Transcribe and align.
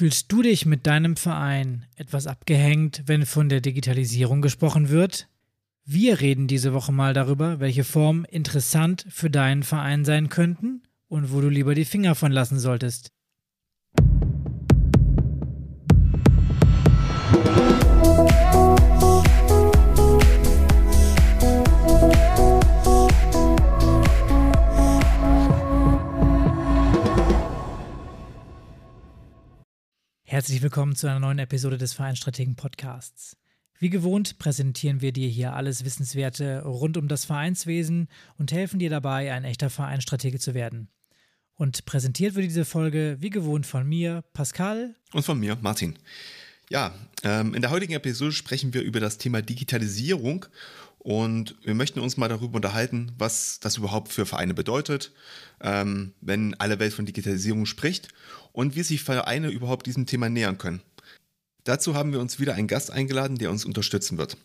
Fühlst 0.00 0.32
du 0.32 0.40
dich 0.40 0.64
mit 0.64 0.86
deinem 0.86 1.14
Verein 1.14 1.84
etwas 1.94 2.26
abgehängt, 2.26 3.02
wenn 3.04 3.26
von 3.26 3.50
der 3.50 3.60
Digitalisierung 3.60 4.40
gesprochen 4.40 4.88
wird? 4.88 5.28
Wir 5.84 6.22
reden 6.22 6.46
diese 6.46 6.72
Woche 6.72 6.90
mal 6.90 7.12
darüber, 7.12 7.60
welche 7.60 7.84
Formen 7.84 8.24
interessant 8.24 9.04
für 9.10 9.28
deinen 9.28 9.62
Verein 9.62 10.06
sein 10.06 10.30
könnten 10.30 10.84
und 11.08 11.34
wo 11.34 11.42
du 11.42 11.50
lieber 11.50 11.74
die 11.74 11.84
Finger 11.84 12.14
von 12.14 12.32
lassen 12.32 12.58
solltest. 12.58 13.12
Herzlich 30.40 30.62
willkommen 30.62 30.96
zu 30.96 31.06
einer 31.06 31.20
neuen 31.20 31.38
Episode 31.38 31.76
des 31.76 31.92
Vereinsstrategen 31.92 32.56
Podcasts. 32.56 33.36
Wie 33.78 33.90
gewohnt 33.90 34.38
präsentieren 34.38 35.02
wir 35.02 35.12
dir 35.12 35.28
hier 35.28 35.52
alles 35.52 35.84
Wissenswerte 35.84 36.62
rund 36.62 36.96
um 36.96 37.08
das 37.08 37.26
Vereinswesen 37.26 38.08
und 38.38 38.50
helfen 38.50 38.78
dir 38.78 38.88
dabei, 38.88 39.34
ein 39.34 39.44
echter 39.44 39.68
Vereinsstratege 39.68 40.38
zu 40.38 40.54
werden. 40.54 40.88
Und 41.56 41.84
präsentiert 41.84 42.36
wird 42.36 42.46
diese 42.46 42.64
Folge 42.64 43.18
wie 43.20 43.28
gewohnt 43.28 43.66
von 43.66 43.86
mir, 43.86 44.24
Pascal. 44.32 44.94
Und 45.12 45.26
von 45.26 45.38
mir, 45.38 45.58
Martin. 45.60 45.98
Ja, 46.70 46.94
ähm, 47.22 47.54
in 47.54 47.60
der 47.60 47.70
heutigen 47.70 47.92
Episode 47.92 48.32
sprechen 48.32 48.72
wir 48.72 48.80
über 48.80 48.98
das 48.98 49.18
Thema 49.18 49.42
Digitalisierung 49.42 50.46
und 51.02 51.56
wir 51.62 51.74
möchten 51.74 51.98
uns 51.98 52.18
mal 52.18 52.28
darüber 52.28 52.56
unterhalten, 52.56 53.12
was 53.16 53.58
das 53.58 53.78
überhaupt 53.78 54.12
für 54.12 54.26
Vereine 54.26 54.52
bedeutet, 54.52 55.12
ähm, 55.62 56.12
wenn 56.20 56.54
alle 56.60 56.78
Welt 56.78 56.92
von 56.92 57.06
Digitalisierung 57.06 57.64
spricht 57.64 58.08
und 58.52 58.76
wie 58.76 58.82
sich 58.82 59.02
Vereine 59.02 59.48
überhaupt 59.48 59.86
diesem 59.86 60.04
Thema 60.04 60.28
nähern 60.28 60.58
können. 60.58 60.82
Dazu 61.64 61.94
haben 61.94 62.12
wir 62.12 62.20
uns 62.20 62.38
wieder 62.38 62.54
einen 62.54 62.68
Gast 62.68 62.90
eingeladen, 62.90 63.38
der 63.38 63.50
uns 63.50 63.64
unterstützen 63.64 64.18
wird. 64.18 64.36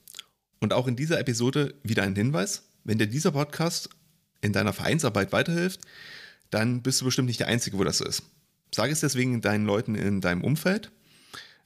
Und 0.62 0.72
auch 0.72 0.88
in 0.88 0.96
dieser 0.96 1.20
Episode 1.20 1.74
wieder 1.84 2.04
ein 2.04 2.16
Hinweis, 2.16 2.64
wenn 2.86 3.00
dir 3.00 3.08
dieser 3.08 3.32
Podcast 3.32 3.90
in 4.40 4.54
deiner 4.54 4.72
Vereinsarbeit 4.72 5.34
weiterhilft, 5.34 5.82
dann 6.52 6.82
bist 6.82 7.02
du 7.02 7.06
bestimmt 7.06 7.28
nicht 7.28 7.42
der 7.42 7.48
Einzige, 7.48 7.78
wo 7.78 7.84
das 7.84 7.98
so 7.98 8.06
ist. 8.06 8.24
Sag 8.74 8.92
es 8.92 9.02
deswegen 9.02 9.42
deinen 9.42 9.66
Leuten 9.66 9.96
in 9.96 10.22
deinem 10.22 10.44
Umfeld, 10.44 10.92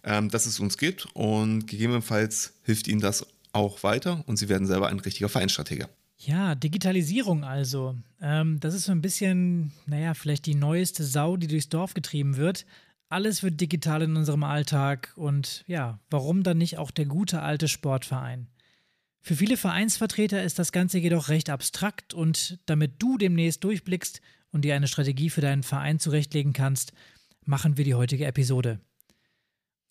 ähm, 0.04 0.30
dass 0.30 0.48
es 0.48 0.60
uns 0.60 0.80
gibt 0.80 1.08
und 1.14 1.68
gegebenenfalls 1.68 2.54
hilft 2.64 2.88
ihnen 2.88 3.02
das 3.02 3.28
auch 3.54 3.84
weiter 3.84 4.24
und 4.28 4.38
sie 4.38 4.50
werden 4.50 4.68
selber 4.68 4.90
ein 4.90 5.00
richtiger 5.00 5.30
Vereinsstratege. 5.30 5.90
Ja, 6.18 6.54
Digitalisierung 6.56 7.44
also. 7.44 7.96
Ähm, 8.22 8.60
das 8.60 8.74
ist 8.74 8.86
so 8.86 8.92
ein 8.92 9.02
bisschen, 9.02 9.72
naja, 9.86 10.14
vielleicht 10.14 10.46
die 10.46 10.56
neueste 10.56 11.06
Sau, 11.06 11.38
die 11.38 11.48
durchs 11.48 11.70
Dorf 11.70 11.94
getrieben 11.94 12.36
wird. 12.36 12.66
Alles 13.08 13.42
wird 13.42 13.60
digital 13.60 14.02
in 14.02 14.18
unserem 14.18 14.44
Alltag 14.44 15.14
und 15.16 15.64
ja, 15.66 16.00
warum 16.10 16.44
dann 16.44 16.58
nicht 16.58 16.78
auch 16.78 16.92
der 16.92 17.06
gute 17.06 17.42
alte 17.42 17.68
Sportverein? 17.68 18.48
Für 19.22 19.36
viele 19.36 19.58
Vereinsvertreter 19.58 20.44
ist 20.44 20.60
das 20.60 20.72
Ganze 20.72 21.00
jedoch 21.00 21.30
recht 21.30 21.50
abstrakt 21.50 22.14
und 22.14 22.60
damit 22.66 23.02
du 23.02 23.18
demnächst 23.18 23.64
durchblickst 23.64 24.22
und 24.52 24.64
dir 24.64 24.76
eine 24.76 24.88
Strategie 24.88 25.30
für 25.30 25.42
deinen 25.42 25.64
Verein 25.64 26.00
zurechtlegen 26.00 26.54
kannst, 26.54 26.94
machen 27.46 27.78
wir 27.78 27.86
die 27.86 27.96
heutige 27.96 28.26
Episode. 28.26 28.80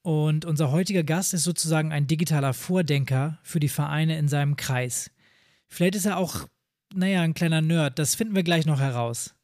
Und 0.02 0.44
unser 0.44 0.70
heutiger 0.70 1.02
Gast 1.02 1.34
ist 1.34 1.44
sozusagen 1.44 1.92
ein 1.92 2.06
digitaler 2.06 2.54
Vordenker 2.54 3.38
für 3.42 3.60
die 3.60 3.68
Vereine 3.68 4.18
in 4.18 4.28
seinem 4.28 4.56
Kreis. 4.56 5.10
Vielleicht 5.68 5.96
ist 5.96 6.06
er 6.06 6.16
auch, 6.16 6.48
naja, 6.94 7.22
ein 7.22 7.34
kleiner 7.34 7.60
Nerd, 7.60 7.98
das 7.98 8.14
finden 8.14 8.34
wir 8.34 8.42
gleich 8.42 8.64
noch 8.64 8.80
heraus. 8.80 9.34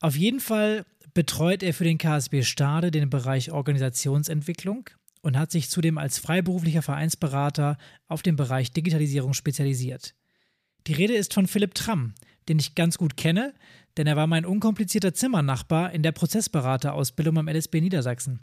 Auf 0.00 0.16
jeden 0.16 0.40
Fall 0.40 0.86
betreut 1.12 1.62
er 1.62 1.74
für 1.74 1.84
den 1.84 1.98
KSB 1.98 2.42
Stade 2.42 2.90
den 2.90 3.10
Bereich 3.10 3.50
Organisationsentwicklung 3.50 4.88
und 5.22 5.36
hat 5.36 5.50
sich 5.50 5.68
zudem 5.68 5.98
als 5.98 6.18
freiberuflicher 6.18 6.82
Vereinsberater 6.82 7.76
auf 8.06 8.22
den 8.22 8.36
Bereich 8.36 8.72
Digitalisierung 8.72 9.34
spezialisiert. 9.34 10.14
Die 10.86 10.94
Rede 10.94 11.14
ist 11.14 11.34
von 11.34 11.46
Philipp 11.46 11.74
Tramm, 11.74 12.14
den 12.48 12.58
ich 12.58 12.74
ganz 12.74 12.96
gut 12.96 13.16
kenne, 13.16 13.54
denn 13.96 14.06
er 14.06 14.16
war 14.16 14.26
mein 14.26 14.46
unkomplizierter 14.46 15.12
Zimmernachbar 15.12 15.92
in 15.92 16.02
der 16.02 16.12
Prozessberaterausbildung 16.12 17.38
am 17.38 17.48
LSB 17.48 17.80
Niedersachsen. 17.80 18.40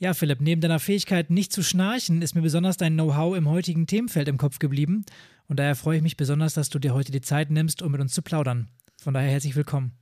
Ja, 0.00 0.14
Philipp, 0.14 0.40
neben 0.40 0.60
deiner 0.60 0.78
Fähigkeit, 0.78 1.28
nicht 1.28 1.52
zu 1.52 1.64
schnarchen, 1.64 2.22
ist 2.22 2.36
mir 2.36 2.42
besonders 2.42 2.76
dein 2.76 2.94
Know-how 2.94 3.36
im 3.36 3.48
heutigen 3.48 3.88
Themenfeld 3.88 4.28
im 4.28 4.38
Kopf 4.38 4.60
geblieben. 4.60 5.04
Und 5.48 5.58
daher 5.58 5.74
freue 5.74 5.96
ich 5.96 6.04
mich 6.04 6.16
besonders, 6.16 6.54
dass 6.54 6.70
du 6.70 6.78
dir 6.78 6.94
heute 6.94 7.10
die 7.10 7.20
Zeit 7.20 7.50
nimmst, 7.50 7.82
um 7.82 7.90
mit 7.90 8.00
uns 8.00 8.12
zu 8.12 8.22
plaudern. 8.22 8.68
Von 9.02 9.12
daher 9.12 9.28
herzlich 9.28 9.56
willkommen. 9.56 9.98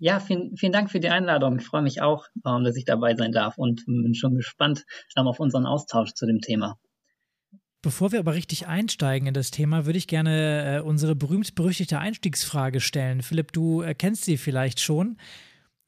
Ja, 0.00 0.18
vielen, 0.18 0.56
vielen 0.56 0.72
Dank 0.72 0.90
für 0.90 0.98
die 0.98 1.10
Einladung. 1.10 1.60
Ich 1.60 1.66
freue 1.66 1.82
mich 1.82 2.02
auch, 2.02 2.26
ähm, 2.44 2.64
dass 2.64 2.74
ich 2.74 2.84
dabei 2.84 3.14
sein 3.14 3.30
darf 3.30 3.56
und 3.56 3.84
bin 3.86 4.14
schon 4.14 4.34
gespannt 4.34 4.84
ähm, 5.16 5.28
auf 5.28 5.38
unseren 5.38 5.64
Austausch 5.64 6.12
zu 6.14 6.26
dem 6.26 6.40
Thema. 6.40 6.76
Bevor 7.82 8.10
wir 8.10 8.18
aber 8.18 8.34
richtig 8.34 8.66
einsteigen 8.66 9.28
in 9.28 9.34
das 9.34 9.52
Thema, 9.52 9.86
würde 9.86 9.98
ich 9.98 10.08
gerne 10.08 10.78
äh, 10.78 10.80
unsere 10.80 11.14
berühmt-berüchtigte 11.14 12.00
Einstiegsfrage 12.00 12.80
stellen. 12.80 13.22
Philipp, 13.22 13.52
du 13.52 13.80
erkennst 13.80 14.24
sie 14.24 14.38
vielleicht 14.38 14.80
schon. 14.80 15.18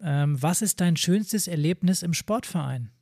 Ähm, 0.00 0.40
was 0.40 0.62
ist 0.62 0.80
dein 0.80 0.96
schönstes 0.96 1.48
Erlebnis 1.48 2.04
im 2.04 2.14
Sportverein? 2.14 2.92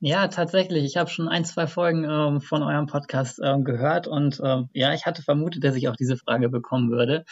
Ja, 0.00 0.28
tatsächlich. 0.28 0.84
Ich 0.84 0.98
habe 0.98 1.08
schon 1.08 1.26
ein, 1.26 1.46
zwei 1.46 1.66
Folgen 1.66 2.04
ähm, 2.04 2.42
von 2.42 2.62
eurem 2.62 2.86
Podcast 2.86 3.40
ähm, 3.42 3.64
gehört 3.64 4.06
und 4.06 4.40
ähm, 4.44 4.68
ja, 4.74 4.92
ich 4.92 5.06
hatte 5.06 5.22
vermutet, 5.22 5.64
dass 5.64 5.74
ich 5.74 5.88
auch 5.88 5.96
diese 5.96 6.18
Frage 6.18 6.50
bekommen 6.50 6.90
würde. 6.90 7.24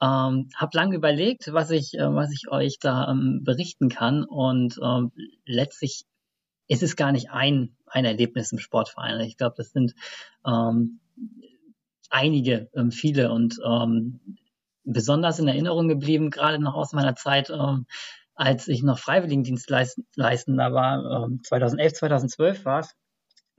Ähm, 0.00 0.48
hab 0.54 0.72
lange 0.72 0.94
überlegt, 0.94 1.52
was 1.52 1.70
ich, 1.70 1.94
äh, 1.94 2.14
was 2.14 2.30
ich 2.32 2.48
euch 2.48 2.78
da 2.78 3.10
ähm, 3.10 3.40
berichten 3.42 3.88
kann 3.88 4.22
und 4.22 4.78
ähm, 4.80 5.10
letztlich 5.46 6.04
ist 6.68 6.84
es 6.84 6.94
gar 6.94 7.10
nicht 7.10 7.30
ein, 7.30 7.76
ein 7.86 8.04
Erlebnis 8.04 8.52
im 8.52 8.58
Sportverein. 8.58 9.18
Ich 9.22 9.36
glaube, 9.36 9.56
das 9.56 9.72
sind 9.72 9.94
ähm, 10.46 11.00
einige, 12.08 12.70
viele 12.90 13.32
und 13.32 13.58
besonders 14.84 15.38
in 15.38 15.48
Erinnerung 15.48 15.88
geblieben, 15.88 16.30
gerade 16.30 16.58
noch 16.58 16.74
aus 16.74 16.92
meiner 16.92 17.16
Zeit. 17.16 17.50
Als 18.44 18.66
ich 18.66 18.82
noch 18.82 18.98
Freiwilligendienstleistender 18.98 20.72
war, 20.72 21.28
2011, 21.44 21.92
ähm, 21.92 21.96
2012 21.96 22.64
war 22.64 22.80
es, 22.80 22.92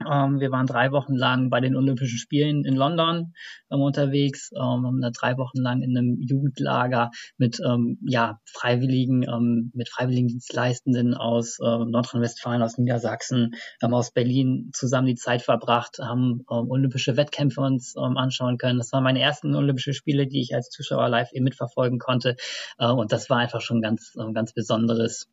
wir 0.04 0.50
waren 0.50 0.66
drei 0.66 0.92
Wochen 0.92 1.14
lang 1.14 1.50
bei 1.50 1.60
den 1.60 1.76
Olympischen 1.76 2.18
Spielen 2.18 2.64
in 2.64 2.76
London 2.76 3.32
ähm, 3.70 3.80
unterwegs, 3.80 4.50
ähm, 4.54 4.86
haben 4.86 5.00
da 5.00 5.10
drei 5.10 5.36
Wochen 5.36 5.58
lang 5.58 5.82
in 5.82 5.96
einem 5.96 6.20
Jugendlager 6.20 7.10
mit 7.36 7.60
ähm, 7.64 7.98
ja, 8.02 8.38
Freiwilligen, 8.44 9.22
ähm, 9.22 9.70
mit 9.74 9.88
Freiwilligendienstleistenden 9.88 11.14
aus 11.14 11.58
Nordrhein-Westfalen, 11.58 12.62
aus 12.62 12.78
Niedersachsen, 12.78 13.54
ähm, 13.82 13.94
aus 13.94 14.12
Berlin 14.12 14.70
zusammen 14.72 15.06
die 15.06 15.14
Zeit 15.14 15.42
verbracht, 15.42 15.98
haben 16.00 16.44
ähm, 16.50 16.70
olympische 16.70 17.16
Wettkämpfe 17.16 17.60
uns 17.60 17.94
ähm, 17.96 18.16
anschauen 18.16 18.58
können. 18.58 18.78
Das 18.78 18.92
waren 18.92 19.04
meine 19.04 19.20
ersten 19.20 19.54
Olympische 19.54 19.94
Spiele, 19.94 20.26
die 20.26 20.40
ich 20.40 20.54
als 20.54 20.70
Zuschauer 20.70 21.08
live 21.08 21.32
eben 21.32 21.44
mitverfolgen 21.44 21.98
konnte. 21.98 22.36
Äh, 22.78 22.90
und 22.90 23.12
das 23.12 23.30
war 23.30 23.38
einfach 23.38 23.60
schon 23.60 23.80
ganz, 23.80 24.12
ganz 24.32 24.52
besonderes 24.52 25.28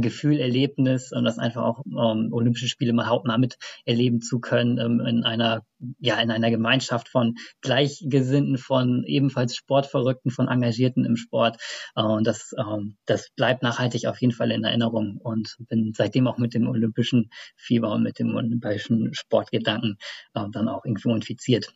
Gefühl, 0.00 0.38
Erlebnis, 0.38 1.12
um 1.12 1.24
das 1.24 1.38
einfach 1.38 1.62
auch 1.64 1.82
um, 1.84 2.32
Olympische 2.32 2.68
Spiele 2.68 2.92
mal 2.92 3.08
hautnah 3.08 3.38
miterleben 3.38 4.20
zu 4.20 4.38
können 4.40 4.78
um, 4.78 5.00
in 5.00 5.24
einer 5.24 5.62
ja 5.98 6.20
in 6.20 6.30
einer 6.30 6.50
Gemeinschaft 6.50 7.08
von 7.08 7.34
Gleichgesinnten, 7.60 8.58
von 8.58 9.02
ebenfalls 9.04 9.56
Sportverrückten, 9.56 10.30
von 10.30 10.48
Engagierten 10.48 11.04
im 11.04 11.16
Sport 11.16 11.56
uh, 11.96 12.02
und 12.02 12.26
das 12.26 12.52
um, 12.56 12.96
das 13.06 13.30
bleibt 13.34 13.62
nachhaltig 13.62 14.06
auf 14.06 14.20
jeden 14.20 14.32
Fall 14.32 14.52
in 14.52 14.64
Erinnerung 14.64 15.18
und 15.18 15.56
bin 15.68 15.92
seitdem 15.96 16.28
auch 16.28 16.38
mit 16.38 16.54
dem 16.54 16.68
olympischen 16.68 17.30
Fieber 17.56 17.90
und 17.90 18.04
mit 18.04 18.18
dem 18.18 18.34
olympischen 18.34 19.12
Sportgedanken 19.14 19.98
uh, 20.38 20.48
dann 20.48 20.68
auch 20.68 20.84
irgendwo 20.84 21.14
infiziert. 21.14 21.74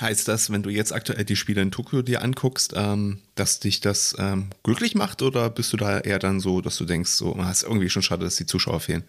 Heißt 0.00 0.26
das, 0.28 0.50
wenn 0.50 0.62
du 0.62 0.70
jetzt 0.70 0.92
aktuell 0.92 1.24
die 1.24 1.36
Spiele 1.36 1.62
in 1.62 1.70
Tokio 1.70 2.02
dir 2.02 2.22
anguckst, 2.22 2.72
ähm, 2.76 3.20
dass 3.34 3.60
dich 3.60 3.80
das 3.80 4.16
ähm, 4.18 4.50
glücklich 4.62 4.94
macht 4.94 5.22
oder 5.22 5.50
bist 5.50 5.72
du 5.72 5.76
da 5.76 6.00
eher 6.00 6.18
dann 6.18 6.40
so, 6.40 6.60
dass 6.60 6.76
du 6.76 6.84
denkst, 6.84 7.10
so, 7.10 7.36
es 7.40 7.58
ist 7.58 7.62
irgendwie 7.62 7.90
schon 7.90 8.02
schade, 8.02 8.24
dass 8.24 8.36
die 8.36 8.46
Zuschauer 8.46 8.80
fehlen? 8.80 9.04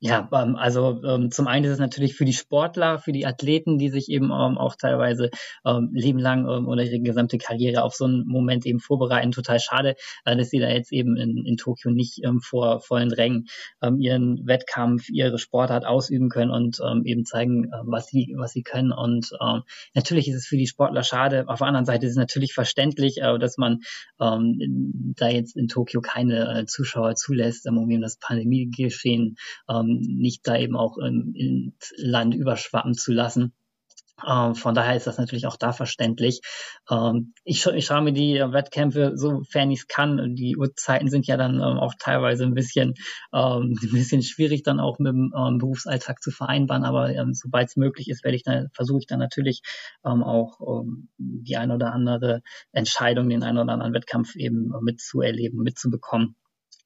Ja, 0.00 0.28
ähm, 0.32 0.56
also 0.56 1.02
ähm, 1.02 1.30
zum 1.30 1.46
einen 1.46 1.64
ist 1.64 1.72
es 1.72 1.78
natürlich 1.78 2.14
für 2.14 2.26
die 2.26 2.34
Sportler, 2.34 2.98
für 2.98 3.12
die 3.12 3.24
Athleten, 3.26 3.78
die 3.78 3.88
sich 3.88 4.10
eben 4.10 4.26
ähm, 4.26 4.58
auch 4.58 4.76
teilweise 4.76 5.30
ähm, 5.64 5.90
lebenlang 5.94 6.46
ähm, 6.46 6.68
oder 6.68 6.82
ihre 6.82 7.00
gesamte 7.00 7.38
Karriere 7.38 7.82
auf 7.82 7.94
so 7.94 8.04
einen 8.04 8.26
Moment 8.26 8.66
eben 8.66 8.80
vorbereiten, 8.80 9.30
total 9.30 9.60
schade, 9.60 9.94
äh, 10.26 10.36
dass 10.36 10.50
sie 10.50 10.58
da 10.58 10.68
jetzt 10.68 10.92
eben 10.92 11.16
in, 11.16 11.46
in 11.46 11.56
Tokio 11.56 11.90
nicht 11.90 12.22
ähm, 12.22 12.40
vor 12.40 12.80
vollen 12.80 13.12
Rängen 13.12 13.46
ähm, 13.82 13.98
ihren 13.98 14.46
Wettkampf, 14.46 15.08
ihre 15.08 15.38
Sportart 15.38 15.86
ausüben 15.86 16.28
können 16.28 16.50
und 16.50 16.80
ähm, 16.86 17.04
eben 17.06 17.24
zeigen, 17.24 17.72
äh, 17.72 17.78
was 17.84 18.08
sie 18.08 18.34
was 18.36 18.52
sie 18.52 18.62
können. 18.62 18.92
Und 18.92 19.30
ähm, 19.40 19.62
natürlich 19.94 20.28
ist 20.28 20.36
es 20.36 20.46
für 20.46 20.58
die 20.58 20.66
Sportler 20.66 21.02
schade. 21.02 21.44
Auf 21.48 21.60
der 21.60 21.68
anderen 21.68 21.86
Seite 21.86 22.04
ist 22.04 22.12
es 22.12 22.18
natürlich 22.18 22.52
verständlich, 22.52 23.22
äh, 23.22 23.38
dass 23.38 23.56
man 23.56 23.80
ähm, 24.20 25.14
da 25.16 25.28
jetzt 25.28 25.56
in 25.56 25.68
Tokio 25.68 26.02
keine 26.02 26.60
äh, 26.60 26.66
Zuschauer 26.66 27.14
zulässt, 27.14 27.66
um 27.66 27.90
eben 27.90 28.02
das 28.02 28.18
Pandemiegeschehen 28.18 29.36
ähm, 29.70 29.93
nicht 30.00 30.46
da 30.46 30.56
eben 30.56 30.76
auch 30.76 30.98
ähm, 30.98 31.32
ins 31.34 31.92
Land 31.96 32.34
überschwappen 32.34 32.94
zu 32.94 33.12
lassen. 33.12 33.52
Ähm, 34.26 34.54
von 34.54 34.74
daher 34.74 34.96
ist 34.96 35.06
das 35.06 35.18
natürlich 35.18 35.46
auch 35.46 35.56
da 35.56 35.72
verständlich. 35.72 36.40
Ähm, 36.88 37.34
ich, 37.44 37.66
ich 37.66 37.86
schaue 37.86 38.02
mir 38.02 38.12
die 38.12 38.34
Wettkämpfe, 38.34 39.12
sofern 39.16 39.70
ich 39.70 39.80
es 39.80 39.86
kann. 39.88 40.36
Die 40.36 40.56
Uhrzeiten 40.56 41.10
sind 41.10 41.26
ja 41.26 41.36
dann 41.36 41.56
ähm, 41.56 41.78
auch 41.78 41.94
teilweise 41.98 42.44
ein 42.44 42.54
bisschen, 42.54 42.94
ähm, 43.32 43.76
ein 43.82 43.90
bisschen 43.92 44.22
schwierig 44.22 44.62
dann 44.62 44.78
auch 44.78 44.98
mit 44.98 45.12
dem 45.12 45.32
ähm, 45.36 45.58
Berufsalltag 45.58 46.22
zu 46.22 46.30
vereinbaren. 46.30 46.84
Aber 46.84 47.10
ähm, 47.10 47.34
sobald 47.34 47.68
es 47.68 47.76
möglich 47.76 48.08
ist, 48.08 48.22
werde 48.24 48.36
ich 48.36 48.44
dann, 48.44 48.68
versuche 48.72 49.00
ich 49.00 49.06
dann 49.06 49.18
natürlich 49.18 49.62
auch 50.02 50.84
die 51.18 51.56
ein 51.56 51.70
oder 51.70 51.92
andere 51.92 52.42
Entscheidung, 52.72 53.28
den 53.28 53.42
einen 53.42 53.58
oder 53.58 53.72
anderen 53.72 53.94
Wettkampf 53.94 54.36
eben 54.36 54.72
mitzuerleben, 54.82 55.62
mitzubekommen 55.62 56.36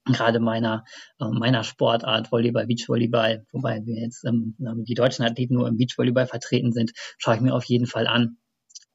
gerade 0.05 0.41
meiner, 0.41 0.85
äh, 1.21 1.27
meiner 1.27 1.65
Sportart, 1.65 2.33
Volleyball, 2.33 2.67
Beachvolleyball, 2.67 3.47
wobei 3.53 3.85
wir 3.85 4.00
jetzt 4.00 4.25
ähm, 4.25 4.56
die 4.59 4.95
deutschen 4.95 5.25
Athleten 5.25 5.55
nur 5.55 5.69
im 5.69 5.77
Beachvolleyball 5.77 6.27
vertreten 6.27 6.73
sind, 6.73 6.93
schaue 7.19 7.37
ich 7.37 7.41
mir 7.41 7.55
auf 7.55 7.65
jeden 7.65 7.87
Fall 7.87 8.06
an. 8.06 8.39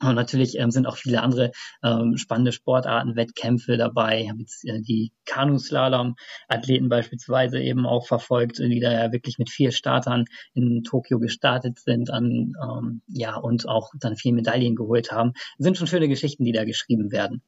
Und 0.02 0.16
natürlich 0.16 0.58
ähm, 0.60 0.72
sind 0.72 0.86
auch 0.86 0.98
viele 0.98 1.22
andere 1.22 1.52
ähm, 1.82 2.18
spannende 2.18 2.52
Sportarten, 2.52 3.16
Wettkämpfe 3.16 3.78
dabei. 3.78 4.24
Ich 4.24 4.30
habe 4.30 4.40
jetzt 4.40 4.66
äh, 4.66 4.82
die 4.82 5.14
Kanuslalom-Athleten 5.26 6.90
beispielsweise 6.90 7.62
eben 7.62 7.86
auch 7.86 8.06
verfolgt, 8.06 8.60
die 8.60 8.80
da 8.80 8.92
ja 8.92 9.12
wirklich 9.12 9.38
mit 9.38 9.50
vier 9.50 9.72
Startern 9.72 10.26
in 10.54 10.84
Tokio 10.84 11.20
gestartet 11.20 11.80
sind 11.80 12.10
an, 12.10 12.54
ähm, 12.62 13.02
ja, 13.08 13.38
und 13.38 13.68
auch 13.68 13.92
dann 14.00 14.18
vier 14.18 14.34
Medaillen 14.34 14.76
geholt 14.76 15.12
haben. 15.12 15.34
Das 15.58 15.66
sind 15.66 15.78
schon 15.78 15.88
schöne 15.88 16.10
Geschichten, 16.10 16.44
die 16.44 16.52
da 16.52 16.66
geschrieben 16.66 17.12
werden. 17.12 17.42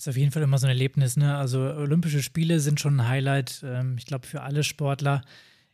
Ist 0.00 0.08
auf 0.08 0.16
jeden 0.16 0.32
Fall 0.32 0.42
immer 0.42 0.56
so 0.56 0.66
ein 0.66 0.70
Erlebnis, 0.70 1.18
ne? 1.18 1.36
Also 1.36 1.60
Olympische 1.60 2.22
Spiele 2.22 2.60
sind 2.60 2.80
schon 2.80 2.98
ein 2.98 3.06
Highlight, 3.06 3.62
ähm, 3.62 3.96
ich 3.98 4.06
glaube, 4.06 4.26
für 4.26 4.40
alle 4.40 4.64
Sportler. 4.64 5.20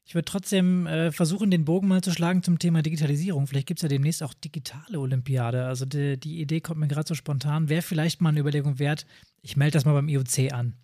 Ich 0.05 0.17
würde 0.17 0.25
trotzdem 0.25 0.89
äh, 0.89 1.13
versuchen, 1.13 1.49
den 1.49 1.65
Bogen 1.65 1.87
mal 1.87 2.03
zu 2.03 2.11
schlagen 2.11 2.43
zum 2.43 2.59
Thema 2.59 2.83
Digitalisierung. 2.83 3.47
Vielleicht 3.47 3.69
gibt 3.69 3.79
es 3.79 3.83
ja 3.83 3.89
demnächst 3.89 4.25
auch 4.25 4.35
digitale 4.35 4.99
Olympiade. 4.99 5.67
Also 5.67 5.87
die, 5.87 6.19
die 6.19 6.41
Idee 6.41 6.61
kommt 6.61 6.81
mir 6.81 6.89
gerade 6.89 7.07
so 7.07 7.15
spontan. 7.15 7.69
Wäre 7.69 7.83
vielleicht 7.83 8.21
mal 8.21 8.31
eine 8.31 8.41
Überlegung 8.41 8.81
wert. 8.81 9.07
Ich 9.43 9.57
melde 9.57 9.75
das 9.75 9.85
mal 9.85 9.93
beim 9.93 10.09
IOC 10.09 10.53
an. 10.53 10.75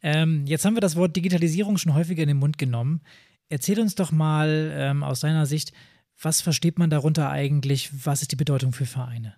Ähm, 0.00 0.46
jetzt 0.46 0.64
haben 0.64 0.74
wir 0.74 0.80
das 0.80 0.96
Wort 0.96 1.14
Digitalisierung 1.14 1.76
schon 1.76 1.92
häufiger 1.92 2.22
in 2.22 2.28
den 2.28 2.38
Mund 2.38 2.56
genommen. 2.56 3.02
Erzähl 3.50 3.78
uns 3.80 3.96
doch 3.96 4.12
mal 4.12 4.72
ähm, 4.74 5.02
aus 5.02 5.20
deiner 5.20 5.44
Sicht, 5.44 5.74
was 6.22 6.40
versteht 6.40 6.78
man 6.78 6.88
darunter 6.88 7.28
eigentlich? 7.28 7.90
Was 8.06 8.22
ist 8.22 8.32
die 8.32 8.36
Bedeutung 8.36 8.72
für 8.72 8.86
Vereine? 8.86 9.34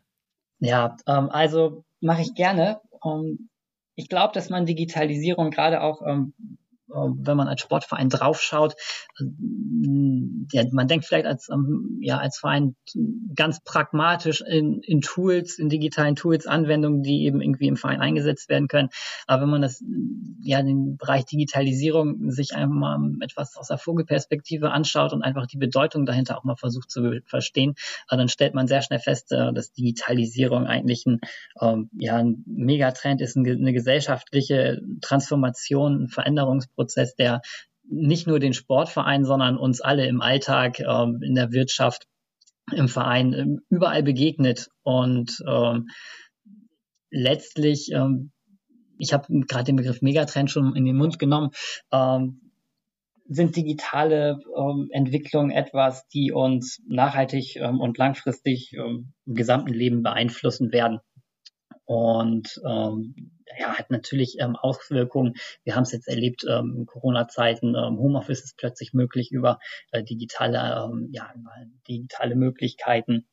Ja, 0.61 0.97
ähm, 1.09 1.31
also 1.31 1.83
mache 2.01 2.23
ich 2.23 2.37
gerne. 2.37 2.81
Ähm, 3.05 3.49
ich 3.97 4.09
glaube, 4.09 4.33
dass 4.35 4.51
man 4.51 4.67
Digitalisierung 4.67 5.51
gerade 5.51 5.83
auch 5.83 6.03
ähm, 6.07 6.35
wenn 6.93 7.37
man 7.37 7.49
als 7.49 7.61
Sportverein 7.61 8.09
draufschaut, 8.09 8.75
ja, 10.53 10.65
man 10.73 10.89
denkt 10.89 11.05
vielleicht 11.07 11.27
als, 11.27 11.49
ähm, 11.51 11.99
ja, 12.01 12.19
als 12.19 12.39
Verein 12.39 12.75
ganz 13.35 13.61
pragmatisch 13.63 14.41
in, 14.41 14.81
in 14.83 15.01
Tools, 15.01 15.59
in 15.59 15.69
digitalen 15.69 16.17
Tools, 16.17 16.47
Anwendungen, 16.47 17.03
die 17.03 17.25
eben 17.25 17.41
irgendwie 17.41 17.69
im 17.69 17.77
Verein 17.77 18.01
eingesetzt 18.01 18.49
werden 18.49 18.69
können. 18.69 18.89
Aber 19.27 19.43
wenn 19.43 19.51
man 19.51 19.63
das, 19.63 19.83
ja, 20.43 20.63
den 20.63 20.97
Bereich 20.97 21.25
Digitalisierung 21.27 22.31
sich 22.31 22.55
einfach 22.55 22.75
mal 22.75 22.99
etwas 23.21 23.57
aus 23.57 23.69
der 23.69 23.79
Vogelperspektive 23.79 24.71
anschaut 24.71 25.13
und 25.13 25.23
einfach 25.23 25.47
die 25.47 25.59
Bedeutung 25.59 26.07
dahinter 26.07 26.39
auch 26.39 26.45
mal 26.45 26.57
versucht 26.57 26.91
zu 26.91 27.21
verstehen, 27.27 27.75
äh, 28.11 28.17
dann 28.17 28.29
stellt 28.29 28.55
man 28.55 28.67
sehr 28.67 28.83
schnell 28.83 29.01
fest, 29.01 29.33
äh, 29.33 29.53
dass 29.53 29.73
Digitalisierung 29.73 30.67
eigentlich 30.67 31.07
ein, 31.07 31.21
ähm, 31.61 31.91
ja, 31.99 32.17
ein 32.17 32.45
Megatrend 32.47 33.21
ist, 33.21 33.37
eine 33.37 33.73
gesellschaftliche 33.73 34.81
Transformation, 35.01 36.05
ein 36.05 36.09
Veränderungsprozess 36.09 36.80
Prozess, 36.81 37.15
der 37.15 37.43
nicht 37.91 38.27
nur 38.27 38.39
den 38.39 38.55
Sportverein, 38.55 39.25
sondern 39.25 39.59
uns 39.59 39.81
alle 39.81 40.07
im 40.07 40.23
Alltag, 40.23 40.81
ähm, 40.81 41.21
in 41.23 41.35
der 41.35 41.53
Wirtschaft, 41.53 42.07
im 42.73 42.89
Verein, 42.89 43.33
ähm, 43.35 43.61
überall 43.69 44.03
begegnet. 44.03 44.69
Und 44.83 45.43
ähm, 45.47 45.89
letztlich, 47.11 47.91
ähm, 47.93 48.31
ich 48.99 49.13
habe 49.13 49.27
gerade 49.47 49.65
den 49.65 49.77
Begriff 49.77 50.03
Megatrend 50.03 50.51
schon 50.51 50.77
in 50.77 50.85
den 50.85 50.97
Mund 50.97 51.19
genommen, 51.19 51.51
ähm, 51.93 52.41
sind 53.29 53.57
digitale 53.57 54.39
ähm, 54.57 54.89
Entwicklungen 54.91 55.51
etwas, 55.51 56.07
die 56.09 56.33
uns 56.33 56.83
nachhaltig 56.89 57.61
und 57.63 57.97
langfristig 57.97 58.73
im 58.73 59.13
gesamten 59.25 59.73
Leben 59.73 60.03
beeinflussen 60.03 60.73
werden. 60.73 60.99
Und 61.85 62.61
ähm, 62.69 63.40
ja, 63.59 63.79
hat 63.79 63.91
natürlich 63.91 64.37
ähm, 64.39 64.57
Auswirkungen. 64.57 65.35
Wir 65.65 65.77
haben 65.77 65.83
es 65.83 65.93
jetzt 65.93 66.09
erlebt 66.09 66.45
ähm, 66.49 66.75
in 66.77 66.87
Corona-Zeiten. 66.87 67.75
Ähm, 67.75 67.99
Homeoffice 67.99 68.45
ist 68.45 68.57
plötzlich 68.57 68.93
möglich 68.93 69.33
über 69.33 69.59
äh, 69.93 70.03
digitale, 70.03 70.59
ähm, 70.59 71.09
ja, 71.13 71.33
digitale 71.89 72.37
Möglichkeiten. 72.37 73.27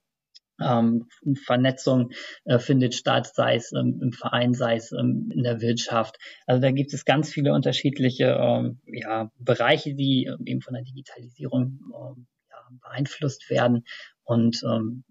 Ähm, 0.60 1.08
Vernetzung 1.46 2.12
äh, 2.46 2.58
findet 2.58 2.96
statt, 2.96 3.30
sei 3.36 3.56
es 3.56 3.72
ähm, 3.74 4.00
im 4.02 4.12
Verein, 4.12 4.56
sei 4.56 4.75
es 4.75 4.92
ähm, 4.92 5.31
in 5.31 5.44
der 5.44 5.62
Wirtschaft. 5.62 6.18
Also 6.48 6.62
da 6.62 6.72
gibt 6.72 6.94
es 6.94 7.06
ganz 7.06 7.31
viele 7.31 7.54
unterschiedliche 7.54 8.38
ähm, 8.40 8.80
ja, 8.88 9.31
Bereiche, 9.38 9.94
die 9.94 10.25
äh, 10.25 10.36
eben 10.46 10.62
von 10.62 10.74
der 10.74 10.84
Digitalisierung 10.84 11.80
ähm, 11.94 12.28
ja, 12.50 12.58
beeinflusst 12.81 13.52
werden. 13.52 13.86
Und 14.24 14.64
ähm, 14.64 15.04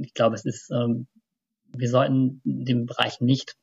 ich 0.00 0.14
glaube, 0.14 0.36
es 0.36 0.44
ist 0.44 0.70
ähm, 0.70 1.08
wir 1.74 1.88
sollten 1.88 2.40
den 2.44 2.86
Bereich 2.86 3.20
nicht 3.20 3.56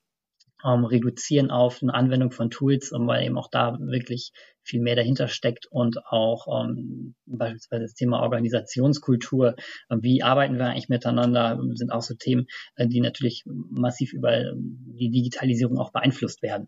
ähm, 0.65 0.85
reduzieren 0.85 1.51
auf 1.51 1.81
eine 1.81 1.93
Anwendung 1.93 2.31
von 2.31 2.49
Tools, 2.49 2.91
ähm, 2.91 3.07
weil 3.07 3.25
eben 3.25 3.37
auch 3.37 3.49
da 3.49 3.77
wirklich 3.79 4.31
viel 4.63 4.81
mehr 4.81 4.95
dahinter 4.95 5.27
steckt 5.27 5.65
und 5.69 6.05
auch 6.05 6.47
ähm, 6.63 7.15
beispielsweise 7.25 7.83
das 7.83 7.93
Thema 7.93 8.21
Organisationskultur, 8.21 9.55
äh, 9.89 9.97
wie 10.01 10.23
arbeiten 10.23 10.57
wir 10.57 10.67
eigentlich 10.67 10.89
miteinander, 10.89 11.59
sind 11.73 11.91
auch 11.91 12.01
so 12.01 12.13
Themen, 12.15 12.47
äh, 12.75 12.87
die 12.87 13.01
natürlich 13.01 13.43
massiv 13.45 14.13
über 14.13 14.37
ähm, 14.37 14.95
die 14.99 15.09
Digitalisierung 15.09 15.77
auch 15.77 15.91
beeinflusst 15.91 16.41
werden. 16.41 16.67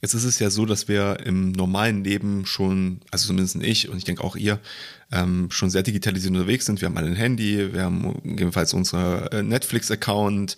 Jetzt 0.00 0.14
ist 0.14 0.24
es 0.24 0.38
ja 0.38 0.48
so, 0.50 0.64
dass 0.64 0.86
wir 0.86 1.18
im 1.24 1.52
normalen 1.52 2.04
Leben 2.04 2.46
schon, 2.46 3.00
also 3.10 3.26
zumindest 3.26 3.56
ich 3.56 3.88
und 3.88 3.98
ich 3.98 4.04
denke 4.04 4.22
auch 4.22 4.36
ihr, 4.36 4.60
ähm, 5.10 5.50
schon 5.50 5.70
sehr 5.70 5.82
digitalisiert 5.82 6.32
unterwegs 6.32 6.66
sind. 6.66 6.80
Wir 6.80 6.86
haben 6.86 6.96
alle 6.96 7.08
ein 7.08 7.16
Handy, 7.16 7.72
wir 7.72 7.82
haben 7.82 8.14
gegebenenfalls 8.22 8.74
unser 8.74 9.32
äh, 9.32 9.42
Netflix-Account, 9.42 10.56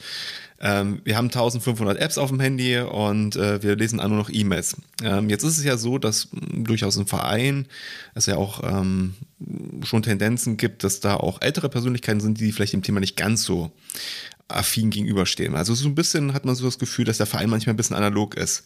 ähm, 0.63 1.01
wir 1.05 1.17
haben 1.17 1.27
1500 1.27 1.99
Apps 1.99 2.19
auf 2.19 2.29
dem 2.29 2.39
Handy 2.39 2.79
und 2.79 3.35
äh, 3.37 3.63
wir 3.63 3.77
lesen 3.77 3.97
nur 3.97 4.09
noch 4.09 4.31
E-Mails. 4.31 4.77
Ähm, 5.03 5.31
jetzt 5.31 5.43
ist 5.43 5.57
es 5.57 5.65
ja 5.65 5.79
so, 5.79 5.97
dass 5.97 6.29
durchaus 6.33 6.97
im 6.99 7.07
Verein 7.07 7.67
es 8.15 8.27
ja 8.27 8.37
auch 8.37 8.63
ähm, 8.63 9.15
schon 9.83 10.03
Tendenzen 10.03 10.59
gibt, 10.59 10.85
dass 10.85 11.01
da 11.01 11.15
auch 11.17 11.41
ältere 11.41 11.71
Persönlichkeiten 11.71 12.21
sind, 12.21 12.41
die 12.41 12.53
vielleicht 12.53 12.75
dem 12.75 12.83
Thema 12.83 13.01
nicht 13.01 13.17
ganz 13.17 13.45
so 13.45 13.73
affin 14.49 14.91
gegenüberstehen. 14.91 15.55
Also 15.55 15.75
so 15.75 15.89
ein 15.89 15.95
bisschen 15.95 16.35
hat 16.35 16.45
man 16.45 16.55
so 16.55 16.67
das 16.67 16.79
Gefühl, 16.79 17.07
dass 17.07 17.17
der 17.17 17.27
Verein 17.27 17.49
manchmal 17.49 17.73
ein 17.73 17.79
bisschen 17.79 17.97
analog 17.97 18.35
ist. 18.35 18.65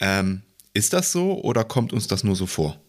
Ähm, 0.00 0.42
ist 0.74 0.92
das 0.92 1.12
so 1.12 1.42
oder 1.42 1.64
kommt 1.64 1.92
uns 1.92 2.06
das 2.06 2.24
nur 2.24 2.36
so 2.36 2.46
vor? 2.46 2.80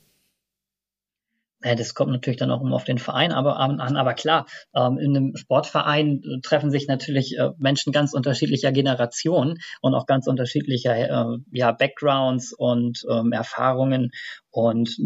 Das 1.62 1.94
kommt 1.94 2.12
natürlich 2.12 2.40
dann 2.40 2.52
auch 2.52 2.62
immer 2.62 2.76
auf 2.76 2.86
den 2.86 3.00
Verein 3.00 3.34
aber, 3.34 3.60
an, 3.60 3.80
aber 3.82 4.14
klar, 4.14 4.46
ähm, 4.74 4.98
in 4.98 5.16
einem 5.16 5.36
Sportverein 5.36 6.22
äh, 6.24 6.40
treffen 6.42 6.72
sich 6.72 6.88
natürlich 6.88 7.38
äh, 7.38 7.50
Menschen 7.58 7.92
ganz 7.92 8.14
unterschiedlicher 8.14 8.72
Generationen 8.72 9.58
und 9.82 9.94
auch 9.94 10.06
ganz 10.06 10.28
unterschiedlicher 10.28 10.96
äh, 10.96 11.38
ja, 11.52 11.72
Backgrounds 11.74 12.54
und 12.54 13.06
ähm, 13.12 13.34
Erfahrungen. 13.34 14.12
Und 14.52 14.98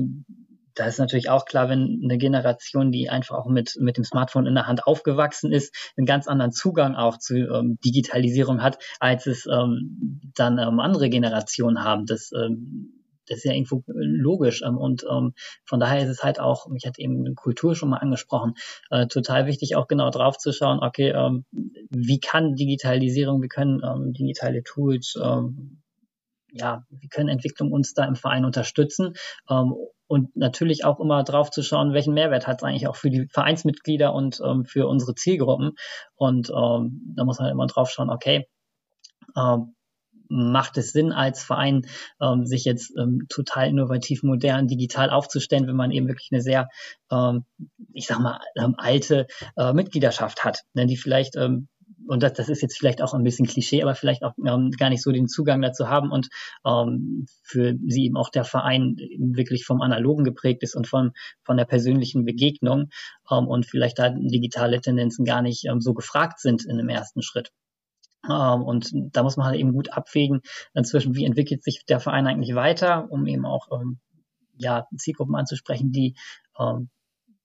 da 0.76 0.86
ist 0.86 1.00
natürlich 1.00 1.30
auch 1.30 1.46
klar, 1.46 1.70
wenn 1.70 2.02
eine 2.04 2.18
Generation, 2.18 2.92
die 2.92 3.10
einfach 3.10 3.38
auch 3.38 3.48
mit, 3.48 3.78
mit 3.80 3.98
dem 3.98 4.04
Smartphone 4.04 4.48
in 4.48 4.56
der 4.56 4.68
Hand 4.68 4.86
aufgewachsen 4.86 5.52
ist, 5.52 5.94
einen 5.98 6.06
ganz 6.06 6.28
anderen 6.28 6.52
Zugang 6.52 6.96
auch 6.96 7.18
zu 7.18 7.36
ähm, 7.36 7.78
Digitalisierung 7.84 8.62
hat, 8.62 8.78
als 9.00 9.28
es 9.28 9.46
ähm, 9.46 10.22
dann 10.36 10.58
ähm, 10.58 10.80
andere 10.80 11.10
Generationen 11.10 11.84
haben. 11.84 12.06
Das, 12.06 12.32
ähm, 12.34 13.04
das 13.28 13.38
ist 13.38 13.46
ja 13.46 13.54
irgendwo 13.54 13.84
logisch. 13.88 14.62
Ähm, 14.66 14.78
und 14.78 15.06
ähm, 15.10 15.34
von 15.66 15.80
daher 15.80 16.04
ist 16.04 16.10
es 16.10 16.24
halt 16.24 16.40
auch, 16.40 16.68
ich 16.76 16.86
hatte 16.86 17.02
eben 17.02 17.36
Kultur 17.36 17.76
schon 17.76 17.90
mal 17.90 17.98
angesprochen, 17.98 18.56
äh, 18.90 19.08
total 19.08 19.46
wichtig, 19.46 19.76
auch 19.76 19.88
genau 19.88 20.10
drauf 20.10 20.38
zu 20.38 20.52
schauen, 20.52 20.80
okay, 20.80 21.10
ähm, 21.10 21.46
wie 21.90 22.20
kann 22.20 22.56
Digitalisierung, 22.56 23.42
wie 23.42 23.48
können 23.48 23.82
ähm, 23.84 24.14
digitale 24.14 24.64
Tools, 24.64 25.16
ähm, 25.22 25.82
ja, 26.52 26.86
wie 26.90 27.08
können 27.08 27.30
Entwicklung 27.30 27.72
uns 27.72 27.94
da 27.94 28.06
im 28.06 28.16
Verein 28.16 28.46
unterstützen? 28.46 29.14
Ähm, 29.50 29.74
und 30.14 30.36
natürlich 30.36 30.86
auch 30.86 31.00
immer 31.00 31.24
drauf 31.24 31.50
zu 31.50 31.64
schauen, 31.64 31.94
welchen 31.94 32.14
Mehrwert 32.14 32.46
hat 32.46 32.60
es 32.60 32.64
eigentlich 32.64 32.88
auch 32.88 32.96
für 32.96 33.10
die 33.10 33.28
Vereinsmitglieder 33.32 34.14
und 34.14 34.40
ähm, 34.46 34.64
für 34.64 34.88
unsere 34.88 35.16
Zielgruppen. 35.16 35.72
Und 36.14 36.52
ähm, 36.52 37.02
da 37.16 37.26
muss 37.26 37.40
man 37.40 37.50
immer 37.50 37.66
drauf 37.66 37.90
schauen, 37.90 38.12
okay, 38.12 38.48
ähm, 39.36 39.74
macht 40.30 40.78
es 40.78 40.92
Sinn 40.92 41.12
als 41.12 41.44
Verein, 41.44 41.88
ähm, 42.22 42.46
sich 42.46 42.64
jetzt 42.64 42.94
ähm, 42.96 43.26
total 43.28 43.70
innovativ, 43.70 44.22
modern, 44.22 44.68
digital 44.68 45.10
aufzustellen, 45.10 45.66
wenn 45.66 45.76
man 45.76 45.90
eben 45.90 46.08
wirklich 46.08 46.30
eine 46.32 46.42
sehr, 46.42 46.70
ähm, 47.12 47.46
ich 47.94 48.06
sag 48.06 48.20
mal, 48.20 48.40
ähm, 48.56 48.76
alte 48.78 49.26
äh, 49.58 49.74
Mitgliedschaft 49.74 50.44
hat, 50.44 50.62
ne, 50.76 50.86
die 50.86 50.98
vielleicht 50.98 51.36
ähm, 51.38 51.70
und 52.08 52.24
das, 52.24 52.34
das 52.34 52.50
ist 52.50 52.62
jetzt 52.62 52.78
vielleicht 52.78 53.02
auch 53.02 53.14
ein 53.14 53.24
bisschen 53.24 53.46
Klischee, 53.46 53.82
aber 53.82 53.96
vielleicht 53.96 54.24
auch 54.24 54.34
ähm, 54.46 54.72
gar 54.72 54.90
nicht 54.90 55.02
so 55.02 55.12
den 55.12 55.28
Zugang 55.28 55.62
dazu 55.62 55.90
haben 55.90 56.12
und 56.12 56.30
ähm, 56.66 57.26
für 57.42 57.76
sie 57.88 58.06
eben 58.06 58.18
auch 58.18 58.30
der 58.30 58.44
Verein 58.44 58.98
wirklich 59.18 59.66
vom 59.66 59.82
Analogen 59.82 60.24
geprägt 60.24 60.64
ist 60.64 60.76
und 60.76 60.88
von, 60.88 61.14
von 61.44 61.58
der 61.58 61.66
persönlichen 61.66 62.26
Begegnung 62.26 62.90
ähm, 63.32 63.48
und 63.48 63.66
vielleicht 63.66 64.00
da 64.00 64.10
digitale 64.10 64.82
Tendenzen 64.82 65.26
gar 65.26 65.42
nicht 65.42 65.66
ähm, 65.66 65.82
so 65.82 65.94
gefragt 65.94 66.40
sind 66.40 66.66
in 66.66 66.78
dem 66.78 66.90
ersten 66.90 67.22
Schritt. 67.22 67.52
Ähm, 68.30 68.64
und 68.64 68.92
da 68.94 69.24
muss 69.24 69.38
man 69.38 69.48
halt 69.48 69.60
eben 69.60 69.74
gut 69.74 69.92
abwägen 69.92 70.42
zwischen, 70.84 71.16
wie 71.16 71.26
entwickelt 71.26 71.64
sich 71.64 71.86
der 71.86 72.00
Verein 72.00 72.28
eigentlich 72.28 72.56
weiter, 72.56 73.08
um 73.10 73.28
eben 73.28 73.46
auch 73.46 73.68
ähm, 73.72 74.00
ja, 74.58 74.88
Zielgruppen 74.98 75.36
anzusprechen, 75.36 75.92
die 75.92 76.16
ähm, 76.60 76.90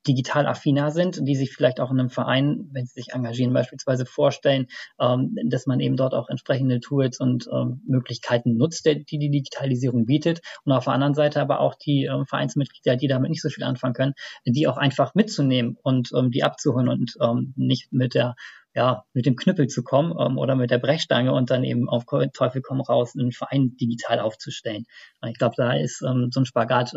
digital 0.06 0.46
affiner 0.46 0.90
sind, 0.90 1.26
die 1.26 1.34
sich 1.34 1.52
vielleicht 1.52 1.80
auch 1.80 1.90
in 1.90 1.98
einem 1.98 2.10
Verein, 2.10 2.68
wenn 2.72 2.86
sie 2.86 2.94
sich 2.94 3.12
engagieren, 3.12 3.52
beispielsweise 3.52 4.06
vorstellen, 4.06 4.66
ähm, 5.00 5.36
dass 5.46 5.66
man 5.66 5.80
eben 5.80 5.96
dort 5.96 6.14
auch 6.14 6.28
entsprechende 6.28 6.80
Tools 6.80 7.18
und 7.20 7.48
ähm, 7.52 7.82
Möglichkeiten 7.86 8.56
nutzt, 8.56 8.86
die 8.86 9.04
die 9.04 9.30
Digitalisierung 9.30 10.06
bietet. 10.06 10.40
Und 10.64 10.72
auf 10.72 10.84
der 10.84 10.94
anderen 10.94 11.14
Seite 11.14 11.40
aber 11.40 11.60
auch 11.60 11.74
die 11.74 12.04
ähm, 12.04 12.26
Vereinsmitglieder, 12.26 12.96
die 12.96 13.08
damit 13.08 13.30
nicht 13.30 13.42
so 13.42 13.48
viel 13.48 13.64
anfangen 13.64 13.94
können, 13.94 14.14
die 14.44 14.66
auch 14.66 14.76
einfach 14.76 15.14
mitzunehmen 15.14 15.76
und 15.82 16.10
ähm, 16.16 16.30
die 16.30 16.44
abzuholen 16.44 16.88
und 16.88 17.16
ähm, 17.20 17.52
nicht 17.56 17.92
mit 17.92 18.14
der 18.14 18.34
ja, 18.74 19.04
mit 19.12 19.26
dem 19.26 19.34
Knüppel 19.34 19.66
zu 19.66 19.82
kommen 19.82 20.14
ähm, 20.20 20.38
oder 20.38 20.54
mit 20.54 20.70
der 20.70 20.78
Brechstange 20.78 21.32
und 21.32 21.50
dann 21.50 21.64
eben 21.64 21.88
auf 21.88 22.04
Teufel 22.32 22.62
komm 22.62 22.80
raus 22.80 23.14
einen 23.16 23.32
Verein 23.32 23.76
digital 23.76 24.20
aufzustellen. 24.20 24.84
Ich 25.26 25.38
glaube, 25.38 25.54
da 25.56 25.72
ist 25.72 25.98
so 25.98 26.06
ein 26.08 26.44
Spagat 26.44 26.92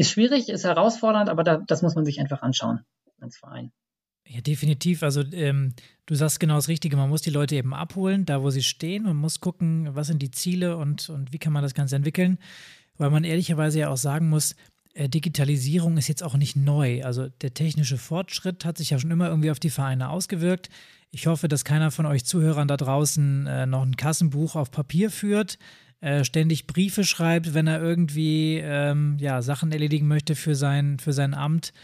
ist 0.00 0.10
schwierig, 0.10 0.48
ist 0.48 0.64
herausfordernd, 0.64 1.28
aber 1.28 1.44
da, 1.44 1.58
das 1.58 1.82
muss 1.82 1.94
man 1.94 2.06
sich 2.06 2.20
einfach 2.20 2.40
anschauen 2.40 2.80
als 3.20 3.36
Verein. 3.36 3.70
Ja, 4.26 4.40
definitiv. 4.40 5.02
Also 5.02 5.22
ähm, 5.32 5.74
du 6.06 6.14
sagst 6.14 6.40
genau 6.40 6.54
das 6.54 6.68
Richtige. 6.68 6.96
Man 6.96 7.10
muss 7.10 7.20
die 7.20 7.30
Leute 7.30 7.56
eben 7.56 7.74
abholen, 7.74 8.24
da 8.24 8.42
wo 8.42 8.48
sie 8.48 8.62
stehen. 8.62 9.02
Man 9.02 9.16
muss 9.16 9.40
gucken, 9.40 9.94
was 9.94 10.06
sind 10.06 10.22
die 10.22 10.30
Ziele 10.30 10.78
und, 10.78 11.10
und 11.10 11.34
wie 11.34 11.38
kann 11.38 11.52
man 11.52 11.62
das 11.62 11.74
Ganze 11.74 11.96
entwickeln. 11.96 12.38
Weil 12.96 13.10
man 13.10 13.24
ehrlicherweise 13.24 13.80
ja 13.80 13.88
auch 13.90 13.98
sagen 13.98 14.30
muss, 14.30 14.56
äh, 14.94 15.10
Digitalisierung 15.10 15.98
ist 15.98 16.08
jetzt 16.08 16.22
auch 16.22 16.36
nicht 16.36 16.56
neu. 16.56 17.04
Also 17.04 17.28
der 17.28 17.52
technische 17.52 17.98
Fortschritt 17.98 18.64
hat 18.64 18.78
sich 18.78 18.90
ja 18.90 18.98
schon 18.98 19.10
immer 19.10 19.28
irgendwie 19.28 19.50
auf 19.50 19.60
die 19.60 19.68
Vereine 19.68 20.08
ausgewirkt. 20.08 20.70
Ich 21.10 21.26
hoffe, 21.26 21.46
dass 21.48 21.64
keiner 21.64 21.90
von 21.90 22.06
euch 22.06 22.24
Zuhörern 22.24 22.68
da 22.68 22.78
draußen 22.78 23.46
äh, 23.46 23.66
noch 23.66 23.82
ein 23.82 23.96
Kassenbuch 23.96 24.56
auf 24.56 24.70
Papier 24.70 25.10
führt. 25.10 25.58
Äh, 26.00 26.24
ständig 26.24 26.66
Briefe 26.66 27.04
schreibt, 27.04 27.52
wenn 27.52 27.66
er 27.66 27.82
irgendwie 27.82 28.56
ähm, 28.56 29.18
ja, 29.20 29.42
Sachen 29.42 29.70
erledigen 29.70 30.08
möchte 30.08 30.34
für 30.34 30.54
sein, 30.54 30.98
für 30.98 31.12
sein 31.12 31.34
Amt. 31.34 31.74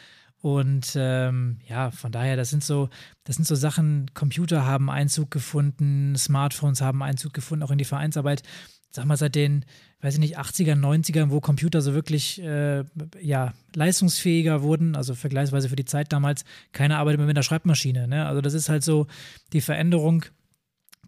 Und 0.41 0.95
ähm, 0.97 1.59
ja, 1.69 1.91
von 1.91 2.13
daher, 2.13 2.37
das 2.37 2.49
sind 2.49 2.65
so, 2.65 2.89
das 3.25 3.37
sind 3.37 3.47
so 3.47 3.55
Sachen, 3.55 4.11
Computer 4.15 4.65
haben 4.65 4.89
Einzug 4.89 5.31
gefunden, 5.31 6.17
Smartphones 6.17 6.81
haben 6.81 7.03
Einzug 7.03 7.35
gefunden, 7.35 7.63
auch 7.63 7.71
in 7.71 7.79
die 7.79 7.85
Vereinsarbeit. 7.85 8.43
Sag 8.91 9.05
mal, 9.05 9.19
seit 9.19 9.35
den, 9.35 9.67
weiß 10.01 10.15
ich 10.15 10.21
nicht, 10.21 10.39
80ern, 10.39 10.81
90ern, 10.81 11.29
wo 11.31 11.41
Computer 11.41 11.83
so 11.83 11.93
wirklich 11.93 12.41
äh, 12.41 12.85
ja, 13.21 13.53
leistungsfähiger 13.75 14.63
wurden, 14.63 14.97
also 14.97 15.15
vergleichsweise 15.15 15.69
für 15.69 15.77
die 15.77 15.85
Zeit 15.85 16.13
damals, 16.13 16.45
keine 16.73 16.97
Arbeit 16.97 17.19
mehr 17.19 17.27
mit 17.27 17.37
einer 17.37 17.43
Schreibmaschine. 17.43 18.09
Ne? 18.09 18.27
Also 18.27 18.41
das 18.41 18.55
ist 18.55 18.71
halt 18.71 18.83
so 18.83 19.07
die 19.53 19.61
Veränderung, 19.61 20.25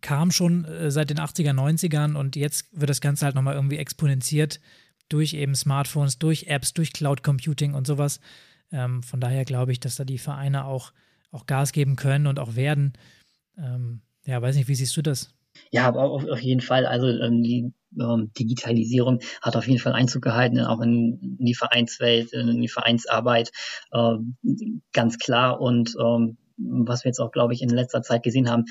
kam 0.00 0.31
schon 0.31 0.64
äh, 0.64 0.90
seit 0.90 1.11
den 1.11 1.19
80er, 1.19 1.52
90ern 1.52 2.14
und 2.14 2.37
jetzt 2.37 2.67
wird 2.73 2.90
das 2.90 3.00
Ganze 3.00 3.25
halt 3.25 3.35
nochmal 3.35 3.55
irgendwie 3.55 3.78
exponentiert 3.78 4.61
durch 5.09 5.35
eben 5.35 5.55
Smartphones, 5.55 6.19
durch 6.19 6.47
Apps, 6.47 6.75
durch 6.75 6.93
Cloud 6.93 7.23
Computing 7.23 7.75
und 7.75 7.87
sowas. 7.87 8.21
Ähm, 8.73 9.02
von 9.02 9.21
daher 9.21 9.45
glaube 9.45 9.73
ich, 9.73 9.81
dass 9.81 9.97
da 9.97 10.05
die 10.05 10.19
Vereine 10.19 10.64
auch, 10.64 10.93
auch 11.31 11.47
Gas 11.47 11.73
geben 11.73 11.97
können 11.97 12.26
und 12.26 12.38
auch 12.38 12.57
werden. 12.57 12.93
Ähm, 13.57 14.02
ja, 14.26 14.40
weiß 14.40 14.57
nicht, 14.57 14.69
wie 14.69 14.75
siehst 14.75 14.97
du 14.97 15.02
das? 15.02 15.35
Ja, 15.71 15.87
aber 15.87 16.02
auf, 16.02 16.25
auf 16.26 16.40
jeden 16.40 16.61
Fall. 16.61 16.87
Also 16.87 17.09
ähm, 17.09 17.43
die 17.43 17.73
ähm, 17.99 18.31
Digitalisierung 18.38 19.21
hat 19.40 19.57
auf 19.57 19.67
jeden 19.67 19.81
Fall 19.81 19.95
Einzug 19.95 20.23
gehalten, 20.23 20.61
auch 20.61 20.81
in, 20.81 21.37
in 21.38 21.45
die 21.45 21.55
Vereinswelt, 21.55 22.33
in 22.33 22.61
die 22.61 22.69
Vereinsarbeit, 22.69 23.50
ähm, 23.93 24.37
ganz 24.93 25.19
klar. 25.19 25.61
Und 25.61 25.97
ähm, 26.00 26.37
was 26.59 27.05
wir 27.05 27.11
jetzt 27.11 27.21
auch, 27.21 27.33
glaube 27.33 27.55
ich, 27.55 27.62
in 27.62 27.71
letzter 27.71 28.02
Zeit 28.02 28.23
gesehen 28.23 28.50
haben, 28.50 28.64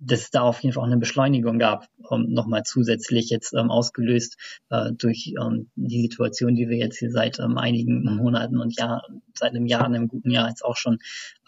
dass 0.00 0.20
es 0.20 0.30
da 0.30 0.42
auf 0.42 0.60
jeden 0.60 0.74
Fall 0.74 0.82
auch 0.82 0.86
eine 0.86 0.98
Beschleunigung 0.98 1.58
gab, 1.58 1.88
um, 1.98 2.32
nochmal 2.32 2.62
zusätzlich 2.64 3.30
jetzt 3.30 3.54
ähm, 3.54 3.70
ausgelöst 3.70 4.36
äh, 4.70 4.92
durch 4.92 5.34
ähm, 5.40 5.70
die 5.74 6.02
Situation, 6.02 6.54
die 6.54 6.68
wir 6.68 6.76
jetzt 6.76 6.98
hier 6.98 7.10
seit 7.10 7.38
ähm, 7.38 7.58
einigen 7.58 8.04
Monaten 8.16 8.58
und 8.58 8.78
Jahr, 8.78 9.06
seit 9.34 9.50
einem 9.50 9.66
Jahr, 9.66 9.84
einem 9.84 10.08
guten 10.08 10.30
Jahr 10.30 10.48
jetzt 10.48 10.64
auch 10.64 10.76
schon 10.76 10.98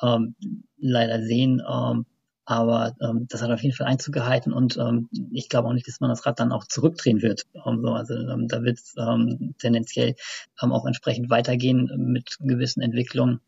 ähm, 0.02 0.34
leider 0.78 1.22
sehen. 1.22 1.62
Ähm, 1.68 2.06
aber 2.44 2.96
ähm, 3.02 3.26
das 3.28 3.42
hat 3.42 3.50
auf 3.50 3.62
jeden 3.62 3.74
Fall 3.74 3.86
Einzug 3.86 4.14
gehalten 4.14 4.54
und 4.54 4.78
ähm, 4.78 5.10
ich 5.32 5.50
glaube 5.50 5.68
auch 5.68 5.74
nicht, 5.74 5.86
dass 5.86 6.00
man 6.00 6.08
das 6.08 6.24
Rad 6.24 6.40
dann 6.40 6.50
auch 6.50 6.64
zurückdrehen 6.64 7.20
wird. 7.20 7.44
Ähm, 7.54 7.82
so, 7.82 7.92
also 7.92 8.14
ähm, 8.14 8.48
da 8.48 8.62
wird 8.62 8.78
es 8.78 8.94
ähm, 8.96 9.54
tendenziell 9.58 10.14
ähm, 10.62 10.72
auch 10.72 10.86
entsprechend 10.86 11.28
weitergehen 11.28 11.90
mit 12.10 12.38
gewissen 12.40 12.80
Entwicklungen 12.80 13.40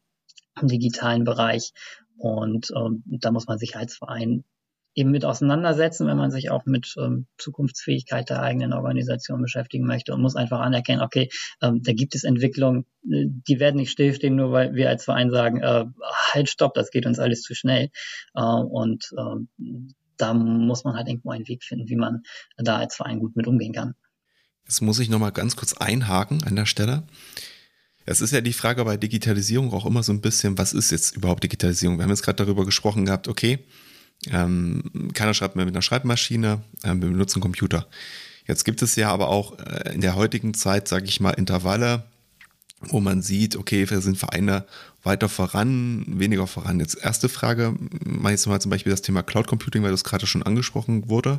im 0.60 0.68
digitalen 0.68 1.24
Bereich. 1.24 1.72
Und 2.20 2.70
ähm, 2.76 3.02
da 3.06 3.30
muss 3.30 3.46
man 3.46 3.58
sich 3.58 3.76
als 3.76 3.96
Verein 3.96 4.44
eben 4.94 5.10
mit 5.10 5.24
auseinandersetzen, 5.24 6.06
wenn 6.06 6.16
man 6.16 6.30
sich 6.30 6.50
auch 6.50 6.66
mit 6.66 6.94
ähm, 6.98 7.26
Zukunftsfähigkeit 7.38 8.28
der 8.28 8.42
eigenen 8.42 8.72
Organisation 8.72 9.40
beschäftigen 9.40 9.86
möchte 9.86 10.12
und 10.12 10.20
muss 10.20 10.36
einfach 10.36 10.60
anerkennen, 10.60 11.00
okay, 11.00 11.30
ähm, 11.62 11.80
da 11.82 11.92
gibt 11.92 12.14
es 12.14 12.24
Entwicklungen, 12.24 12.84
äh, 13.04 13.26
die 13.26 13.60
werden 13.60 13.76
nicht 13.76 13.92
stillstehen, 13.92 14.36
nur 14.36 14.52
weil 14.52 14.74
wir 14.74 14.88
als 14.88 15.04
Verein 15.04 15.30
sagen, 15.30 15.62
äh, 15.62 15.86
halt, 16.32 16.50
stopp, 16.50 16.74
das 16.74 16.90
geht 16.90 17.06
uns 17.06 17.18
alles 17.18 17.42
zu 17.42 17.54
schnell. 17.54 17.90
Äh, 18.34 18.42
und 18.42 19.10
äh, 19.16 19.84
da 20.16 20.34
muss 20.34 20.84
man 20.84 20.96
halt 20.96 21.08
irgendwo 21.08 21.30
einen 21.30 21.48
Weg 21.48 21.64
finden, 21.64 21.88
wie 21.88 21.96
man 21.96 22.22
da 22.58 22.76
als 22.76 22.96
Verein 22.96 23.20
gut 23.20 23.36
mit 23.36 23.46
umgehen 23.46 23.72
kann. 23.72 23.94
Jetzt 24.64 24.82
muss 24.82 24.98
ich 24.98 25.08
nochmal 25.08 25.32
ganz 25.32 25.56
kurz 25.56 25.72
einhaken 25.72 26.44
an 26.44 26.56
der 26.56 26.66
Stelle. 26.66 27.04
Es 28.10 28.20
ist 28.20 28.32
ja 28.32 28.40
die 28.40 28.52
Frage 28.52 28.84
bei 28.84 28.96
Digitalisierung 28.96 29.72
auch 29.72 29.86
immer 29.86 30.02
so 30.02 30.12
ein 30.12 30.20
bisschen, 30.20 30.58
was 30.58 30.72
ist 30.72 30.90
jetzt 30.90 31.14
überhaupt 31.14 31.44
Digitalisierung? 31.44 31.96
Wir 31.96 32.02
haben 32.02 32.10
jetzt 32.10 32.24
gerade 32.24 32.44
darüber 32.44 32.64
gesprochen 32.64 33.04
gehabt, 33.04 33.28
okay, 33.28 33.60
ähm, 34.32 35.12
keiner 35.14 35.32
schreibt 35.32 35.54
mehr 35.54 35.64
mit 35.64 35.76
einer 35.76 35.82
Schreibmaschine, 35.82 36.60
ähm, 36.82 37.00
wir 37.00 37.08
benutzen 37.08 37.40
Computer. 37.40 37.86
Jetzt 38.48 38.64
gibt 38.64 38.82
es 38.82 38.96
ja 38.96 39.12
aber 39.12 39.28
auch 39.28 39.56
äh, 39.60 39.94
in 39.94 40.00
der 40.00 40.16
heutigen 40.16 40.54
Zeit, 40.54 40.88
sage 40.88 41.04
ich 41.04 41.20
mal, 41.20 41.30
Intervalle, 41.30 42.02
wo 42.80 42.98
man 42.98 43.22
sieht, 43.22 43.54
okay, 43.54 43.88
wir 43.88 44.00
sind 44.00 44.18
Vereine 44.18 44.66
weiter 45.04 45.28
voran, 45.28 46.04
weniger 46.08 46.48
voran. 46.48 46.80
Jetzt 46.80 46.96
erste 47.00 47.28
Frage, 47.28 47.76
mal 48.04 48.32
jetzt 48.32 48.48
mal 48.48 48.60
zum 48.60 48.72
Beispiel 48.72 48.90
das 48.90 49.02
Thema 49.02 49.22
Cloud 49.22 49.46
Computing, 49.46 49.84
weil 49.84 49.92
das 49.92 50.02
gerade 50.02 50.26
schon 50.26 50.42
angesprochen 50.42 51.08
wurde. 51.08 51.38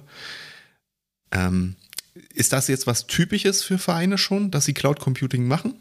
Ähm, 1.33 1.75
ist 2.33 2.53
das 2.53 2.69
jetzt 2.69 2.87
was 2.87 3.07
Typisches 3.07 3.61
für 3.61 3.77
Vereine 3.77 4.17
schon, 4.17 4.51
dass 4.51 4.63
sie 4.63 4.73
Cloud 4.73 5.01
Computing 5.01 5.49
machen? 5.49 5.73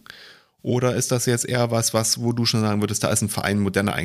Oder 0.63 0.95
ist 0.95 1.11
das 1.11 1.27
jetzt 1.27 1.49
eher 1.49 1.71
was, 1.71 1.95
was, 1.95 2.21
wo 2.21 2.33
du 2.33 2.45
schon 2.45 2.61
sagen 2.61 2.83
würdest, 2.83 3.03
da 3.03 3.11
ist 3.11 3.23
ein 3.23 3.29
Verein 3.29 3.61
moderner 3.61 3.97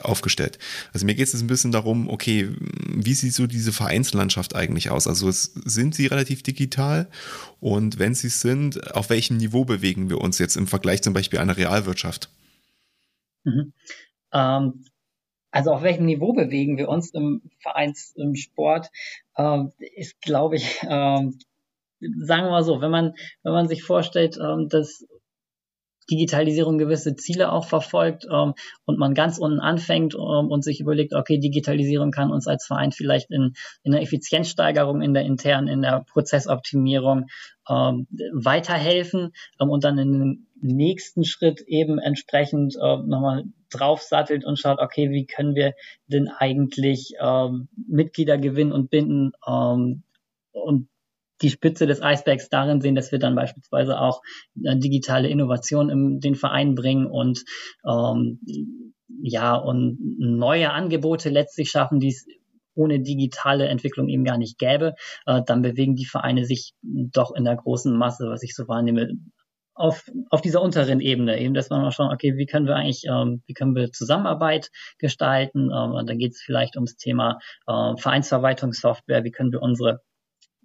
aufgestellt? 0.00 0.58
Also 0.92 1.04
mir 1.04 1.14
geht 1.14 1.26
es 1.26 1.32
jetzt 1.32 1.42
ein 1.42 1.46
bisschen 1.46 1.72
darum, 1.72 2.08
okay, 2.08 2.50
wie 2.58 3.14
sieht 3.14 3.34
so 3.34 3.46
diese 3.46 3.72
Vereinslandschaft 3.72 4.54
eigentlich 4.54 4.90
aus? 4.90 5.06
Also 5.06 5.30
sind 5.30 5.94
sie 5.94 6.06
relativ 6.06 6.42
digital? 6.42 7.08
Und 7.60 7.98
wenn 7.98 8.14
sie 8.14 8.30
sind, 8.30 8.94
auf 8.94 9.10
welchem 9.10 9.36
Niveau 9.36 9.64
bewegen 9.64 10.08
wir 10.08 10.20
uns 10.20 10.38
jetzt 10.38 10.56
im 10.56 10.66
Vergleich 10.66 11.02
zum 11.02 11.12
Beispiel 11.12 11.38
einer 11.38 11.56
Realwirtschaft? 11.56 12.30
Mhm. 13.44 13.72
Ähm, 14.32 14.84
also 15.50 15.72
auf 15.72 15.82
welchem 15.82 16.06
Niveau 16.06 16.32
bewegen 16.32 16.78
wir 16.78 16.88
uns 16.88 17.10
im 17.10 17.42
Vereins, 17.60 18.12
im 18.16 18.34
Sport, 18.34 18.90
ähm, 19.36 19.72
ist, 19.78 20.20
glaube 20.20 20.56
ich, 20.56 20.80
ähm, 20.82 21.38
sagen 22.00 22.44
wir 22.44 22.50
mal 22.50 22.64
so, 22.64 22.80
wenn 22.80 22.90
man, 22.90 23.14
wenn 23.42 23.52
man 23.52 23.68
sich 23.68 23.82
vorstellt, 23.82 24.36
ähm, 24.36 24.68
dass 24.68 25.04
Digitalisierung 26.10 26.78
gewisse 26.78 27.16
Ziele 27.16 27.52
auch 27.52 27.66
verfolgt 27.66 28.26
ähm, 28.30 28.54
und 28.84 28.98
man 28.98 29.14
ganz 29.14 29.38
unten 29.38 29.60
anfängt 29.60 30.14
ähm, 30.14 30.48
und 30.48 30.62
sich 30.62 30.80
überlegt, 30.80 31.14
okay, 31.14 31.38
Digitalisierung 31.38 32.10
kann 32.10 32.30
uns 32.30 32.46
als 32.46 32.66
Verein 32.66 32.92
vielleicht 32.92 33.30
in, 33.30 33.54
in 33.82 33.92
der 33.92 34.02
Effizienzsteigerung, 34.02 35.02
in 35.02 35.14
der 35.14 35.24
internen, 35.24 35.68
in 35.68 35.82
der 35.82 36.04
Prozessoptimierung 36.06 37.26
ähm, 37.68 38.06
weiterhelfen 38.32 39.32
ähm, 39.60 39.70
und 39.70 39.84
dann 39.84 39.98
in 39.98 40.12
den 40.12 40.46
nächsten 40.60 41.24
Schritt 41.24 41.60
eben 41.66 41.98
entsprechend 41.98 42.76
äh, 42.76 42.96
nochmal 42.96 43.44
draufsattelt 43.70 44.44
und 44.44 44.58
schaut, 44.58 44.78
okay, 44.80 45.10
wie 45.10 45.26
können 45.26 45.54
wir 45.54 45.74
denn 46.06 46.28
eigentlich 46.28 47.14
ähm, 47.20 47.68
Mitglieder 47.88 48.38
gewinnen 48.38 48.72
und 48.72 48.90
binden 48.90 49.32
ähm, 49.46 50.02
und 50.52 50.88
die 51.42 51.50
Spitze 51.50 51.86
des 51.86 52.02
Eisbergs 52.02 52.48
darin 52.48 52.80
sehen, 52.80 52.94
dass 52.94 53.12
wir 53.12 53.18
dann 53.18 53.34
beispielsweise 53.34 54.00
auch 54.00 54.22
äh, 54.62 54.76
digitale 54.76 55.28
Innovation 55.28 55.90
in 55.90 56.20
den 56.20 56.34
Verein 56.34 56.74
bringen 56.74 57.06
und 57.06 57.44
ähm, 57.88 58.40
ja 59.22 59.54
und 59.54 59.98
neue 60.18 60.72
Angebote 60.72 61.30
letztlich 61.30 61.70
schaffen, 61.70 62.00
die 62.00 62.08
es 62.08 62.26
ohne 62.76 63.00
digitale 63.00 63.68
Entwicklung 63.68 64.08
eben 64.08 64.24
gar 64.24 64.38
nicht 64.38 64.58
gäbe, 64.58 64.94
äh, 65.26 65.42
dann 65.46 65.62
bewegen 65.62 65.94
die 65.94 66.06
Vereine 66.06 66.44
sich 66.44 66.74
doch 66.82 67.34
in 67.34 67.44
der 67.44 67.56
großen 67.56 67.96
Masse, 67.96 68.28
was 68.28 68.42
ich 68.42 68.54
so 68.54 68.66
wahrnehme, 68.66 69.12
auf, 69.74 70.08
auf 70.30 70.40
dieser 70.40 70.62
unteren 70.62 71.00
Ebene, 71.00 71.38
eben, 71.40 71.54
dass 71.54 71.68
man 71.70 71.82
mal 71.82 71.90
schauen, 71.90 72.12
okay, 72.12 72.36
wie 72.36 72.46
können 72.46 72.66
wir 72.66 72.76
eigentlich, 72.76 73.04
ähm, 73.08 73.42
wie 73.46 73.54
können 73.54 73.74
wir 73.74 73.90
Zusammenarbeit 73.90 74.70
gestalten? 74.98 75.70
Ähm, 75.74 76.06
da 76.06 76.14
geht 76.14 76.32
es 76.32 76.42
vielleicht 76.42 76.76
ums 76.76 76.96
Thema 76.96 77.38
äh, 77.66 77.96
Vereinsverwaltungssoftware, 77.96 79.24
wie 79.24 79.32
können 79.32 79.52
wir 79.52 79.62
unsere 79.62 80.00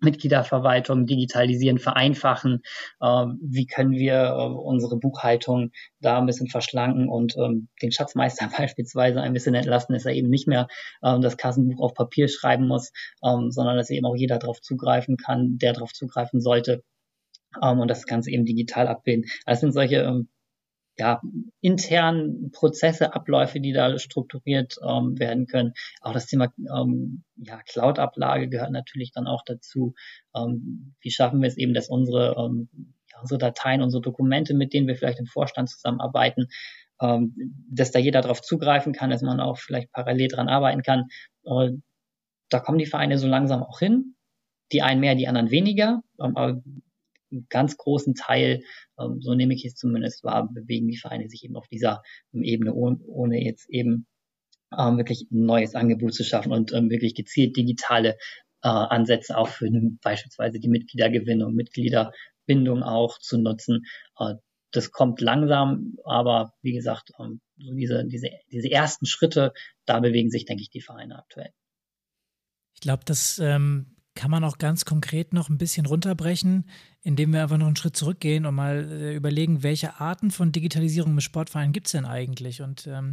Mitgliederverwaltung 0.01 1.05
digitalisieren, 1.05 1.79
vereinfachen, 1.79 2.61
äh, 3.01 3.25
wie 3.41 3.65
können 3.65 3.91
wir 3.91 4.35
äh, 4.37 4.45
unsere 4.45 4.97
Buchhaltung 4.97 5.71
da 5.99 6.17
ein 6.17 6.25
bisschen 6.25 6.47
verschlanken 6.47 7.09
und 7.09 7.35
ähm, 7.37 7.67
den 7.81 7.91
Schatzmeister 7.91 8.49
beispielsweise 8.57 9.21
ein 9.21 9.33
bisschen 9.33 9.55
entlasten, 9.55 9.93
dass 9.93 10.05
er 10.05 10.13
eben 10.13 10.29
nicht 10.29 10.47
mehr 10.47 10.67
ähm, 11.03 11.21
das 11.21 11.37
Kassenbuch 11.37 11.81
auf 11.81 11.93
Papier 11.93 12.27
schreiben 12.27 12.67
muss, 12.67 12.91
ähm, 13.23 13.51
sondern 13.51 13.77
dass 13.77 13.89
eben 13.89 14.05
auch 14.05 14.15
jeder 14.15 14.39
darauf 14.39 14.61
zugreifen 14.61 15.17
kann, 15.17 15.57
der 15.57 15.73
darauf 15.73 15.93
zugreifen 15.93 16.41
sollte 16.41 16.83
ähm, 17.61 17.79
und 17.79 17.87
das 17.89 18.05
Ganze 18.05 18.31
eben 18.31 18.45
digital 18.45 18.87
abbilden. 18.87 19.25
Das 19.45 19.59
sind 19.59 19.73
solche 19.73 19.97
ähm, 19.97 20.29
ja, 20.99 21.21
internen 21.61 22.51
Prozesse, 22.51 23.13
Abläufe, 23.15 23.61
die 23.61 23.71
da 23.71 23.97
strukturiert 23.97 24.75
ähm, 24.85 25.17
werden 25.17 25.47
können. 25.47 25.73
Auch 26.01 26.11
das 26.11 26.27
Thema 26.27 26.53
ähm, 26.57 27.23
ja, 27.37 27.61
Cloud-Ablage 27.63 28.49
gehört 28.49 28.71
natürlich 28.71 29.13
dann 29.13 29.25
auch 29.25 29.43
dazu. 29.45 29.95
Ähm, 30.35 30.93
wie 30.99 31.09
schaffen 31.09 31.41
wir 31.41 31.47
es 31.47 31.57
eben, 31.57 31.73
dass 31.73 31.87
unsere, 31.87 32.35
ähm, 32.37 32.67
ja, 33.11 33.21
unsere 33.21 33.39
Dateien, 33.39 33.81
unsere 33.81 34.01
Dokumente, 34.01 34.53
mit 34.53 34.73
denen 34.73 34.87
wir 34.87 34.97
vielleicht 34.97 35.19
im 35.19 35.25
Vorstand 35.25 35.69
zusammenarbeiten, 35.69 36.49
ähm, 37.01 37.33
dass 37.71 37.91
da 37.91 37.99
jeder 37.99 38.19
darauf 38.19 38.41
zugreifen 38.41 38.91
kann, 38.91 39.09
dass 39.09 39.21
man 39.21 39.39
auch 39.39 39.57
vielleicht 39.57 39.93
parallel 39.93 40.27
dran 40.27 40.49
arbeiten 40.49 40.83
kann. 40.83 41.05
Äh, 41.45 41.71
da 42.49 42.59
kommen 42.59 42.77
die 42.77 42.85
Vereine 42.85 43.17
so 43.17 43.27
langsam 43.27 43.63
auch 43.63 43.79
hin. 43.79 44.15
Die 44.73 44.81
einen 44.81 44.99
mehr, 44.99 45.15
die 45.15 45.29
anderen 45.29 45.49
weniger. 45.49 46.01
Ähm, 46.19 46.35
aber 46.35 46.61
einen 47.31 47.47
ganz 47.49 47.77
großen 47.77 48.15
Teil, 48.15 48.61
ähm, 48.99 49.21
so 49.21 49.33
nehme 49.33 49.53
ich 49.53 49.65
es 49.65 49.75
zumindest 49.75 50.23
wahr, 50.23 50.49
bewegen 50.51 50.87
die 50.87 50.97
Vereine 50.97 51.29
sich 51.29 51.43
eben 51.43 51.55
auf 51.55 51.67
dieser 51.67 52.01
ähm, 52.33 52.43
Ebene, 52.43 52.73
ohne, 52.73 53.43
jetzt 53.43 53.69
eben 53.69 54.07
ähm, 54.77 54.97
wirklich 54.97 55.27
ein 55.31 55.45
neues 55.45 55.75
Angebot 55.75 56.13
zu 56.13 56.23
schaffen 56.23 56.51
und 56.51 56.71
wirklich 56.71 57.15
gezielt 57.15 57.57
digitale 57.57 58.17
äh, 58.61 58.67
Ansätze 58.67 59.37
auch 59.37 59.47
für 59.47 59.69
beispielsweise 60.01 60.59
die 60.59 60.69
Mitgliedergewinnung, 60.69 61.53
Mitgliederbindung 61.53 62.83
auch 62.83 63.17
zu 63.19 63.37
nutzen. 63.37 63.85
Äh, 64.17 64.35
das 64.71 64.91
kommt 64.91 65.19
langsam, 65.21 65.95
aber 66.03 66.53
wie 66.61 66.73
gesagt, 66.73 67.11
so 67.17 67.39
diese, 67.57 68.05
diese, 68.05 68.29
diese 68.51 68.69
ersten 68.69 69.07
Schritte, 69.07 69.53
da 69.85 69.99
bewegen 69.99 70.29
sich, 70.29 70.45
denke 70.45 70.61
ich, 70.61 70.69
die 70.69 70.81
Vereine 70.81 71.17
aktuell. 71.17 71.51
Ich 72.75 72.81
glaube, 72.81 73.03
das 73.05 73.39
ähm, 73.39 73.95
kann 74.19 74.31
man 74.31 74.43
auch 74.43 74.57
ganz 74.57 74.83
konkret 74.83 75.31
noch 75.31 75.47
ein 75.47 75.57
bisschen 75.57 75.85
runterbrechen, 75.85 76.65
indem 77.03 77.31
wir 77.31 77.41
einfach 77.41 77.57
noch 77.57 77.67
einen 77.67 77.77
Schritt 77.77 77.95
zurückgehen 77.95 78.45
und 78.45 78.53
mal 78.53 78.85
äh, 78.91 79.15
überlegen, 79.15 79.63
welche 79.63 80.01
Arten 80.01 80.29
von 80.29 80.51
Digitalisierung 80.51 81.13
im 81.13 81.21
Sportverein 81.21 81.71
gibt 81.71 81.87
es 81.87 81.93
denn 81.93 82.03
eigentlich? 82.03 82.61
Und 82.61 82.85
ähm, 82.85 83.11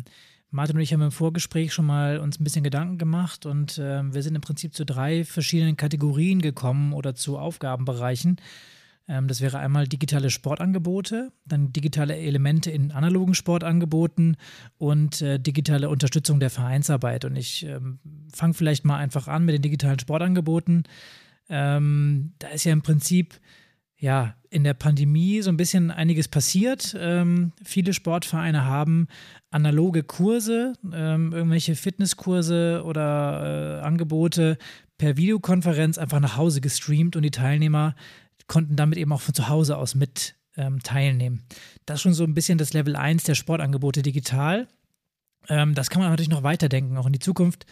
Martin 0.50 0.74
und 0.74 0.82
ich 0.82 0.92
haben 0.92 1.02
im 1.02 1.12
Vorgespräch 1.12 1.72
schon 1.72 1.86
mal 1.86 2.18
uns 2.18 2.40
ein 2.40 2.44
bisschen 2.44 2.64
Gedanken 2.64 2.98
gemacht 2.98 3.46
und 3.46 3.78
äh, 3.78 4.02
wir 4.12 4.20
sind 4.24 4.34
im 4.34 4.40
Prinzip 4.40 4.74
zu 4.74 4.84
drei 4.84 5.24
verschiedenen 5.24 5.76
Kategorien 5.76 6.42
gekommen 6.42 6.92
oder 6.92 7.14
zu 7.14 7.38
Aufgabenbereichen. 7.38 8.38
Ähm, 9.08 9.28
das 9.28 9.40
wäre 9.40 9.58
einmal 9.58 9.86
digitale 9.86 10.30
Sportangebote, 10.30 11.32
dann 11.44 11.72
digitale 11.72 12.16
Elemente 12.16 12.70
in 12.70 12.90
analogen 12.90 13.34
Sportangeboten 13.34 14.36
und 14.78 15.22
äh, 15.22 15.38
digitale 15.38 15.88
Unterstützung 15.88 16.40
der 16.40 16.50
Vereinsarbeit. 16.50 17.24
Und 17.24 17.36
ich 17.36 17.64
ähm, 17.66 17.98
fange 18.32 18.54
vielleicht 18.54 18.84
mal 18.84 18.98
einfach 18.98 19.28
an 19.28 19.44
mit 19.44 19.54
den 19.54 19.62
digitalen 19.62 19.98
Sportangeboten. 19.98 20.84
Ähm, 21.48 22.32
da 22.38 22.48
ist 22.48 22.64
ja 22.64 22.72
im 22.72 22.82
Prinzip 22.82 23.40
ja 23.98 24.34
in 24.50 24.64
der 24.64 24.74
Pandemie 24.74 25.40
so 25.40 25.50
ein 25.50 25.56
bisschen 25.56 25.90
einiges 25.90 26.28
passiert. 26.28 26.94
Ähm, 26.98 27.52
viele 27.64 27.94
Sportvereine 27.94 28.64
haben 28.64 29.06
analoge 29.50 30.02
Kurse, 30.02 30.74
ähm, 30.92 31.32
irgendwelche 31.32 31.76
Fitnesskurse 31.76 32.82
oder 32.84 33.80
äh, 33.80 33.86
Angebote 33.86 34.58
per 34.98 35.16
Videokonferenz 35.16 35.98
einfach 35.98 36.20
nach 36.20 36.36
Hause 36.36 36.60
gestreamt 36.60 37.16
und 37.16 37.22
die 37.22 37.30
Teilnehmer 37.30 37.94
konnten 38.46 38.76
damit 38.76 38.98
eben 38.98 39.12
auch 39.12 39.20
von 39.20 39.34
zu 39.34 39.48
Hause 39.48 39.76
aus 39.76 39.94
mit 39.94 40.36
ähm, 40.56 40.82
teilnehmen. 40.82 41.44
Das 41.84 41.96
ist 41.96 42.02
schon 42.02 42.14
so 42.14 42.24
ein 42.24 42.34
bisschen 42.34 42.58
das 42.58 42.72
Level 42.72 42.96
1 42.96 43.24
der 43.24 43.34
Sportangebote 43.34 44.02
digital. 44.02 44.68
Ähm, 45.48 45.74
das 45.74 45.90
kann 45.90 46.00
man 46.00 46.10
natürlich 46.10 46.30
noch 46.30 46.42
weiterdenken, 46.42 46.96
auch 46.96 47.06
in 47.06 47.12
die 47.12 47.18
Zukunft. 47.18 47.66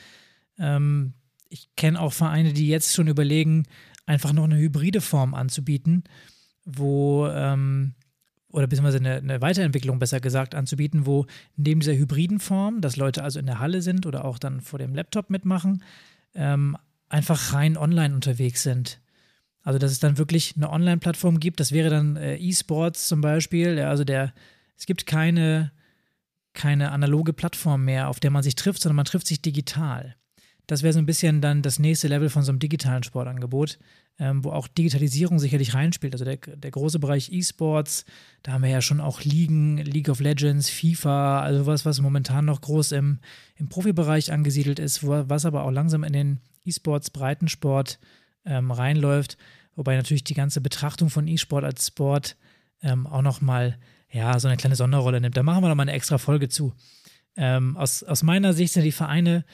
Ähm, 0.59 1.14
ich 1.49 1.69
kenne 1.76 2.00
auch 2.00 2.12
Vereine, 2.12 2.52
die 2.52 2.69
jetzt 2.69 2.95
schon 2.95 3.09
überlegen, 3.09 3.64
einfach 4.07 4.33
noch 4.33 4.45
eine 4.45 4.57
hybride 4.57 5.00
Form 5.00 5.35
anzubieten, 5.35 6.04
wo, 6.64 7.26
ähm, 7.28 7.95
oder 8.49 8.66
beziehungsweise 8.66 8.99
eine, 8.99 9.16
eine, 9.16 9.40
Weiterentwicklung 9.40 9.99
besser 9.99 10.21
gesagt 10.21 10.54
anzubieten, 10.54 11.07
wo 11.07 11.27
neben 11.57 11.81
dieser 11.81 11.94
hybriden 11.94 12.38
Form, 12.38 12.81
dass 12.81 12.96
Leute 12.96 13.22
also 13.22 13.38
in 13.38 13.46
der 13.46 13.59
Halle 13.59 13.83
sind 13.83 14.07
oder 14.07 14.25
auch 14.25 14.38
dann 14.38 14.61
vor 14.61 14.79
dem 14.79 14.94
Laptop 14.94 15.31
mitmachen, 15.31 15.83
ähm, 16.35 16.77
einfach 17.09 17.53
rein 17.53 17.77
online 17.77 18.14
unterwegs 18.14 18.62
sind. 18.62 19.01
Also, 19.64 19.79
dass 19.79 19.90
es 19.90 19.98
dann 19.98 20.18
wirklich 20.18 20.55
eine 20.57 20.70
Online-Plattform 20.70 21.40
gibt, 21.40 21.59
das 21.59 21.72
wäre 21.72 21.88
dann 21.88 22.16
äh, 22.16 22.37
E-Sports 22.37 23.09
zum 23.09 23.22
Beispiel. 23.22 23.79
Ja, 23.79 23.88
also 23.88 24.05
der, 24.05 24.35
es 24.77 24.85
gibt 24.85 25.07
keine, 25.07 25.72
keine 26.53 26.92
analoge 26.92 27.33
Plattform 27.33 27.87
mehr, 27.87 28.09
auf 28.09 28.20
der 28.20 28.31
man 28.31 28.42
sich 28.42 28.57
trifft, 28.57 28.83
sondern 28.83 28.96
man 28.96 29.07
trifft 29.07 29.27
sich 29.27 29.40
digital. 29.40 30.16
Das 30.66 30.83
wäre 30.83 30.92
so 30.92 30.98
ein 30.98 31.07
bisschen 31.07 31.40
dann 31.40 31.62
das 31.62 31.79
nächste 31.79 32.09
Level 32.09 32.29
von 32.29 32.42
so 32.42 32.53
einem 32.53 32.59
digitalen 32.59 33.03
Sportangebot, 33.03 33.79
ähm, 34.18 34.44
wo 34.44 34.50
auch 34.50 34.68
Digitalisierung 34.68 35.38
sicherlich 35.38 35.74
reinspielt. 35.74 36.14
Also 36.14 36.27
der, 36.27 36.37
der 36.37 36.70
große 36.70 36.98
Bereich 36.98 37.33
E-Sports, 37.33 38.05
da 38.42 38.53
haben 38.53 38.62
wir 38.62 38.70
ja 38.70 38.83
schon 38.83 39.00
auch 39.00 39.22
Ligen, 39.22 39.79
League 39.79 40.11
of 40.11 40.20
Legends, 40.20 40.68
FIFA, 40.68 41.40
also 41.40 41.64
was, 41.64 41.87
was 41.87 42.03
momentan 42.03 42.44
noch 42.44 42.61
groß 42.61 42.92
im, 42.92 43.18
im 43.57 43.68
Profibereich 43.68 44.31
angesiedelt 44.31 44.79
ist, 44.79 45.03
wo, 45.03 45.24
was 45.27 45.46
aber 45.46 45.64
auch 45.64 45.70
langsam 45.70 46.05
in 46.05 46.12
den 46.12 46.40
E-Sports, 46.64 47.11
Breitensport 47.11 47.98
ähm, 48.44 48.70
reinläuft. 48.70 49.37
Wobei 49.76 49.96
natürlich 49.96 50.24
die 50.24 50.35
ganze 50.35 50.61
Betrachtung 50.61 51.11
von 51.11 51.26
E-Sport 51.26 51.64
als 51.64 51.87
Sport 51.87 52.37
ähm, 52.83 53.07
auch 53.07 53.22
nochmal 53.22 53.78
ja, 54.11 54.38
so 54.38 54.46
eine 54.46 54.57
kleine 54.57 54.76
Sonderrolle 54.76 55.20
nimmt. 55.20 55.37
Da 55.37 55.42
machen 55.42 55.62
wir 55.62 55.68
nochmal 55.68 55.88
eine 55.88 55.96
extra 55.96 56.18
Folge 56.18 56.48
zu. 56.48 56.72
Ähm, 57.37 57.76
aus, 57.76 58.04
aus 58.04 58.22
meiner 58.22 58.52
Sicht 58.52 58.72
sind 58.72 58.85
die 58.85 58.92
Vereine 58.92 59.44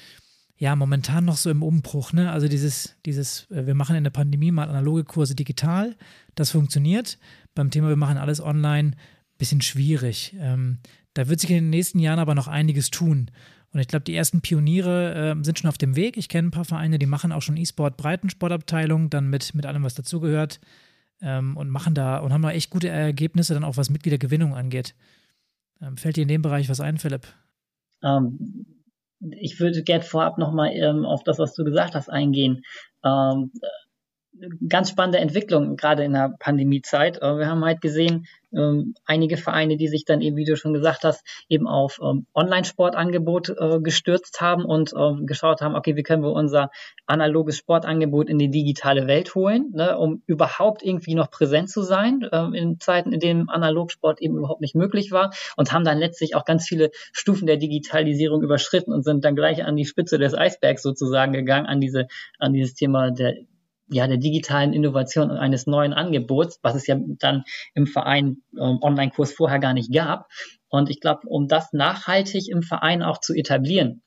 ja 0.59 0.77
momentan 0.77 1.25
noch 1.25 1.39
so 1.39 1.49
im 1.49 1.63
Umbruch. 1.63 2.13
Ne? 2.13 2.31
Also 2.31 2.47
dieses, 2.47 2.97
dieses, 3.07 3.51
äh, 3.51 3.67
wir 3.67 3.75
machen 3.75 3.97
in 3.97 4.05
der 4.05 4.11
Pandemie 4.11 4.51
mal 4.51 4.69
analoge 4.69 5.05
Kurse 5.05 5.35
digital, 5.35 5.97
das 6.35 6.51
funktioniert. 6.51 7.19
Beim 7.55 7.71
Thema, 7.71 7.89
wir 7.89 7.97
machen 7.97 8.19
alles 8.19 8.43
online, 8.43 8.93
bisschen 9.39 9.63
schwierig. 9.63 10.37
Ähm, 10.39 10.79
da 11.15 11.29
wird 11.29 11.41
sich 11.41 11.51
in 11.51 11.57
den 11.57 11.71
nächsten 11.71 11.99
Jahren 11.99 12.19
aber 12.19 12.35
noch 12.35 12.47
einiges 12.47 12.91
tun. 12.91 13.31
Und 13.73 13.81
ich 13.81 13.89
glaube, 13.89 14.05
die 14.05 14.17
ersten 14.17 14.41
Pioniere 14.41 15.35
äh, 15.39 15.45
sind 15.45 15.59
schon 15.59 15.69
auf 15.69 15.79
dem 15.79 15.95
Weg. 15.95 16.17
Ich 16.17 16.29
kenne 16.29 16.49
ein 16.49 16.53
paar 16.53 16.65
Vereine, 16.65 16.99
die 16.99 17.07
machen 17.07 17.31
auch 17.31 17.43
schon 17.43 17.57
E-Sport 17.57 17.97
Breitensportabteilung, 17.97 19.11
dann 19.11 19.31
mit, 19.31 19.55
mit 19.55 19.65
allem, 19.67 19.85
was 19.85 19.95
dazugehört. 19.95 20.61
Ähm, 21.23 21.57
und 21.57 21.69
machen 21.69 21.95
da 21.95 22.19
und 22.19 22.33
haben 22.33 22.43
da 22.43 22.51
echt 22.51 22.71
gute 22.71 22.89
Ergebnisse, 22.89 23.55
dann 23.55 23.65
auch 23.65 23.77
was 23.77 23.91
Mitgliedergewinnung 23.91 24.55
angeht. 24.55 24.95
Ähm, 25.81 25.97
fällt 25.97 26.17
dir 26.17 26.23
in 26.23 26.29
dem 26.29 26.43
Bereich 26.43 26.69
was 26.69 26.81
ein, 26.81 26.99
Philipp? 26.99 27.27
Ähm, 28.03 28.67
ich 29.21 29.61
würde 29.61 29.83
gerne 29.83 30.03
vorab 30.03 30.39
nochmal 30.39 30.73
ähm, 30.73 31.05
auf 31.05 31.23
das, 31.25 31.39
was 31.39 31.55
du 31.55 31.63
gesagt 31.65 31.95
hast, 31.95 32.09
eingehen. 32.09 32.63
Ähm, 33.05 33.53
ganz 34.69 34.91
spannende 34.91 35.19
Entwicklung, 35.19 35.77
gerade 35.77 36.05
in 36.05 36.13
der 36.13 36.35
Pandemiezeit. 36.39 37.21
Wir 37.21 37.47
haben 37.47 37.65
halt 37.65 37.81
gesehen, 37.81 38.27
ähm, 38.53 38.95
einige 39.05 39.37
Vereine, 39.37 39.77
die 39.77 39.89
sich 39.89 40.05
dann 40.05 40.21
eben, 40.21 40.37
wie 40.37 40.45
du 40.45 40.57
schon 40.57 40.73
gesagt 40.73 41.05
hast, 41.05 41.25
eben 41.49 41.69
auf 41.69 42.01
ähm, 42.03 42.27
Online-Sportangebot 42.35 43.51
äh, 43.51 43.81
gestürzt 43.81 44.41
haben 44.41 44.65
und 44.65 44.93
äh, 44.93 45.25
geschaut 45.25 45.61
haben, 45.61 45.77
okay, 45.77 45.97
wie 45.97 46.03
können 46.03 46.23
wir 46.23 46.33
unser 46.33 46.71
analoges 47.07 47.57
Sportangebot 47.57 48.29
in 48.29 48.39
die 48.39 48.51
digitale 48.51 49.07
Welt 49.07 49.35
holen, 49.35 49.71
ne, 49.73 49.97
um 49.97 50.23
überhaupt 50.27 50.83
irgendwie 50.83 51.15
noch 51.15 51.31
präsent 51.31 51.71
zu 51.71 51.83
sein 51.83 52.23
in 52.55 52.79
Zeiten, 52.81 53.13
in 53.13 53.21
denen 53.21 53.49
Analogsport 53.49 54.21
eben 54.21 54.37
überhaupt 54.37 54.61
nicht 54.61 54.75
möglich 54.75 55.11
war 55.11 55.33
und 55.57 55.73
haben 55.73 55.85
dann 55.85 55.99
letztlich 55.99 56.35
auch 56.35 56.45
ganz 56.45 56.67
viele 56.67 56.91
Stufen 57.13 57.47
der 57.47 57.57
Digitalisierung 57.57 58.43
überschritten 58.43 58.93
und 58.93 59.05
sind 59.05 59.25
dann 59.25 59.37
gleich 59.37 59.65
an 59.65 59.77
die 59.77 59.85
Spitze 59.85 60.19
des 60.19 60.35
Eisbergs 60.35 60.83
sozusagen 60.83 61.33
gegangen, 61.33 61.67
an 61.67 61.81
diese, 61.81 62.07
an 62.39 62.53
dieses 62.53 62.75
Thema 62.75 63.11
der 63.11 63.35
ja, 63.91 64.07
der 64.07 64.19
digitalen 64.19 64.73
Innovation 64.73 65.31
und 65.31 65.37
eines 65.37 65.67
neuen 65.67 65.93
Angebots, 65.93 66.59
was 66.63 66.75
es 66.75 66.87
ja 66.87 66.97
dann 66.99 67.45
im 67.75 67.87
Verein 67.87 68.43
ähm, 68.59 68.79
Online-Kurs 68.81 69.33
vorher 69.33 69.59
gar 69.59 69.75
nicht 69.75 69.93
gab. 69.93 70.29
Und 70.69 70.91
ich 70.91 71.01
glaube, 71.01 71.27
um 71.27 71.49
das 71.49 71.73
nachhaltig 71.73 72.49
im 72.49 72.63
Verein 72.63 73.03
auch 73.03 73.19
zu 73.19 73.35
etablieren, 73.35 74.03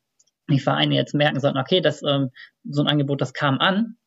die 0.50 0.60
Vereine 0.60 0.96
jetzt 0.96 1.14
merken 1.14 1.40
sollten, 1.40 1.58
okay, 1.58 1.82
das, 1.82 2.02
ähm, 2.04 2.30
so 2.64 2.82
ein 2.82 2.88
Angebot, 2.88 3.22
das 3.22 3.34
kam 3.34 3.60
an, 3.60 3.98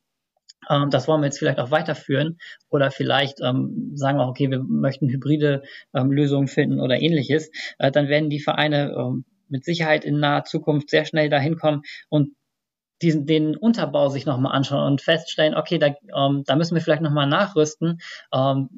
ähm, 0.71 0.91
das 0.91 1.09
wollen 1.09 1.21
wir 1.21 1.27
jetzt 1.27 1.39
vielleicht 1.39 1.59
auch 1.59 1.71
weiterführen 1.71 2.39
oder 2.69 2.91
vielleicht 2.91 3.41
ähm, 3.43 3.93
sagen 3.95 4.19
wir, 4.19 4.27
okay, 4.27 4.51
wir 4.51 4.63
möchten 4.63 5.09
hybride 5.09 5.63
ähm, 5.95 6.11
Lösungen 6.11 6.49
finden 6.49 6.81
oder 6.81 7.01
ähnliches, 7.01 7.51
äh, 7.79 7.91
dann 7.91 8.09
werden 8.09 8.31
die 8.31 8.41
Vereine 8.41 8.95
ähm, 8.97 9.25
mit 9.49 9.65
Sicherheit 9.65 10.05
in 10.05 10.19
naher 10.19 10.45
Zukunft 10.45 10.91
sehr 10.91 11.05
schnell 11.05 11.29
dahin 11.29 11.57
kommen 11.57 11.83
und 12.09 12.31
diesen, 13.03 13.27
den 13.27 13.57
Unterbau 13.57 14.09
sich 14.09 14.27
nochmal 14.27 14.53
anschauen 14.53 14.87
und 14.87 15.03
feststellen, 15.03 15.55
okay, 15.55 15.79
da, 15.79 15.89
ähm, 16.17 16.45
da 16.47 16.57
müssen 16.57 16.75
wir 16.75 16.83
vielleicht 16.83 17.03
nochmal 17.03 17.27
nachrüsten. 17.27 18.01
Ähm, 18.33 18.69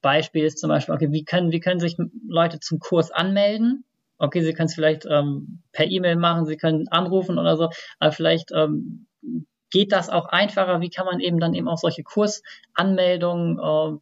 Beispiel 0.00 0.44
ist 0.44 0.58
zum 0.58 0.68
Beispiel, 0.68 0.94
okay, 0.94 1.12
wie 1.12 1.24
können, 1.24 1.52
wie 1.52 1.60
können 1.60 1.80
sich 1.80 1.96
Leute 2.26 2.60
zum 2.60 2.78
Kurs 2.78 3.10
anmelden? 3.10 3.84
Okay, 4.18 4.42
sie 4.42 4.52
können 4.52 4.66
es 4.66 4.74
vielleicht 4.74 5.06
ähm, 5.08 5.62
per 5.72 5.86
E-Mail 5.86 6.16
machen, 6.16 6.46
sie 6.46 6.56
können 6.56 6.88
anrufen 6.88 7.38
oder 7.38 7.56
so, 7.56 7.70
aber 8.00 8.12
vielleicht 8.12 8.50
ähm, 8.52 9.06
geht 9.70 9.92
das 9.92 10.08
auch 10.08 10.26
einfacher? 10.26 10.80
Wie 10.80 10.90
kann 10.90 11.06
man 11.06 11.20
eben 11.20 11.38
dann 11.38 11.54
eben 11.54 11.68
auch 11.68 11.78
solche 11.78 12.02
Kursanmeldungen 12.02 13.58
äh, 13.58 13.98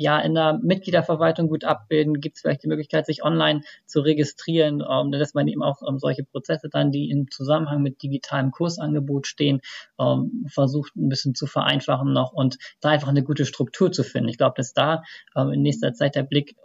ja 0.00 0.18
in 0.18 0.34
der 0.34 0.58
Mitgliederverwaltung 0.62 1.48
gut 1.48 1.64
abbilden? 1.64 2.20
Gibt 2.20 2.36
es 2.36 2.40
vielleicht 2.40 2.62
die 2.62 2.68
Möglichkeit, 2.68 3.04
sich 3.04 3.22
online 3.22 3.60
zu 3.84 4.00
registrieren, 4.00 4.82
ähm, 4.88 5.12
dass 5.12 5.34
man 5.34 5.46
eben 5.46 5.62
auch 5.62 5.82
ähm, 5.86 5.98
solche 5.98 6.24
Prozesse 6.24 6.70
dann, 6.70 6.90
die 6.90 7.10
im 7.10 7.30
Zusammenhang 7.30 7.82
mit 7.82 8.02
digitalem 8.02 8.50
Kursangebot 8.50 9.26
stehen, 9.26 9.60
ähm, 9.98 10.46
versucht 10.48 10.96
ein 10.96 11.10
bisschen 11.10 11.34
zu 11.34 11.46
vereinfachen 11.46 12.12
noch 12.12 12.32
und 12.32 12.56
da 12.80 12.88
einfach 12.88 13.08
eine 13.08 13.22
gute 13.22 13.44
Struktur 13.44 13.92
zu 13.92 14.02
finden. 14.02 14.30
Ich 14.30 14.38
glaube, 14.38 14.54
dass 14.56 14.72
da 14.72 15.02
ähm, 15.36 15.52
in 15.52 15.62
nächster 15.62 15.92
Zeit 15.92 16.14
der 16.14 16.22
Blick 16.22 16.56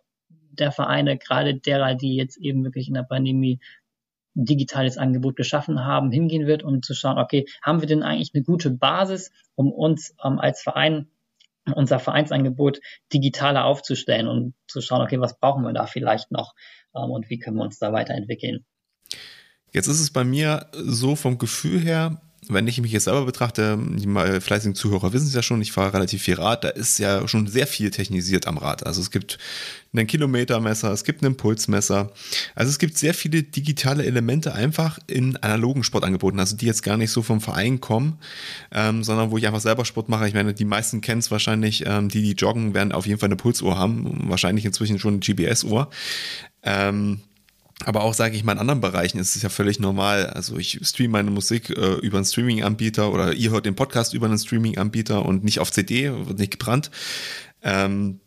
der 0.52 0.72
Vereine, 0.72 1.18
gerade 1.18 1.56
derer, 1.56 1.96
die 1.96 2.16
jetzt 2.16 2.38
eben 2.38 2.64
wirklich 2.64 2.88
in 2.88 2.94
der 2.94 3.04
Pandemie 3.04 3.60
digitales 4.34 4.98
Angebot 4.98 5.36
geschaffen 5.36 5.84
haben, 5.84 6.10
hingehen 6.12 6.48
wird, 6.48 6.64
um 6.64 6.82
zu 6.82 6.94
schauen, 6.94 7.18
okay, 7.18 7.46
haben 7.62 7.82
wir 7.82 7.88
denn 7.88 8.04
eigentlich 8.04 8.32
eine 8.34 8.44
gute 8.44 8.70
Basis, 8.70 9.32
um 9.56 9.74
uns 9.74 10.16
ähm, 10.24 10.40
als 10.40 10.62
Verein 10.62 11.10
unser 11.74 12.00
Vereinsangebot 12.00 12.80
digitaler 13.14 13.66
aufzustellen 13.66 14.28
und 14.28 14.54
zu 14.68 14.82
schauen, 14.82 15.02
okay, 15.02 15.20
was 15.20 15.40
brauchen 15.40 15.64
wir 15.64 15.74
da 15.74 15.88
vielleicht 15.88 16.32
noch 16.32 16.54
ähm, 16.96 17.12
und 17.12 17.30
wie 17.30 17.40
können 17.40 17.58
wir 17.58 17.64
uns 17.64 17.80
da 17.80 17.94
weiterentwickeln. 17.94 18.66
Jetzt 19.72 19.88
ist 19.88 20.00
es 20.00 20.12
bei 20.12 20.24
mir 20.24 20.68
so 20.74 21.16
vom 21.16 21.38
Gefühl 21.38 21.82
her, 21.82 22.22
wenn 22.50 22.68
ich 22.68 22.82
mich 22.82 22.92
jetzt 22.92 23.06
selber 23.06 23.26
betrachte, 23.26 23.78
die 23.80 24.08
fleißigen 24.42 24.76
Zuhörer 24.76 25.14
wissen 25.14 25.28
es 25.28 25.34
ja 25.34 25.42
schon, 25.42 25.62
ich 25.62 25.72
fahre 25.72 25.94
relativ 25.94 26.24
viel 26.24 26.36
Rad, 26.36 26.64
da 26.64 26.70
ist 26.70 27.00
ja 27.00 27.28
schon 27.28 27.48
sehr 27.48 27.68
viel 27.68 27.92
technisiert 27.92 28.48
am 28.48 28.58
Rad. 28.58 28.86
Also 28.86 29.02
es 29.02 29.12
gibt 29.12 29.38
einen 29.94 30.08
Kilometermesser, 30.08 30.92
es 30.92 31.04
gibt 31.04 31.24
ein 31.24 31.38
Pulsmesser. 31.38 32.12
Also 32.54 32.70
es 32.70 32.80
gibt 32.80 32.98
sehr 32.98 33.14
viele 33.14 33.44
digitale 33.44 34.06
Elemente 34.06 34.54
einfach 34.54 35.00
in 35.08 35.38
analogen 35.38 35.84
Sportangeboten, 35.84 36.40
also 36.40 36.56
die 36.56 36.66
jetzt 36.66 36.84
gar 36.84 36.98
nicht 36.98 37.12
so 37.12 37.22
vom 37.22 37.42
Verein 37.42 37.80
kommen, 37.80 38.20
ähm, 38.72 39.04
sondern 39.04 39.32
wo 39.32 39.38
ich 39.38 39.48
einfach 39.48 39.62
selber 39.62 39.86
Sport 39.86 40.10
mache. 40.10 40.28
Ich 40.28 40.34
meine, 40.34 40.54
die 40.54 40.66
meisten 40.66 41.02
kennen 41.02 41.20
es 41.20 41.32
wahrscheinlich, 41.32 41.84
ähm, 41.86 42.10
die, 42.10 42.22
die 42.22 42.34
joggen, 42.34 42.74
werden 42.74 42.92
auf 42.92 43.06
jeden 43.06 43.20
Fall 43.20 43.28
eine 43.28 43.38
Pulsuhr 43.38 43.78
haben, 43.78 44.30
wahrscheinlich 44.30 44.66
inzwischen 44.66 45.00
schon 45.00 45.16
eine 45.16 45.20
GPS-Uhr. 45.20 45.90
Ähm, 46.64 47.22
aber 47.84 48.04
auch, 48.04 48.14
sage 48.14 48.38
ich 48.38 48.44
mal, 48.44 48.54
in 48.54 48.60
anderen 48.60 48.80
Bereichen 48.80 49.20
ist 49.20 49.36
es 49.36 49.42
ja 49.42 49.50
völlig 49.50 49.80
normal. 49.80 50.28
Also 50.28 50.58
ich 50.58 50.80
streame 50.82 51.10
meine 51.10 51.32
Musik 51.32 51.70
äh, 51.70 51.96
über 51.96 52.18
einen 52.18 52.26
Streaming-Anbieter 52.26 53.12
oder 53.12 53.34
ihr 53.34 53.52
hört 53.52 53.66
den 53.66 53.76
Podcast 53.76 54.14
über 54.14 54.28
einen 54.28 54.40
Streaming-Anbieter 54.40 55.26
und 55.26 55.44
nicht 55.44 55.60
auf 55.60 55.72
CD, 55.72 56.12
wird 56.12 56.40
nicht 56.40 56.52
gebrannt. 56.52 56.90
Ähm, 57.62 58.22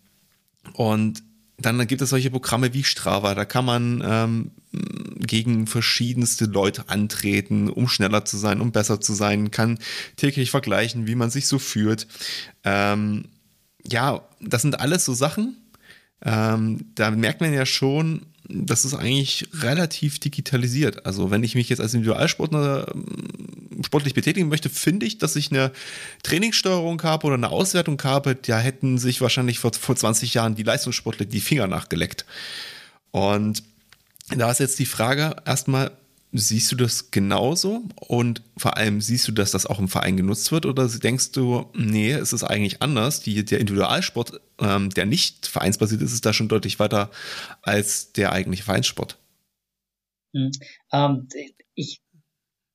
und 0.74 1.22
dann 1.56 1.84
gibt 1.86 2.02
es 2.02 2.10
solche 2.10 2.30
Programme 2.30 2.72
wie 2.74 2.84
Strava, 2.84 3.34
da 3.34 3.44
kann 3.44 3.64
man 3.64 4.02
ähm, 4.06 4.50
gegen 5.18 5.66
verschiedenste 5.66 6.44
Leute 6.44 6.88
antreten, 6.88 7.68
um 7.68 7.88
schneller 7.88 8.24
zu 8.24 8.36
sein, 8.36 8.60
um 8.60 8.70
besser 8.70 9.00
zu 9.00 9.12
sein, 9.12 9.50
kann 9.50 9.78
täglich 10.16 10.52
vergleichen, 10.52 11.08
wie 11.08 11.16
man 11.16 11.30
sich 11.30 11.48
so 11.48 11.58
fühlt. 11.58 12.06
Ähm, 12.62 13.24
ja, 13.82 14.28
das 14.40 14.62
sind 14.62 14.78
alles 14.78 15.04
so 15.04 15.14
Sachen, 15.14 15.56
ähm, 16.22 16.92
da 16.94 17.10
merkt 17.10 17.40
man 17.40 17.52
ja 17.52 17.66
schon, 17.66 18.26
das 18.48 18.84
ist 18.86 18.94
eigentlich 18.94 19.46
relativ 19.60 20.18
digitalisiert. 20.18 21.04
Also 21.04 21.30
wenn 21.30 21.44
ich 21.44 21.54
mich 21.54 21.68
jetzt 21.68 21.80
als 21.80 21.92
Individualsportler 21.92 22.92
ähm, 22.94 23.84
sportlich 23.84 24.14
betätigen 24.14 24.48
möchte, 24.48 24.70
finde 24.70 25.06
ich, 25.06 25.18
dass 25.18 25.36
ich 25.36 25.50
eine 25.52 25.70
Trainingssteuerung 26.22 27.02
habe 27.02 27.26
oder 27.26 27.36
eine 27.36 27.50
Auswertung 27.50 28.02
habe, 28.02 28.34
da 28.34 28.58
hätten 28.58 28.98
sich 28.98 29.20
wahrscheinlich 29.20 29.58
vor, 29.58 29.72
vor 29.74 29.96
20 29.96 30.32
Jahren 30.34 30.54
die 30.54 30.62
Leistungssportler 30.62 31.26
die 31.26 31.40
Finger 31.40 31.66
nachgeleckt. 31.66 32.24
Und 33.10 33.62
da 34.34 34.50
ist 34.50 34.60
jetzt 34.60 34.78
die 34.78 34.86
Frage 34.86 35.36
erstmal, 35.44 35.90
Siehst 36.32 36.70
du 36.70 36.76
das 36.76 37.10
genauso? 37.10 37.84
Und 37.96 38.42
vor 38.56 38.76
allem 38.76 39.00
siehst 39.00 39.26
du, 39.28 39.32
dass 39.32 39.50
das 39.50 39.64
auch 39.64 39.78
im 39.78 39.88
Verein 39.88 40.16
genutzt 40.16 40.52
wird? 40.52 40.66
Oder 40.66 40.86
denkst 40.86 41.32
du, 41.32 41.70
nee, 41.74 42.12
es 42.12 42.32
ist 42.34 42.44
eigentlich 42.44 42.82
anders? 42.82 43.20
Die, 43.20 43.44
der 43.44 43.60
Individualsport, 43.60 44.40
ähm, 44.60 44.90
der 44.90 45.06
nicht 45.06 45.46
vereinsbasiert 45.46 46.02
ist, 46.02 46.12
ist 46.12 46.26
da 46.26 46.34
schon 46.34 46.48
deutlich 46.48 46.78
weiter 46.78 47.10
als 47.62 48.12
der 48.12 48.32
eigentliche 48.32 48.64
Vereinssport. 48.64 49.16
Hm. 50.34 50.50
Ähm, 50.92 51.28
ich 51.74 52.02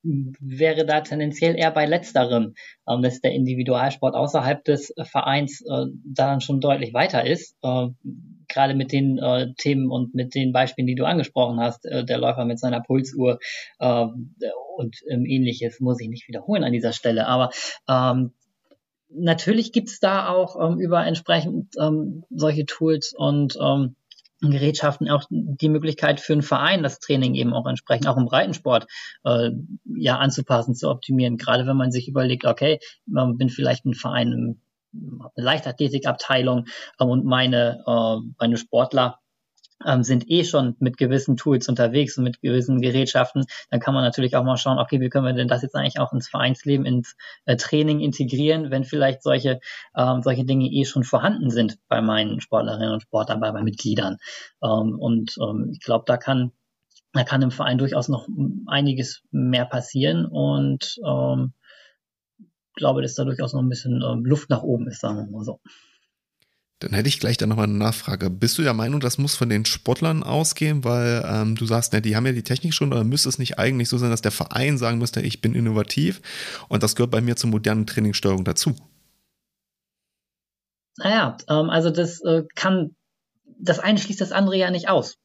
wäre 0.04 0.86
da 0.86 1.02
tendenziell 1.02 1.56
eher 1.56 1.72
bei 1.72 1.86
letzterem, 1.86 2.56
ähm, 2.88 3.02
dass 3.02 3.22
der 3.22 3.34
Individualsport 3.34 4.16
außerhalb 4.16 4.64
des 4.64 4.94
Vereins 5.04 5.62
äh, 5.62 5.86
da 6.04 6.28
dann 6.28 6.42
schon 6.42 6.60
deutlich 6.60 6.94
weiter 6.94 7.26
ist. 7.26 7.56
Äh, 7.62 7.88
Gerade 8.54 8.76
mit 8.76 8.92
den 8.92 9.18
äh, 9.18 9.54
Themen 9.58 9.90
und 9.90 10.14
mit 10.14 10.36
den 10.36 10.54
Beispielen, 10.54 10.88
die 10.88 10.96
du 10.96 11.06
angesprochen 11.06 11.60
hast, 11.60 11.86
äh, 11.86 12.06
der 12.06 12.18
Läufer 12.18 12.46
mit 12.46 12.60
seiner 12.60 12.82
Pulsuhr 12.82 13.40
äh, 13.80 14.06
und 14.78 14.98
ähm, 15.10 15.26
ähnliches, 15.26 15.80
muss 15.80 16.00
ich 16.00 16.10
nicht 16.10 16.28
wiederholen 16.28 16.64
an 16.64 16.74
dieser 16.74 16.94
Stelle. 16.94 17.28
Aber 17.28 17.50
ähm, 17.90 18.34
natürlich 19.10 19.72
gibt's 19.72 20.00
da 20.00 20.30
auch 20.30 20.56
ähm, 20.60 20.80
über 20.80 21.06
entsprechend 21.06 21.76
ähm, 21.80 22.24
solche 22.30 22.66
Tools 22.66 23.14
und 23.16 23.58
ähm, 23.62 23.96
Gerätschaften 24.42 25.10
auch 25.10 25.24
die 25.30 25.70
Möglichkeit 25.70 26.20
für 26.20 26.34
einen 26.34 26.42
Verein, 26.42 26.84
das 26.84 27.00
Training 27.00 27.34
eben 27.36 27.54
auch 27.54 27.66
entsprechend, 27.66 28.08
auch 28.08 28.18
im 28.18 28.26
Breitensport, 28.26 28.88
äh, 29.24 29.52
ja, 29.86 30.18
anzupassen, 30.18 30.76
zu 30.76 30.90
optimieren. 30.90 31.38
Gerade 31.38 31.66
wenn 31.66 31.78
man 31.78 31.92
sich 31.92 32.08
überlegt, 32.10 32.46
okay, 32.46 32.80
man 33.06 33.38
bin 33.38 33.50
vielleicht 33.50 33.86
ein 33.86 33.94
Verein, 33.94 34.34
eine 34.34 34.56
Leichtathletikabteilung 35.36 36.66
äh, 37.00 37.04
und 37.04 37.26
meine, 37.26 37.84
äh, 37.86 38.18
meine 38.40 38.58
Sportler 38.58 39.20
ähm, 39.86 40.04
sind 40.04 40.30
eh 40.30 40.44
schon 40.44 40.76
mit 40.80 40.98
gewissen 40.98 41.38
Tools 41.38 41.68
unterwegs 41.68 42.18
und 42.18 42.24
mit 42.24 42.42
gewissen 42.42 42.82
Gerätschaften, 42.82 43.46
dann 43.70 43.80
kann 43.80 43.94
man 43.94 44.04
natürlich 44.04 44.36
auch 44.36 44.44
mal 44.44 44.58
schauen, 44.58 44.80
okay, 44.80 45.02
wie 45.02 45.10
können 45.10 45.26
wir 45.26 45.34
denn 45.34 45.48
das 45.48 45.62
jetzt 45.62 45.76
eigentlich 45.76 46.00
auch 46.00 46.14
ins 46.14 46.30
Vereinsleben, 46.30 46.86
ins 46.86 47.16
äh, 47.46 47.56
Training 47.58 48.00
integrieren, 48.00 48.72
wenn 48.72 48.84
vielleicht 48.84 49.24
solche, 49.24 49.60
ähm, 49.96 50.22
solche 50.22 50.46
Dinge 50.46 50.68
eh 50.68 50.86
schon 50.86 51.04
vorhanden 51.04 51.50
sind 51.50 51.78
bei 51.88 52.02
meinen 52.02 52.40
Sportlerinnen 52.42 52.94
und 52.94 53.02
Sportlern, 53.02 53.40
bei 53.40 53.52
meinen 53.52 53.66
Mitgliedern. 53.66 54.18
Ähm, 54.64 55.00
und 55.00 55.36
ähm, 55.42 55.70
ich 55.74 55.82
glaube, 55.82 56.06
da 56.08 56.18
kann 56.18 56.52
da 57.16 57.24
kann 57.24 57.44
im 57.44 57.52
Verein 57.52 57.78
durchaus 57.78 58.08
noch 58.10 58.28
einiges 58.66 59.22
mehr 59.30 59.66
passieren 59.66 60.26
und 60.26 61.00
ähm, 61.06 61.54
glaube, 62.74 63.02
dass 63.02 63.16
da 63.16 63.24
durchaus 63.24 63.54
noch 63.54 63.62
ein 63.62 63.70
bisschen 63.70 64.02
ähm, 64.02 64.26
Luft 64.26 64.50
nach 64.50 64.64
oben 64.64 64.88
ist, 64.88 65.02
sagen 65.02 65.18
wir 65.18 65.26
mal 65.28 65.44
so. 65.44 65.60
Dann 66.80 66.94
hätte 66.94 67.08
ich 67.08 67.20
gleich 67.20 67.38
da 67.38 67.46
nochmal 67.46 67.66
eine 67.66 67.78
Nachfrage. 67.78 68.30
Bist 68.30 68.58
du 68.58 68.62
der 68.62 68.74
Meinung, 68.74 69.00
das 69.00 69.18
muss 69.18 69.36
von 69.36 69.48
den 69.48 69.64
Sportlern 69.64 70.22
ausgehen, 70.22 70.84
weil 70.84 71.24
ähm, 71.26 71.56
du 71.56 71.66
sagst, 71.66 71.94
ne, 71.94 72.02
die 72.02 72.16
haben 72.16 72.26
ja 72.26 72.34
die 72.34 72.44
Technik 72.44 72.74
schon, 72.74 72.92
oder 72.92 73.06
müsste 73.06 73.30
es 73.30 73.40
nicht 73.40 73.58
eigentlich 73.58 73.88
so 73.88 73.98
sein, 73.98 74.10
dass 74.10 74.22
der 74.22 74.32
Verein 74.32 74.78
sagen 74.78 74.98
müsste, 74.98 75.22
ich 75.22 75.40
bin 75.40 75.56
innovativ 75.56 76.22
und 76.68 76.84
das 76.84 76.96
gehört 76.96 77.12
bei 77.12 77.22
mir 77.22 77.38
zur 77.38 77.52
modernen 77.52 77.88
Trainingssteuerung 77.88 78.44
dazu? 78.44 78.76
Naja, 80.98 81.38
ähm, 81.50 81.70
also 81.70 81.90
das 81.90 82.22
äh, 82.22 82.44
kann, 82.54 82.96
das 83.58 83.80
eine 83.80 83.98
schließt 83.98 84.20
das 84.20 84.34
andere 84.34 84.58
ja 84.58 84.70
nicht 84.70 84.90
aus. 84.90 85.18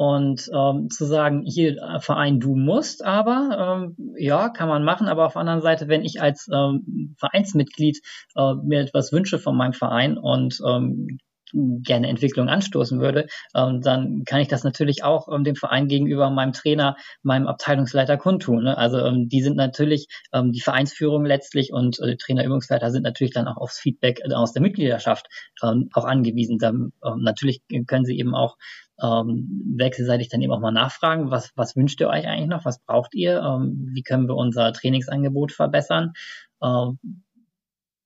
Und 0.00 0.48
ähm, 0.54 0.88
zu 0.88 1.04
sagen, 1.04 1.42
hier 1.44 1.76
äh, 1.76 2.00
Verein, 2.00 2.40
du 2.40 2.56
musst, 2.56 3.04
aber 3.04 3.84
ähm, 3.84 4.14
ja, 4.16 4.48
kann 4.48 4.66
man 4.66 4.82
machen, 4.82 5.08
aber 5.08 5.26
auf 5.26 5.34
der 5.34 5.40
anderen 5.40 5.60
Seite, 5.60 5.88
wenn 5.88 6.06
ich 6.06 6.22
als 6.22 6.48
ähm, 6.50 7.14
Vereinsmitglied 7.18 8.00
äh, 8.34 8.54
mir 8.54 8.80
etwas 8.80 9.12
wünsche 9.12 9.38
von 9.38 9.58
meinem 9.58 9.74
Verein 9.74 10.16
und 10.16 10.58
ähm, 10.66 11.18
gerne 11.52 12.08
Entwicklung 12.08 12.48
anstoßen 12.48 12.98
würde, 12.98 13.26
ähm, 13.54 13.82
dann 13.82 14.24
kann 14.24 14.40
ich 14.40 14.48
das 14.48 14.64
natürlich 14.64 15.04
auch 15.04 15.28
ähm, 15.30 15.44
dem 15.44 15.54
Verein 15.54 15.86
gegenüber 15.86 16.30
meinem 16.30 16.54
Trainer, 16.54 16.96
meinem 17.22 17.46
Abteilungsleiter 17.46 18.16
kundtun. 18.16 18.64
Ne? 18.64 18.78
Also 18.78 19.00
ähm, 19.00 19.28
die 19.28 19.42
sind 19.42 19.56
natürlich 19.56 20.06
ähm, 20.32 20.52
die 20.52 20.62
Vereinsführung 20.62 21.26
letztlich 21.26 21.74
und 21.74 22.00
äh, 22.00 22.16
Trainer, 22.16 22.46
Übungsleiter 22.46 22.90
sind 22.90 23.02
natürlich 23.02 23.34
dann 23.34 23.48
auch 23.48 23.58
aufs 23.58 23.78
Feedback 23.78 24.20
äh, 24.24 24.32
aus 24.32 24.54
der 24.54 24.62
Mitgliedschaft 24.62 25.26
ähm, 25.62 25.90
auch 25.92 26.06
angewiesen. 26.06 26.56
Dann, 26.58 26.92
ähm, 27.04 27.18
natürlich 27.20 27.60
können 27.86 28.06
sie 28.06 28.18
eben 28.18 28.34
auch 28.34 28.56
ähm, 29.02 29.74
wechselseitig 29.76 30.28
dann 30.28 30.42
eben 30.42 30.52
auch 30.52 30.60
mal 30.60 30.72
nachfragen, 30.72 31.30
was, 31.30 31.52
was 31.56 31.76
wünscht 31.76 32.00
ihr 32.00 32.08
euch 32.08 32.26
eigentlich 32.26 32.48
noch, 32.48 32.64
was 32.64 32.80
braucht 32.80 33.14
ihr, 33.14 33.40
ähm, 33.40 33.90
wie 33.92 34.02
können 34.02 34.28
wir 34.28 34.36
unser 34.36 34.72
Trainingsangebot 34.72 35.52
verbessern, 35.52 36.12
ähm, 36.62 36.98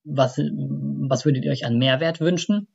was, 0.05 0.39
was 0.39 1.25
würdet 1.25 1.45
ihr 1.45 1.53
euch 1.53 1.65
an 1.65 1.79
Mehrwert 1.79 2.21
wünschen? 2.21 2.69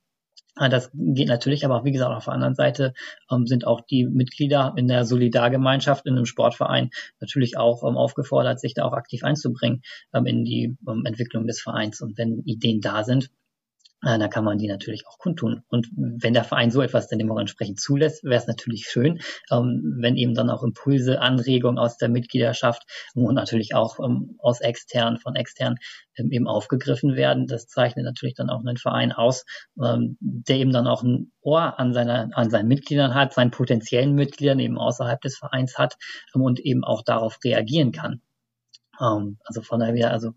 Das 0.56 0.92
geht 0.94 1.30
natürlich, 1.30 1.64
aber 1.64 1.78
auch, 1.78 1.86
wie 1.86 1.92
gesagt, 1.94 2.14
auf 2.14 2.26
der 2.26 2.34
anderen 2.34 2.56
Seite 2.56 2.94
ähm, 3.32 3.48
sind 3.48 3.66
auch 3.66 3.80
die 3.80 4.06
Mitglieder 4.06 4.74
in 4.76 4.88
der 4.88 5.06
Solidargemeinschaft, 5.06 6.06
in 6.06 6.16
einem 6.16 6.26
Sportverein 6.26 6.90
natürlich 7.22 7.58
auch 7.58 7.84
ähm, 7.88 7.96
aufgefordert, 7.96 8.60
sich 8.60 8.74
da 8.74 8.84
auch 8.84 8.94
aktiv 8.94 9.24
einzubringen 9.24 9.84
ähm, 10.14 10.26
in 10.26 10.44
die 10.44 10.76
ähm, 10.88 11.04
Entwicklung 11.06 11.48
des 11.48 11.62
Vereins. 11.62 12.02
Und 12.02 12.18
wenn 12.18 12.40
Ideen 12.40 12.82
da 12.82 13.06
sind, 13.06 13.30
da 14.02 14.28
kann 14.30 14.46
man 14.46 14.58
die 14.58 14.68
natürlich 14.68 15.06
auch 15.08 15.18
kundtun. 15.18 15.64
Und 15.68 15.88
wenn 15.96 16.34
der 16.34 16.46
Verein 16.46 16.72
so 16.72 16.82
etwas 16.82 17.08
dann 17.08 17.30
auch 17.30 17.40
entsprechend 17.40 17.80
zulässt, 17.82 18.24
wäre 18.24 18.40
es 18.40 18.48
natürlich 18.48 18.86
schön, 18.88 19.20
ähm, 19.52 19.98
wenn 20.00 20.16
eben 20.16 20.34
dann 20.34 20.50
auch 20.50 20.64
Impulse, 20.64 21.22
Anregungen 21.22 21.78
aus 21.78 21.98
der 21.98 22.08
Mitgliedschaft 22.08 22.84
und 23.14 23.36
natürlich 23.36 23.76
auch 23.76 24.00
ähm, 24.00 24.38
aus 24.40 24.62
extern, 24.62 25.18
von 25.18 25.36
extern 25.36 25.76
ähm, 26.16 26.32
eben 26.32 26.48
aufgegriffen 26.48 27.16
werden. 27.16 27.48
Das 27.48 27.68
zeichnet 27.68 28.06
natürlich 28.06 28.36
dann 28.36 28.50
auch 28.50 28.62
einen 28.62 28.78
Verein 28.78 29.12
aus, 29.12 29.46
ähm, 29.84 30.18
der 30.22 30.58
eben 30.58 30.72
dann 30.72 30.88
auch 30.88 31.04
ein 31.04 31.32
Ohr 31.42 31.80
an, 31.80 31.94
seiner, 31.94 32.30
an 32.34 32.50
seinen 32.50 32.68
Mitgliedern 32.68 33.16
hat, 33.16 33.34
seinen 33.34 33.52
potenziellen 33.52 34.14
Mitgliedern 34.16 34.60
eben 34.60 34.78
außerhalb 34.78 35.20
des 35.22 35.38
Vereins 35.38 35.78
hat 35.78 35.98
ähm, 36.36 36.42
und 36.42 36.60
eben 36.60 36.84
auch 36.86 37.04
darauf 37.04 37.38
reagieren 37.44 37.92
kann. 37.92 38.22
Ähm, 39.02 39.40
also 39.44 39.62
von 39.62 39.80
daher, 39.80 40.12
also 40.12 40.32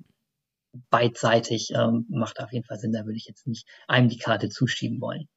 beidseitig 0.91 1.71
ähm, 1.75 2.07
macht 2.09 2.41
auf 2.41 2.53
jeden 2.53 2.65
Fall 2.65 2.79
Sinn. 2.79 2.93
Da 2.93 3.05
würde 3.05 3.17
ich 3.17 3.27
jetzt 3.27 3.47
nicht 3.47 3.67
einem 3.87 4.09
die 4.09 4.19
Karte 4.19 4.49
zuschieben 4.49 5.01
wollen. 5.01 5.29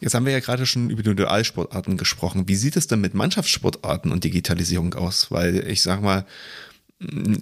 Jetzt 0.00 0.14
haben 0.14 0.26
wir 0.26 0.32
ja 0.32 0.40
gerade 0.40 0.66
schon 0.66 0.90
über 0.90 1.02
die 1.02 1.14
Dualsportarten 1.14 1.96
gesprochen. 1.96 2.48
Wie 2.48 2.56
sieht 2.56 2.76
es 2.76 2.88
denn 2.88 3.00
mit 3.00 3.14
Mannschaftssportarten 3.14 4.10
und 4.10 4.24
Digitalisierung 4.24 4.94
aus? 4.94 5.30
Weil 5.30 5.66
ich 5.68 5.80
sag 5.80 6.02
mal, 6.02 6.26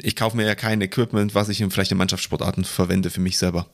ich 0.02 0.14
kaufe 0.14 0.36
mir 0.36 0.46
ja 0.46 0.54
kein 0.54 0.80
Equipment, 0.82 1.34
was 1.34 1.48
ich 1.48 1.60
in 1.60 1.70
vielleicht 1.70 1.92
in 1.92 1.98
Mannschaftssportarten 1.98 2.64
verwende 2.64 3.10
für 3.10 3.20
mich 3.20 3.38
selber. 3.38 3.66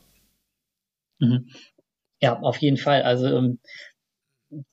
Mhm. 1.19 1.49
Ja, 2.21 2.39
auf 2.39 2.59
jeden 2.59 2.77
Fall. 2.77 3.03
Also 3.03 3.27
ähm, 3.27 3.59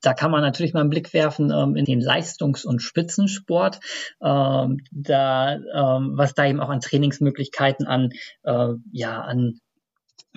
da 0.01 0.13
kann 0.13 0.31
man 0.31 0.41
natürlich 0.41 0.73
mal 0.73 0.81
einen 0.81 0.89
Blick 0.89 1.13
werfen 1.13 1.51
ähm, 1.51 1.75
in 1.75 1.85
den 1.85 1.99
Leistungs- 1.99 2.65
und 2.65 2.81
Spitzensport, 2.81 3.79
ähm, 4.21 4.77
da, 4.91 5.55
ähm, 5.55 6.13
was 6.15 6.33
da 6.33 6.45
eben 6.45 6.59
auch 6.59 6.69
an 6.69 6.79
Trainingsmöglichkeiten, 6.79 7.87
an, 7.87 8.11
äh, 8.43 8.69
ja, 8.91 9.21
an 9.21 9.59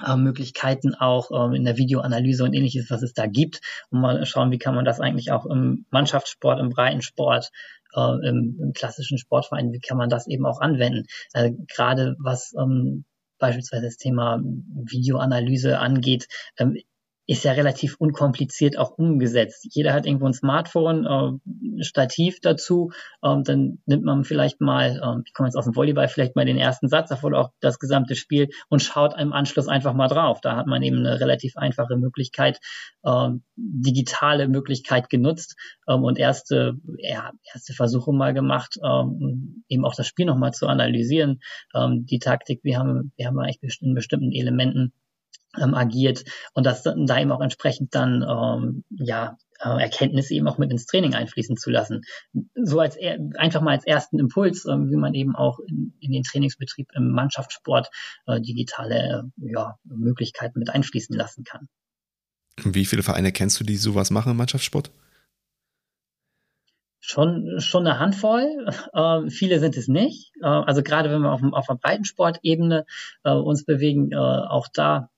äh, 0.04 0.16
Möglichkeiten 0.16 0.94
auch 0.94 1.30
ähm, 1.30 1.54
in 1.54 1.64
der 1.64 1.76
Videoanalyse 1.76 2.44
und 2.44 2.54
ähnliches, 2.54 2.90
was 2.90 3.02
es 3.02 3.12
da 3.12 3.26
gibt. 3.26 3.60
Und 3.90 4.00
mal 4.00 4.24
schauen, 4.26 4.50
wie 4.50 4.58
kann 4.58 4.74
man 4.74 4.84
das 4.84 5.00
eigentlich 5.00 5.32
auch 5.32 5.46
im 5.46 5.86
Mannschaftssport, 5.90 6.60
im 6.60 6.70
Breitensport, 6.70 7.50
äh, 7.94 8.28
im, 8.28 8.58
im, 8.60 8.72
klassischen 8.72 9.18
Sportverein, 9.18 9.72
wie 9.72 9.80
kann 9.80 9.96
man 9.96 10.08
das 10.08 10.26
eben 10.26 10.46
auch 10.46 10.60
anwenden? 10.60 11.04
Äh, 11.32 11.52
Gerade 11.74 12.16
was 12.18 12.54
ähm, 12.58 13.04
beispielsweise 13.38 13.84
das 13.84 13.96
Thema 13.96 14.40
Videoanalyse 14.42 15.78
angeht, 15.78 16.26
ähm, 16.58 16.76
ist 17.26 17.44
ja 17.44 17.52
relativ 17.52 17.96
unkompliziert 17.98 18.78
auch 18.78 18.96
umgesetzt. 18.98 19.66
Jeder 19.70 19.92
hat 19.92 20.06
irgendwo 20.06 20.26
ein 20.26 20.32
Smartphone, 20.32 21.04
äh, 21.06 21.82
Stativ 21.84 22.40
dazu, 22.40 22.92
äh, 23.22 23.36
dann 23.42 23.78
nimmt 23.86 24.04
man 24.04 24.24
vielleicht 24.24 24.60
mal, 24.60 25.00
äh, 25.02 25.22
ich 25.24 25.34
komme 25.34 25.48
jetzt 25.48 25.56
aus 25.56 25.64
dem 25.64 25.74
Volleyball, 25.74 26.08
vielleicht 26.08 26.36
mal 26.36 26.44
den 26.44 26.56
ersten 26.56 26.88
Satz 26.88 27.08
davor 27.08 27.34
auch 27.34 27.50
das 27.60 27.78
gesamte 27.78 28.14
Spiel 28.14 28.48
und 28.68 28.80
schaut 28.80 29.18
im 29.18 29.32
Anschluss 29.32 29.66
einfach 29.66 29.92
mal 29.92 30.08
drauf. 30.08 30.40
Da 30.40 30.56
hat 30.56 30.66
man 30.66 30.82
eben 30.82 30.98
eine 30.98 31.18
relativ 31.20 31.56
einfache 31.56 31.96
Möglichkeit, 31.96 32.60
äh, 33.02 33.30
digitale 33.56 34.46
Möglichkeit 34.48 35.10
genutzt 35.10 35.56
ähm, 35.88 36.04
und 36.04 36.18
erste, 36.18 36.74
ja, 36.98 37.32
erste 37.52 37.72
Versuche 37.72 38.12
mal 38.12 38.34
gemacht, 38.34 38.78
ähm, 38.84 39.64
eben 39.68 39.84
auch 39.84 39.94
das 39.94 40.06
Spiel 40.06 40.26
nochmal 40.26 40.52
zu 40.52 40.68
analysieren, 40.68 41.40
ähm, 41.74 42.06
die 42.06 42.20
Taktik, 42.20 42.60
wir 42.62 42.78
haben, 42.78 43.12
wir 43.16 43.26
haben 43.26 43.38
eigentlich 43.40 43.78
in 43.82 43.94
bestimmten 43.94 44.30
Elementen 44.32 44.92
ähm, 45.60 45.74
agiert 45.74 46.24
und 46.54 46.64
das 46.64 46.82
da 46.82 47.20
eben 47.20 47.32
auch 47.32 47.40
entsprechend 47.40 47.94
dann 47.94 48.22
ähm, 48.22 48.84
ja 48.90 49.36
äh, 49.60 49.82
Erkenntnisse 49.82 50.34
eben 50.34 50.48
auch 50.48 50.58
mit 50.58 50.70
ins 50.70 50.86
Training 50.86 51.14
einfließen 51.14 51.56
zu 51.56 51.70
lassen. 51.70 52.02
So 52.54 52.80
als 52.80 52.96
einfach 53.36 53.62
mal 53.62 53.72
als 53.72 53.86
ersten 53.86 54.18
Impuls, 54.18 54.66
ähm, 54.66 54.90
wie 54.90 54.96
man 54.96 55.14
eben 55.14 55.34
auch 55.34 55.58
in, 55.60 55.94
in, 56.00 56.12
den 56.12 56.22
Trainingsbetrieb 56.22 56.88
im 56.94 57.10
Mannschaftssport 57.10 57.88
äh, 58.26 58.40
digitale 58.40 59.30
ja, 59.36 59.78
Möglichkeiten 59.84 60.58
mit 60.58 60.70
einfließen 60.70 61.16
lassen 61.16 61.44
kann. 61.44 61.68
Wie 62.62 62.86
viele 62.86 63.02
Vereine 63.02 63.32
kennst 63.32 63.60
du, 63.60 63.64
die 63.64 63.76
sowas 63.76 64.10
machen 64.10 64.32
im 64.32 64.36
Mannschaftssport? 64.38 64.90
Schon, 67.00 67.60
schon 67.60 67.86
eine 67.86 68.00
Handvoll. 68.00 68.66
Äh, 68.92 69.30
viele 69.30 69.60
sind 69.60 69.76
es 69.76 69.86
nicht. 69.86 70.32
Äh, 70.42 70.46
also 70.46 70.82
gerade 70.82 71.10
wenn 71.10 71.20
wir 71.20 71.32
auf, 71.32 71.40
auf 71.52 71.66
der 71.66 71.74
Breitensportebene 71.74 72.84
äh, 73.22 73.30
uns 73.30 73.64
bewegen, 73.64 74.10
äh, 74.10 74.16
auch 74.16 74.66
da 74.72 75.10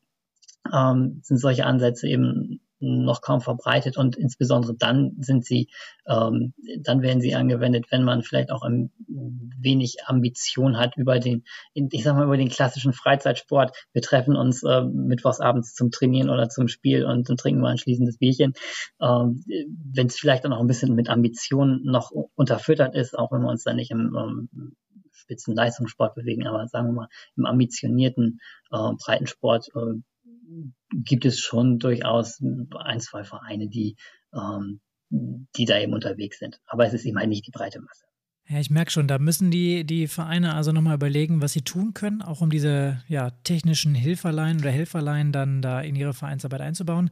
ähm, 0.74 1.20
sind 1.22 1.38
solche 1.38 1.66
Ansätze 1.66 2.08
eben 2.08 2.60
noch 2.80 3.22
kaum 3.22 3.40
verbreitet 3.40 3.96
und 3.96 4.16
insbesondere 4.16 4.74
dann 4.74 5.16
sind 5.18 5.44
sie, 5.44 5.68
ähm, 6.06 6.54
dann 6.80 7.02
werden 7.02 7.20
sie 7.20 7.34
angewendet, 7.34 7.86
wenn 7.90 8.04
man 8.04 8.22
vielleicht 8.22 8.52
auch 8.52 8.62
ein 8.62 8.92
wenig 9.06 9.96
Ambition 10.06 10.78
hat 10.78 10.96
über 10.96 11.18
den, 11.18 11.44
ich 11.74 12.04
sag 12.04 12.14
mal, 12.14 12.24
über 12.24 12.36
den 12.36 12.48
klassischen 12.48 12.92
Freizeitsport. 12.92 13.76
Wir 13.92 14.02
treffen 14.02 14.36
uns 14.36 14.62
äh, 14.62 14.82
mittwochsabends 14.82 15.74
zum 15.74 15.90
Trainieren 15.90 16.30
oder 16.30 16.48
zum 16.48 16.68
Spiel 16.68 17.04
und 17.04 17.28
dann 17.28 17.36
trinken 17.36 17.62
wir 17.62 17.68
anschließend 17.68 18.08
das 18.08 18.18
Bierchen. 18.18 18.52
Ähm, 19.00 19.44
wenn 19.92 20.06
es 20.06 20.18
vielleicht 20.18 20.44
dann 20.44 20.52
auch 20.52 20.60
ein 20.60 20.68
bisschen 20.68 20.94
mit 20.94 21.08
Ambition 21.08 21.80
noch 21.82 22.12
unterfüttert 22.36 22.94
ist, 22.94 23.18
auch 23.18 23.32
wenn 23.32 23.42
wir 23.42 23.50
uns 23.50 23.64
dann 23.64 23.76
nicht 23.76 23.90
im 23.90 24.16
ähm, 24.16 24.76
Spitzenleistungssport 25.12 26.14
bewegen, 26.14 26.46
aber 26.46 26.68
sagen 26.68 26.86
wir 26.86 26.92
mal 26.92 27.08
im 27.36 27.44
ambitionierten 27.44 28.40
äh, 28.70 28.92
Breitensport 29.04 29.68
äh, 29.74 30.00
gibt 30.92 31.24
es 31.24 31.40
schon 31.40 31.78
durchaus 31.78 32.40
ein, 32.40 33.00
zwei 33.00 33.24
Vereine, 33.24 33.68
die, 33.68 33.96
ähm, 34.34 34.80
die 35.10 35.64
da 35.64 35.78
eben 35.78 35.92
unterwegs 35.92 36.38
sind. 36.38 36.60
Aber 36.66 36.86
es 36.86 36.92
ist 36.92 37.04
eben 37.04 37.18
halt 37.18 37.28
nicht 37.28 37.46
die 37.46 37.50
breite 37.50 37.80
Masse. 37.80 38.04
Ja, 38.48 38.58
ich 38.58 38.70
merke 38.70 38.90
schon, 38.90 39.08
da 39.08 39.18
müssen 39.18 39.50
die, 39.50 39.84
die 39.84 40.08
Vereine 40.08 40.54
also 40.54 40.72
nochmal 40.72 40.94
überlegen, 40.94 41.42
was 41.42 41.52
sie 41.52 41.60
tun 41.62 41.92
können, 41.92 42.22
auch 42.22 42.40
um 42.40 42.48
diese 42.48 43.02
ja, 43.06 43.30
technischen 43.30 43.94
Hilferlein 43.94 44.58
oder 44.58 44.70
Helferlein 44.70 45.32
dann 45.32 45.60
da 45.60 45.82
in 45.82 45.94
ihre 45.96 46.14
Vereinsarbeit 46.14 46.62
einzubauen. 46.62 47.10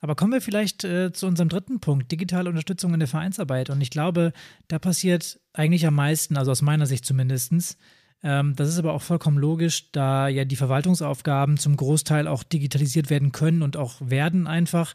Aber 0.00 0.16
kommen 0.16 0.32
wir 0.32 0.40
vielleicht 0.40 0.82
äh, 0.82 1.12
zu 1.12 1.26
unserem 1.28 1.48
dritten 1.48 1.80
Punkt, 1.80 2.10
digitale 2.10 2.50
Unterstützung 2.50 2.92
in 2.92 3.00
der 3.00 3.08
Vereinsarbeit. 3.08 3.70
Und 3.70 3.80
ich 3.80 3.90
glaube, 3.90 4.32
da 4.66 4.80
passiert 4.80 5.40
eigentlich 5.52 5.86
am 5.86 5.94
meisten, 5.94 6.36
also 6.36 6.50
aus 6.50 6.60
meiner 6.60 6.86
Sicht 6.86 7.06
zumindest, 7.06 7.52
ähm, 7.52 7.60
das 8.56 8.70
ist 8.70 8.78
aber 8.78 8.94
auch 8.94 9.02
vollkommen 9.02 9.36
logisch, 9.36 9.92
da 9.92 10.28
ja 10.28 10.44
die 10.46 10.56
Verwaltungsaufgaben 10.56 11.58
zum 11.58 11.76
Großteil 11.76 12.26
auch 12.26 12.42
digitalisiert 12.42 13.10
werden 13.10 13.32
können 13.32 13.62
und 13.62 13.76
auch 13.76 13.96
werden 14.00 14.46
einfach. 14.46 14.94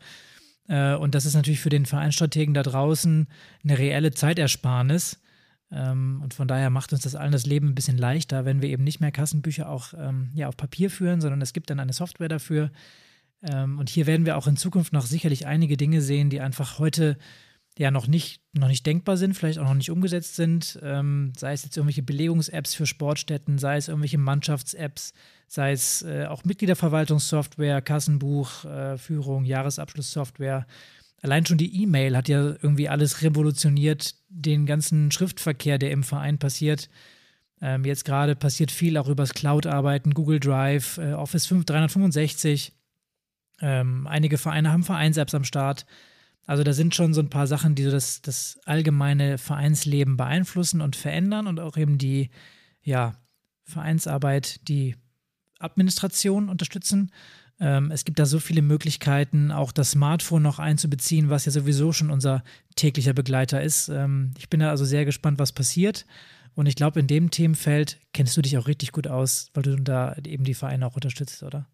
Äh, 0.68 0.96
und 0.96 1.14
das 1.14 1.26
ist 1.26 1.36
natürlich 1.36 1.60
für 1.60 1.70
den 1.70 1.86
Vereinsstrategen 1.86 2.54
da 2.54 2.64
draußen 2.64 3.28
eine 3.64 3.78
reelle 3.78 4.12
Zeitersparnis. 4.12 5.22
Ähm, 5.72 6.22
und 6.24 6.34
von 6.34 6.48
daher 6.48 6.72
macht 6.72 6.92
uns 6.92 7.04
das 7.04 7.14
allen 7.14 7.32
das 7.32 7.46
Leben 7.46 7.70
ein 7.70 7.76
bisschen 7.76 8.00
leichter, 8.00 8.46
wenn 8.46 8.64
wir 8.64 8.70
eben 8.70 8.84
nicht 8.84 9.00
mehr 9.00 9.12
Kassenbücher 9.12 9.70
auch 9.70 9.94
ähm, 9.96 10.32
ja, 10.34 10.48
auf 10.48 10.58
Papier 10.58 10.90
führen, 10.90 11.22
sondern 11.22 11.42
es 11.42 11.54
gibt 11.54 11.70
dann 11.70 11.80
eine 11.80 11.94
Software 11.94 12.30
dafür. 12.30 12.72
und 13.42 13.90
hier 13.90 14.06
werden 14.06 14.26
wir 14.26 14.36
auch 14.36 14.48
in 14.48 14.58
Zukunft 14.58 14.92
noch 14.92 15.06
sicherlich 15.06 15.48
einige 15.48 15.78
Dinge 15.78 16.02
sehen, 16.02 16.30
die 16.30 16.42
einfach 16.42 16.78
heute 16.78 17.18
ja 17.80 17.92
noch 17.92 18.08
nicht, 18.08 18.42
noch 18.52 18.68
nicht 18.68 18.86
denkbar 18.86 19.16
sind, 19.16 19.36
vielleicht 19.36 19.58
auch 19.58 19.64
noch 19.64 19.74
nicht 19.74 19.90
umgesetzt 19.90 20.36
sind, 20.36 20.78
ähm, 20.84 21.32
sei 21.38 21.54
es 21.54 21.64
jetzt 21.64 21.78
irgendwelche 21.78 22.04
Belegungs-Apps 22.04 22.76
für 22.76 22.86
Sportstätten, 22.86 23.58
sei 23.58 23.78
es 23.78 23.88
irgendwelche 23.88 24.18
Mannschafts-Apps, 24.18 25.14
sei 25.48 25.72
es 25.72 26.02
äh, 26.02 26.26
auch 26.26 26.44
Mitgliederverwaltungssoftware, 26.44 27.82
Kassenbuch, 27.82 28.66
äh, 28.66 28.98
Führung, 28.98 29.46
Jahresabschlusssoftware. 29.46 30.68
Allein 31.22 31.46
schon 31.46 31.58
die 31.58 31.82
E-Mail 31.82 32.18
hat 32.18 32.28
ja 32.28 32.54
irgendwie 32.62 32.90
alles 32.90 33.22
revolutioniert, 33.22 34.14
den 34.28 34.66
ganzen 34.66 35.10
Schriftverkehr, 35.12 35.78
der 35.78 35.92
im 35.92 36.04
Verein 36.04 36.38
passiert. 36.38 36.90
Ähm, 37.62 37.86
jetzt 37.86 38.04
gerade 38.04 38.36
passiert 38.36 38.72
viel 38.72 38.98
auch 38.98 39.08
übers 39.08 39.34
Cloud-Arbeiten, 39.34 40.14
Google 40.14 40.42
Drive, 40.42 40.98
äh, 40.98 41.14
Office 41.14 41.46
5, 41.46 41.64
365. 41.64 42.74
Ähm, 43.62 44.06
einige 44.06 44.38
Vereine 44.38 44.70
haben 44.70 44.84
Vereins-Apps 44.84 45.34
am 45.34 45.46
Start. 45.46 45.86
Also 46.50 46.64
da 46.64 46.74
sind 46.74 46.96
schon 46.96 47.14
so 47.14 47.22
ein 47.22 47.30
paar 47.30 47.46
Sachen, 47.46 47.76
die 47.76 47.84
so 47.84 47.92
das, 47.92 48.24
das 48.24 48.60
allgemeine 48.66 49.38
Vereinsleben 49.38 50.18
beeinflussen 50.18 50.82
und 50.82 50.96
verändern 50.96 51.46
und 51.46 51.60
auch 51.60 51.78
eben 51.78 52.00
die 52.00 52.32
ja, 52.82 53.14
Vereinsarbeit, 53.66 54.68
die 54.68 54.96
Administration 55.60 56.50
unterstützen. 56.50 57.12
Ähm, 57.60 57.92
es 57.92 58.04
gibt 58.04 58.18
da 58.18 58.26
so 58.26 58.40
viele 58.40 58.64
Möglichkeiten, 58.64 59.52
auch 59.52 59.72
das 59.72 59.92
Smartphone 59.92 60.42
noch 60.42 60.58
einzubeziehen, 60.58 61.30
was 61.30 61.46
ja 61.46 61.52
sowieso 61.52 61.92
schon 61.92 62.10
unser 62.10 62.44
täglicher 62.76 63.14
Begleiter 63.14 63.62
ist. 63.62 63.90
Ähm, 63.90 64.32
ich 64.40 64.50
bin 64.50 64.60
da 64.60 64.72
also 64.72 64.86
sehr 64.86 65.06
gespannt, 65.06 65.38
was 65.38 65.52
passiert. 65.52 66.08
Und 66.56 66.66
ich 66.66 66.76
glaube, 66.76 67.00
in 67.00 67.06
dem 67.06 67.30
Themenfeld 67.30 68.00
kennst 68.12 68.36
du 68.36 68.42
dich 68.42 68.58
auch 68.58 68.66
richtig 68.66 68.92
gut 68.92 69.06
aus, 69.06 69.52
weil 69.54 69.62
du 69.62 69.76
da 69.76 70.16
eben 70.26 70.46
die 70.46 70.56
Vereine 70.56 70.88
auch 70.88 70.96
unterstützt, 70.96 71.44
oder? 71.44 71.68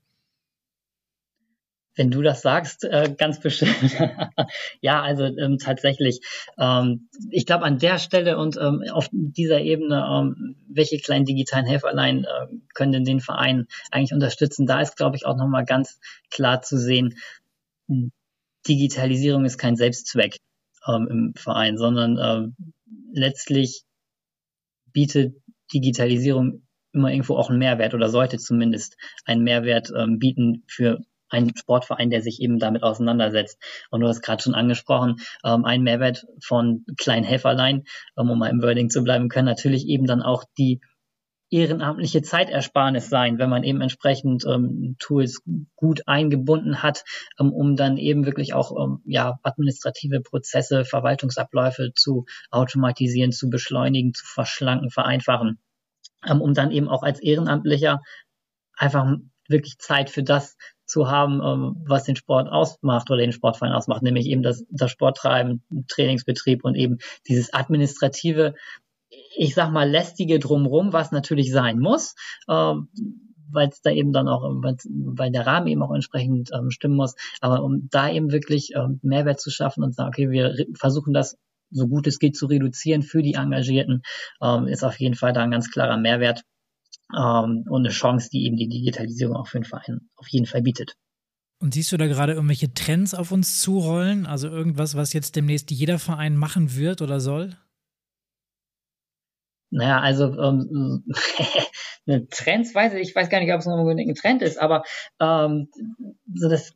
Wenn 1.96 2.12
du 2.12 2.22
das 2.22 2.42
sagst, 2.42 2.84
äh, 2.84 3.14
ganz 3.18 3.40
bestimmt. 3.40 3.76
ja, 4.82 5.02
also 5.02 5.24
ähm, 5.24 5.58
tatsächlich. 5.58 6.20
Ähm, 6.58 7.08
ich 7.30 7.46
glaube, 7.46 7.64
an 7.64 7.80
der 7.80 8.00
Stelle 8.00 8.38
und 8.38 8.58
ähm, 8.58 8.84
auf 8.92 9.10
dieser 9.12 9.62
Ebene, 9.62 10.06
ähm, 10.12 10.56
welche 10.68 10.98
kleinen 10.98 11.26
digitalen 11.26 11.66
Helferlein 11.66 12.26
äh, 12.26 12.48
können 12.74 13.06
den 13.06 13.22
Verein 13.22 13.68
eigentlich 13.92 14.14
unterstützen? 14.14 14.66
Da 14.66 14.82
ist, 14.82 14.98
glaube 14.98 15.16
ich, 15.16 15.26
auch 15.26 15.38
nochmal 15.38 15.66
ganz 15.66 16.00
klar 16.30 16.62
zu 16.62 16.78
sehen, 16.78 17.16
Digitalisierung 18.68 19.46
ist 19.46 19.58
kein 19.58 19.76
Selbstzweck 19.76 20.40
ähm, 20.88 21.08
im 21.10 21.34
Verein, 21.36 21.78
sondern 21.78 22.18
äh, 22.18 22.66
letztlich 23.14 23.84
bietet 24.92 25.36
Digitalisierung 25.74 26.64
immer 26.94 27.12
irgendwo 27.12 27.36
auch 27.36 27.50
einen 27.50 27.60
Mehrwert 27.60 27.94
oder 27.94 28.10
sollte 28.10 28.38
zumindest 28.38 28.98
einen 29.26 29.44
Mehrwert 29.44 29.92
ähm, 29.96 30.18
bieten 30.18 30.64
für 30.68 31.02
einen 31.30 31.56
Sportverein, 31.56 32.10
der 32.10 32.22
sich 32.22 32.42
eben 32.42 32.60
damit 32.60 32.84
auseinandersetzt. 32.84 33.62
Und 33.90 34.02
du 34.02 34.08
hast 34.08 34.22
gerade 34.22 34.44
schon 34.44 34.56
angesprochen, 34.56 35.18
ähm, 35.44 35.66
ein 35.66 35.82
Mehrwert 35.82 36.26
von 36.44 36.86
kleinen 36.98 37.24
Helferlein, 37.24 37.84
ähm, 38.18 38.30
um 38.30 38.40
mal 38.40 38.50
im 38.50 38.62
Wording 38.62 38.90
zu 38.90 39.04
bleiben, 39.04 39.30
können 39.30 39.48
natürlich 39.48 39.88
eben 39.88 40.06
dann 40.06 40.22
auch 40.22 40.44
die 40.58 40.82
ehrenamtliche 41.52 42.22
Zeitersparnis 42.22 43.10
sein, 43.10 43.38
wenn 43.38 43.50
man 43.50 43.64
eben 43.64 43.82
entsprechend 43.82 44.46
ähm, 44.46 44.96
Tools 45.00 45.44
gut 45.76 46.02
eingebunden 46.08 46.82
hat, 46.82 47.04
ähm, 47.40 47.54
um 47.54 47.76
dann 47.76 47.98
eben 47.98 48.26
wirklich 48.26 48.54
auch 48.54 48.72
ähm, 48.78 49.02
ja 49.06 49.40
administrative 49.44 50.22
Prozesse, 50.22 50.86
Verwaltungsabläufe 50.86 51.92
zu 51.96 52.26
automatisieren, 52.50 53.32
zu 53.32 53.50
beschleunigen, 53.50 54.14
zu 54.14 54.26
verschlanken, 54.26 54.90
vereinfachen, 54.90 55.60
ähm, 56.28 56.42
um 56.42 56.54
dann 56.54 56.72
eben 56.72 56.90
auch 56.90 57.04
als 57.04 57.22
Ehrenamtlicher 57.22 58.02
einfach 58.76 59.06
wirklich 59.48 59.78
Zeit 59.78 60.10
für 60.10 60.24
das 60.24 60.58
zu 60.86 61.10
haben, 61.10 61.42
ähm, 61.44 61.84
was 61.88 62.04
den 62.04 62.16
Sport 62.16 62.50
ausmacht 62.50 63.10
oder 63.10 63.22
den 63.22 63.32
Sportverein 63.32 63.74
ausmacht, 63.74 64.04
nämlich 64.04 64.28
eben 64.28 64.44
das, 64.44 64.66
das 64.70 64.92
Sporttreiben, 64.92 65.64
Trainingsbetrieb 65.88 66.64
und 66.64 66.76
eben 66.76 67.00
dieses 67.28 67.54
administrative, 67.54 68.56
ich 69.36 69.56
sag 69.56 69.72
mal, 69.72 69.90
lästige 69.90 70.40
drumrum, 70.40 70.94
was 70.94 71.12
natürlich 71.12 71.52
sein 71.52 71.80
muss, 71.80 72.16
ähm, 72.50 72.90
weil 73.52 73.70
es 73.70 73.82
da 73.82 73.92
eben 73.92 74.12
dann 74.12 74.28
auch, 74.28 74.44
weil 74.44 75.32
der 75.32 75.46
Rahmen 75.46 75.68
eben 75.68 75.84
auch 75.84 75.94
entsprechend 75.94 76.52
ähm, 76.54 76.72
stimmen 76.72 76.96
muss. 76.96 77.16
Aber 77.42 77.64
um 77.64 77.88
da 77.90 78.10
eben 78.10 78.32
wirklich 78.32 78.72
ähm, 78.76 79.00
Mehrwert 79.04 79.40
zu 79.40 79.50
schaffen 79.50 79.84
und 79.84 79.96
sagen, 79.96 80.10
okay, 80.10 80.30
wir 80.30 80.56
versuchen 80.76 81.14
das 81.14 81.38
so 81.72 81.88
gut 81.88 82.08
es 82.08 82.20
geht 82.20 82.38
zu 82.38 82.46
reduzieren 82.46 83.02
für 83.02 83.22
die 83.22 83.34
Engagierten, 83.34 84.02
ähm, 84.42 84.68
ist 84.68 84.84
auf 84.84 85.00
jeden 85.00 85.16
Fall 85.16 85.34
da 85.34 85.44
ein 85.44 85.52
ganz 85.52 85.72
klarer 85.72 85.98
Mehrwert 85.98 86.44
ähm, 87.14 87.66
und 87.70 87.86
eine 87.86 87.90
Chance, 87.90 88.30
die 88.32 88.46
eben 88.46 88.58
die 88.58 88.70
Digitalisierung 88.70 89.36
auch 89.36 89.48
für 89.48 89.60
den 89.60 89.66
Verein 89.66 90.10
auf 90.16 90.28
jeden 90.30 90.46
Fall 90.46 90.62
bietet. 90.62 90.96
Und 91.60 91.74
siehst 91.74 91.92
du 91.92 91.98
da 91.98 92.08
gerade 92.08 92.34
irgendwelche 92.34 92.74
Trends 92.74 93.14
auf 93.14 93.32
uns 93.32 93.62
zurollen? 93.62 94.26
Also 94.26 94.50
irgendwas, 94.50 94.96
was 94.96 95.14
jetzt 95.14 95.36
demnächst 95.36 95.72
jeder 95.72 96.00
Verein 96.00 96.36
machen 96.36 96.76
wird 96.76 97.02
oder 97.02 97.20
soll? 97.20 97.58
Naja, 99.72 100.00
also 100.00 100.38
ähm, 100.38 101.06
Trends 102.30 102.76
weiß 102.76 102.94
ich, 102.94 103.10
ich 103.10 103.16
weiß 103.16 103.30
gar 103.30 103.40
nicht, 103.40 103.52
ob 103.52 103.60
es 103.60 103.66
noch 103.66 103.78
unbedingt 103.78 104.10
ein 104.10 104.16
Trend 104.16 104.42
ist, 104.42 104.58
aber 104.58 104.84
ähm, 105.20 105.70
so 106.34 106.50
das 106.50 106.74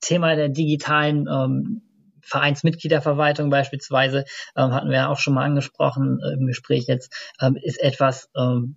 Thema 0.00 0.36
der 0.36 0.48
digitalen 0.48 1.26
ähm, 1.28 1.82
Vereinsmitgliederverwaltung 2.22 3.50
beispielsweise, 3.50 4.24
ähm, 4.56 4.72
hatten 4.72 4.90
wir 4.90 4.96
ja 4.96 5.08
auch 5.08 5.18
schon 5.18 5.34
mal 5.34 5.44
angesprochen 5.44 6.20
äh, 6.22 6.34
im 6.34 6.46
Gespräch 6.46 6.84
jetzt, 6.86 7.12
ähm, 7.40 7.56
ist 7.56 7.80
etwas, 7.80 8.28
ähm, 8.36 8.76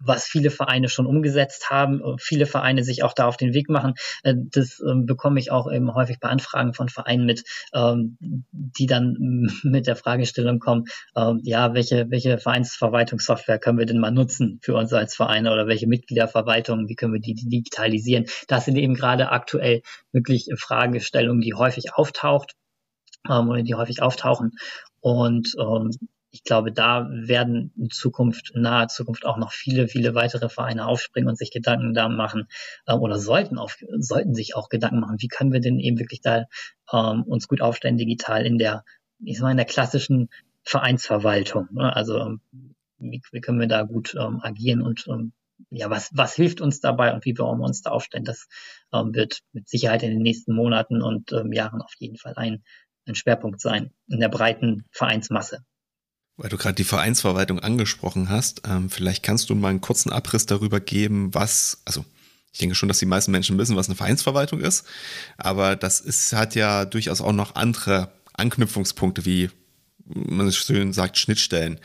was 0.00 0.24
viele 0.24 0.50
Vereine 0.50 0.88
schon 0.88 1.06
umgesetzt 1.06 1.70
haben, 1.70 2.02
viele 2.18 2.46
Vereine 2.46 2.84
sich 2.84 3.02
auch 3.02 3.12
da 3.12 3.26
auf 3.26 3.36
den 3.36 3.54
Weg 3.54 3.68
machen. 3.68 3.94
Äh, 4.22 4.34
das 4.36 4.80
ähm, 4.80 5.06
bekomme 5.06 5.38
ich 5.38 5.50
auch 5.50 5.70
eben 5.70 5.94
häufig 5.94 6.18
bei 6.20 6.28
Anfragen 6.28 6.74
von 6.74 6.88
Vereinen 6.88 7.26
mit, 7.26 7.44
ähm, 7.74 8.16
die 8.20 8.86
dann 8.86 9.16
mit 9.62 9.86
der 9.86 9.96
Fragestellung 9.96 10.58
kommen, 10.58 10.84
ähm, 11.16 11.40
ja, 11.44 11.74
welche, 11.74 12.10
welche 12.10 12.38
Vereinsverwaltungssoftware 12.38 13.58
können 13.58 13.78
wir 13.78 13.86
denn 13.86 14.00
mal 14.00 14.10
nutzen 14.10 14.58
für 14.62 14.74
uns 14.74 14.92
als 14.92 15.14
Vereine 15.14 15.52
oder 15.52 15.66
welche 15.66 15.86
Mitgliederverwaltung, 15.86 16.88
wie 16.88 16.94
können 16.94 17.12
wir 17.12 17.20
die 17.20 17.34
digitalisieren? 17.34 18.26
Das 18.48 18.64
sind 18.64 18.76
eben 18.76 18.94
gerade 18.94 19.30
aktuell 19.30 19.82
wirklich 20.12 20.48
Fragestellungen, 20.56 21.42
die 21.42 21.54
häufig 21.54 21.94
auftaucht 21.94 22.54
oder 23.28 23.62
die 23.62 23.74
häufig 23.74 24.02
auftauchen. 24.02 24.52
Und 25.00 25.54
ich 26.30 26.44
glaube, 26.44 26.72
da 26.72 27.08
werden 27.10 27.72
in 27.76 27.90
Zukunft, 27.90 28.52
in 28.54 28.62
naher 28.62 28.88
Zukunft 28.88 29.24
auch 29.24 29.36
noch 29.36 29.52
viele, 29.52 29.88
viele 29.88 30.14
weitere 30.14 30.48
Vereine 30.48 30.86
aufspringen 30.86 31.28
und 31.28 31.36
sich 31.36 31.50
Gedanken 31.50 31.92
da 31.94 32.08
machen 32.08 32.46
äh, 32.86 32.94
oder 32.94 33.18
sollten 33.18 33.58
auf, 33.58 33.78
sollten 33.98 34.34
sich 34.34 34.54
auch 34.54 34.68
Gedanken 34.68 35.00
machen, 35.00 35.16
wie 35.18 35.28
können 35.28 35.52
wir 35.52 35.60
denn 35.60 35.78
eben 35.78 35.98
wirklich 35.98 36.20
da 36.20 36.44
ähm, 36.92 37.24
uns 37.24 37.48
gut 37.48 37.60
aufstellen 37.60 37.96
digital 37.96 38.46
in 38.46 38.58
der, 38.58 38.84
ich 39.18 39.38
sag 39.38 39.44
mal, 39.44 39.50
in 39.50 39.56
der 39.56 39.66
klassischen 39.66 40.28
Vereinsverwaltung. 40.62 41.68
Ne? 41.72 41.94
Also 41.94 42.18
ähm, 42.18 42.40
wie, 42.98 43.22
wie 43.32 43.40
können 43.40 43.60
wir 43.60 43.68
da 43.68 43.82
gut 43.82 44.14
ähm, 44.18 44.40
agieren 44.42 44.82
und 44.82 45.06
ähm, 45.08 45.32
ja, 45.68 45.90
was, 45.90 46.10
was 46.14 46.34
hilft 46.34 46.60
uns 46.60 46.80
dabei 46.80 47.12
und 47.12 47.24
wie 47.24 47.36
wollen 47.36 47.58
wir 47.58 47.66
uns 47.66 47.82
da 47.82 47.90
aufstellen? 47.90 48.24
Das 48.24 48.48
ähm, 48.92 49.14
wird 49.14 49.40
mit 49.52 49.68
Sicherheit 49.68 50.02
in 50.02 50.10
den 50.10 50.22
nächsten 50.22 50.54
Monaten 50.54 51.02
und 51.02 51.32
ähm, 51.32 51.52
Jahren 51.52 51.82
auf 51.82 51.92
jeden 51.98 52.16
Fall 52.16 52.34
ein, 52.36 52.62
ein 53.06 53.14
Schwerpunkt 53.14 53.60
sein 53.60 53.92
in 54.08 54.20
der 54.20 54.28
breiten 54.28 54.84
Vereinsmasse. 54.90 55.64
Weil 56.40 56.48
du 56.48 56.56
gerade 56.56 56.74
die 56.74 56.84
Vereinsverwaltung 56.84 57.58
angesprochen 57.58 58.30
hast, 58.30 58.62
ähm, 58.66 58.88
vielleicht 58.88 59.22
kannst 59.22 59.50
du 59.50 59.54
mal 59.54 59.68
einen 59.68 59.82
kurzen 59.82 60.10
Abriss 60.10 60.46
darüber 60.46 60.80
geben, 60.80 61.34
was, 61.34 61.82
also 61.84 62.02
ich 62.50 62.58
denke 62.58 62.74
schon, 62.74 62.88
dass 62.88 62.98
die 62.98 63.04
meisten 63.04 63.30
Menschen 63.30 63.58
wissen, 63.58 63.76
was 63.76 63.88
eine 63.88 63.96
Vereinsverwaltung 63.96 64.60
ist, 64.60 64.86
aber 65.36 65.76
das 65.76 66.00
ist, 66.00 66.32
hat 66.32 66.54
ja 66.54 66.86
durchaus 66.86 67.20
auch 67.20 67.32
noch 67.32 67.56
andere 67.56 68.10
Anknüpfungspunkte, 68.32 69.26
wie 69.26 69.50
man 70.02 70.50
schön 70.50 70.94
sagt, 70.94 71.18
Schnittstellen. 71.18 71.78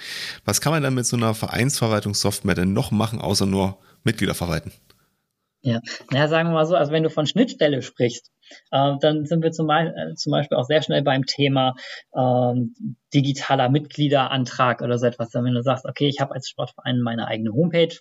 Was 0.45 0.61
kann 0.61 0.71
man 0.71 0.81
dann 0.81 0.95
mit 0.95 1.05
so 1.05 1.17
einer 1.17 1.33
Vereinsverwaltungssoftware 1.33 2.55
denn 2.55 2.71
noch 2.71 2.91
machen, 2.91 3.19
außer 3.19 3.45
nur 3.45 3.77
Mitglieder 4.05 4.35
verwalten? 4.35 4.71
Ja, 5.63 5.81
naja, 6.11 6.29
sagen 6.29 6.47
wir 6.47 6.53
mal 6.53 6.65
so, 6.65 6.75
also 6.75 6.93
wenn 6.93 7.03
du 7.03 7.09
von 7.09 7.27
Schnittstelle 7.27 7.81
sprichst, 7.81 8.31
dann 8.71 9.25
sind 9.25 9.43
wir 9.43 9.51
zum, 9.51 9.69
äh, 9.69 10.15
zum, 10.15 10.31
Beispiel 10.31 10.57
auch 10.57 10.65
sehr 10.65 10.81
schnell 10.81 11.03
beim 11.03 11.25
Thema 11.25 11.75
ähm, 12.15 12.75
digitaler 13.13 13.69
Mitgliederantrag 13.69 14.81
oder 14.81 14.97
so 14.97 15.05
etwas. 15.05 15.33
Wenn 15.33 15.53
du 15.53 15.61
sagst, 15.61 15.85
okay, 15.85 16.07
ich 16.07 16.19
habe 16.19 16.33
als 16.33 16.49
Sportverein 16.49 16.99
meine 16.99 17.27
eigene 17.27 17.51
Homepage, 17.51 17.95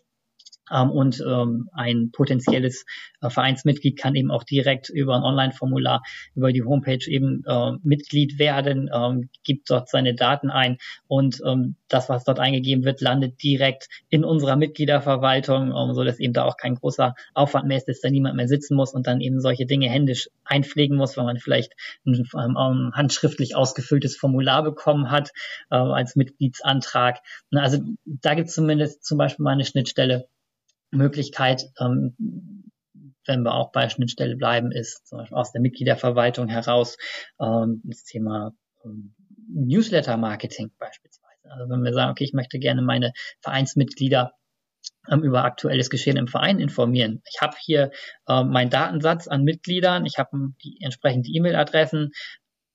ähm, 0.73 0.91
und 0.91 1.23
ähm, 1.27 1.69
ein 1.73 2.11
potenzielles 2.13 2.85
äh, 3.21 3.31
Vereinsmitglied 3.31 3.99
kann 3.99 4.15
eben 4.15 4.31
auch 4.31 4.45
direkt 4.45 4.89
über 4.89 5.17
ein 5.17 5.23
Online-Formular 5.23 6.03
über 6.35 6.53
die 6.53 6.63
Homepage 6.63 7.07
eben 7.07 7.43
äh, 7.47 7.73
Mitglied 7.83 8.39
werden, 8.39 8.91
ähm, 8.93 9.29
gibt 9.43 9.71
dort 9.71 9.89
seine 9.89 10.15
Daten 10.15 10.51
ein 10.51 10.79
und 11.07 11.41
ähm, 11.47 11.77
das, 11.89 12.09
was 12.09 12.25
dort 12.25 12.41
eingegeben 12.41 12.85
wird, 12.85 13.01
landet 13.01 13.43
direkt 13.43 13.89
in 14.09 14.25
unserer 14.25 14.57
Mitgliederverwaltung, 14.57 15.69
ähm, 15.69 15.95
so 15.95 16.05
dass 16.05 16.19
eben 16.19 16.33
da 16.33 16.45
auch 16.45 16.57
kein 16.57 16.75
großer 16.75 17.15
Aufwand 17.35 17.67
mehr 17.67 17.77
ist, 17.77 17.89
dass 17.89 18.01
da 18.01 18.11
niemand 18.11 18.37
mehr 18.37 18.49
sitzen 18.49 18.75
muss 18.75 18.95
und 18.95 19.07
dann 19.07 19.21
eben 19.21 19.41
solche 19.41 19.67
Dinge 19.67 19.89
händisch 19.89 20.29
einpflegen 20.45 20.97
muss, 20.97 21.17
weil 21.17 21.25
man 21.25 21.39
vielleicht 21.39 21.73
ein 22.07 22.15
ähm, 22.15 22.93
handschriftlich 22.95 23.57
ausgefülltes 23.57 24.17
Formular 24.17 24.63
bekommen 24.63 25.11
hat 25.11 25.31
äh, 25.71 25.77
als 25.77 26.17
Mitgliedsantrag. 26.17 27.21
Also 27.53 27.79
da 28.05 28.35
gibt 28.35 28.49
es 28.49 28.55
zumindest 28.55 29.05
zum 29.05 29.19
Beispiel 29.19 29.45
mal 29.45 29.53
eine 29.53 29.65
Schnittstelle, 29.65 30.29
Möglichkeit, 30.95 31.65
ähm, 31.81 32.15
wenn 33.27 33.43
wir 33.43 33.55
auch 33.55 33.73
bei 33.73 33.89
Schnittstelle 33.89 34.37
bleiben, 34.37 34.71
ist 34.71 35.07
zum 35.07 35.19
Beispiel 35.19 35.37
aus 35.37 35.53
der 35.53 35.61
Mitgliederverwaltung 35.61 36.49
heraus 36.49 36.97
ähm, 37.41 37.81
das 37.85 38.05
Thema 38.05 38.53
ähm, 38.85 39.15
Newsletter-Marketing 39.49 40.73
beispielsweise. 40.79 41.51
Also 41.51 41.71
wenn 41.71 41.83
wir 41.83 41.93
sagen, 41.93 42.11
okay, 42.11 42.25
ich 42.25 42.33
möchte 42.33 42.59
gerne 42.59 42.83
meine 42.83 43.13
Vereinsmitglieder 43.41 44.33
ähm, 45.09 45.23
über 45.23 45.45
aktuelles 45.45 45.91
Geschehen 45.91 46.17
im 46.17 46.29
Verein 46.29 46.59
informieren. 46.59 47.23
Ich 47.31 47.41
habe 47.41 47.57
hier 47.61 47.91
äh, 48.29 48.43
meinen 48.43 48.71
Datensatz 48.71 49.29
an 49.29 49.45
Mitgliedern, 49.45 50.07
ich 50.07 50.19
habe 50.19 50.53
die 50.63 50.79
entsprechenden 50.81 51.35
E-Mail-Adressen, 51.35 52.13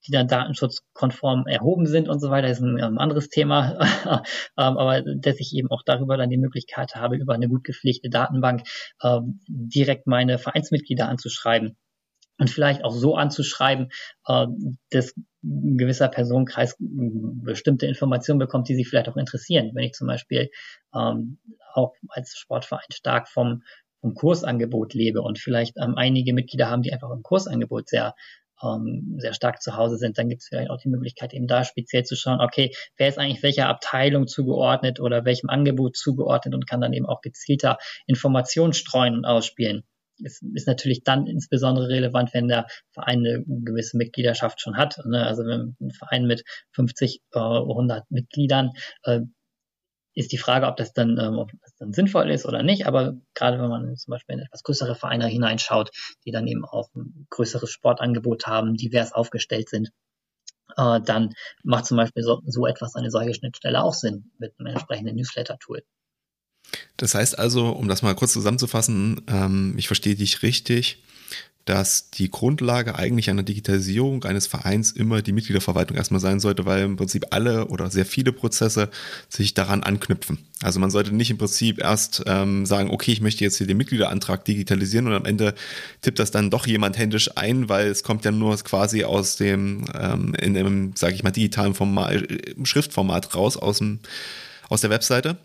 die 0.08 0.12
dann 0.12 0.28
datenschutzkonform 0.28 1.46
erhoben 1.48 1.86
sind 1.86 2.10
und 2.10 2.20
so 2.20 2.30
weiter, 2.30 2.48
ist 2.48 2.62
ein, 2.62 2.82
ein 2.82 2.98
anderes 2.98 3.30
Thema. 3.30 3.78
Ähm, 4.58 4.78
aber 4.78 5.02
dass 5.02 5.40
ich 5.40 5.54
eben 5.56 5.70
auch 5.72 5.84
darüber 5.86 6.18
dann 6.18 6.30
die 6.30 6.38
Möglichkeit 6.38 6.96
habe, 6.96 7.16
über 7.16 7.34
eine 7.34 7.48
gut 7.48 7.64
gepflegte 7.64 8.10
Datenbank 8.10 8.64
äh, 9.02 9.20
direkt 9.48 10.08
meine 10.08 10.38
Vereinsmitglieder 10.38 11.08
anzuschreiben 11.08 11.78
und 12.38 12.50
vielleicht 12.50 12.84
auch 12.84 12.92
so 12.92 13.16
anzuschreiben, 13.16 13.90
äh, 14.28 14.48
dass 14.90 15.14
ein 15.44 15.78
gewisser 15.78 16.10
Personenkreis 16.10 16.76
bestimmte 16.80 17.86
Informationen 17.86 18.40
bekommt, 18.40 18.68
die 18.68 18.76
sie 18.76 18.86
vielleicht 18.86 19.10
auch 19.10 19.18
interessieren. 19.18 19.72
Wenn 19.74 19.86
ich 19.86 19.94
zum 19.94 20.08
Beispiel 20.08 20.50
ähm, 20.94 21.40
auch 21.74 21.94
als 22.10 22.36
Sportverein 22.38 22.92
stark 22.92 23.30
vom 23.30 23.62
vom 24.02 24.14
Kursangebot 24.14 24.94
lebe 24.94 25.22
und 25.22 25.40
vielleicht 25.40 25.76
ähm, 25.78 25.96
einige 25.96 26.34
Mitglieder 26.34 26.70
haben, 26.70 26.84
die 26.84 26.94
einfach 26.94 27.12
im 27.12 27.24
Kursangebot 27.24 27.90
sehr 27.90 28.16
ähm, 28.64 29.16
sehr 29.18 29.34
stark 29.34 29.62
zu 29.62 29.76
Hause 29.76 29.98
sind, 29.98 30.18
dann 30.18 30.30
gibt 30.30 30.42
es 30.42 30.48
vielleicht 30.48 30.70
auch 30.70 30.78
die 30.78 30.90
Möglichkeit, 30.90 31.34
eben 31.34 31.48
da 31.48 31.64
speziell 31.64 32.04
zu 32.04 32.16
schauen, 32.16 32.42
okay, 32.42 32.72
wer 32.98 33.10
ist 33.10 33.18
eigentlich 33.18 33.44
welcher 33.44 33.68
Abteilung 33.68 34.28
zugeordnet 34.28 35.00
oder 35.00 35.26
welchem 35.26 35.50
Angebot 35.50 35.98
zugeordnet 35.98 36.54
und 36.56 36.68
kann 36.68 36.82
dann 36.82 36.94
eben 36.94 37.06
auch 37.06 37.22
gezielter 37.22 37.78
Informationen 38.08 38.74
streuen 38.74 39.16
und 39.16 39.26
ausspielen. 39.26 39.84
Es 40.24 40.42
ist 40.54 40.68
natürlich 40.68 41.04
dann 41.04 41.28
insbesondere 41.28 41.88
relevant, 41.88 42.34
wenn 42.34 42.50
der 42.50 42.68
Verein 42.92 43.20
eine 43.20 43.44
gewisse 43.46 43.96
Mitgliedschaft 43.96 44.60
schon 44.60 44.76
hat. 44.76 45.00
Ne? 45.06 45.26
Also 45.26 45.44
wenn 45.46 45.78
ein 45.80 45.92
Verein 45.92 46.26
mit 46.26 46.44
50, 46.72 47.22
äh, 47.34 47.40
100 47.40 48.12
Mitgliedern, 48.12 48.72
äh, 49.04 49.22
ist 50.14 50.32
die 50.32 50.38
Frage, 50.38 50.68
ob 50.68 50.78
das 50.78 50.94
dann, 50.94 51.18
ähm, 51.20 51.38
ob 51.38 51.52
das 51.62 51.76
dann 51.78 51.94
sinnvoll 51.94 52.30
ist 52.30 52.46
oder 52.46 52.64
nicht. 52.64 52.88
Aber 52.88 53.16
gerade 53.34 53.60
wenn 53.60 53.70
man 53.70 53.96
zum 53.96 54.12
Beispiel 54.12 54.36
in 54.36 54.42
etwas 54.42 54.64
größere 54.64 54.96
Vereine 54.96 55.28
hineinschaut, 55.28 55.92
die 56.26 56.32
dann 56.32 56.48
eben 56.48 56.66
auch 56.66 56.90
ein 56.96 57.28
größeres 57.30 57.70
Sportangebot 57.70 58.48
haben, 58.48 58.76
divers 58.76 59.14
aufgestellt 59.14 59.70
sind, 59.70 59.92
äh, 60.78 61.00
dann 61.02 61.34
macht 61.64 61.86
zum 61.86 61.98
Beispiel 61.98 62.24
so, 62.24 62.42
so 62.46 62.66
etwas 62.66 62.96
eine 62.96 63.12
solche 63.12 63.34
Schnittstelle 63.34 63.84
auch 63.84 63.94
Sinn 63.94 64.32
mit 64.38 64.54
einem 64.60 64.68
entsprechenden 64.68 65.16
Newsletter-Tool. 65.16 65.84
Das 66.98 67.16
heißt 67.16 67.38
also, 67.38 67.70
um 67.70 67.88
das 67.88 68.02
mal 68.02 68.16
kurz 68.16 68.34
zusammenzufassen, 68.34 69.22
ähm, 69.28 69.74
ich 69.78 69.88
verstehe 69.88 70.16
dich 70.16 70.44
richtig 70.44 71.02
dass 71.70 72.10
die 72.10 72.32
Grundlage 72.32 72.96
eigentlich 72.96 73.30
einer 73.30 73.44
Digitalisierung 73.44 74.24
eines 74.24 74.48
Vereins 74.48 74.92
immer 74.92 75.22
die 75.22 75.34
Mitgliederverwaltung 75.34 75.98
erstmal 75.98 76.20
sein 76.20 76.40
sollte, 76.40 76.66
weil 76.66 76.84
im 76.84 76.96
Prinzip 76.96 77.28
alle 77.30 77.68
oder 77.68 77.92
sehr 77.92 78.08
viele 78.08 78.32
Prozesse 78.32 78.90
sich 79.30 79.54
daran 79.54 79.84
anknüpfen. 79.84 80.40
Also 80.64 80.80
man 80.80 80.90
sollte 80.90 81.14
nicht 81.14 81.30
im 81.30 81.38
Prinzip 81.38 81.80
erst 81.80 82.24
ähm, 82.26 82.66
sagen, 82.66 82.90
okay, 82.90 83.12
ich 83.12 83.22
möchte 83.22 83.44
jetzt 83.44 83.60
hier 83.60 83.68
den 83.68 83.78
Mitgliederantrag 83.78 84.44
digitalisieren 84.46 85.06
und 85.06 85.14
am 85.14 85.26
Ende 85.26 85.54
tippt 86.02 86.18
das 86.18 86.32
dann 86.32 86.50
doch 86.50 86.66
jemand 86.66 86.98
händisch 86.98 87.30
ein, 87.38 87.70
weil 87.70 87.88
es 87.90 88.02
kommt 88.02 88.26
ja 88.26 88.32
nur 88.32 88.58
quasi 88.58 89.04
aus 89.04 89.36
dem, 89.36 89.86
ähm, 89.94 90.34
in 90.42 90.56
dem, 90.56 90.94
sage 90.96 91.14
ich 91.14 91.22
mal, 91.22 91.30
digitalen 91.30 91.76
Format, 91.76 92.14
äh, 92.14 92.56
Schriftformat 92.64 93.36
raus 93.36 93.58
aus 93.58 93.78
dem 93.78 94.00
aus 94.70 94.82
der 94.82 94.92
Webseite 94.92 95.38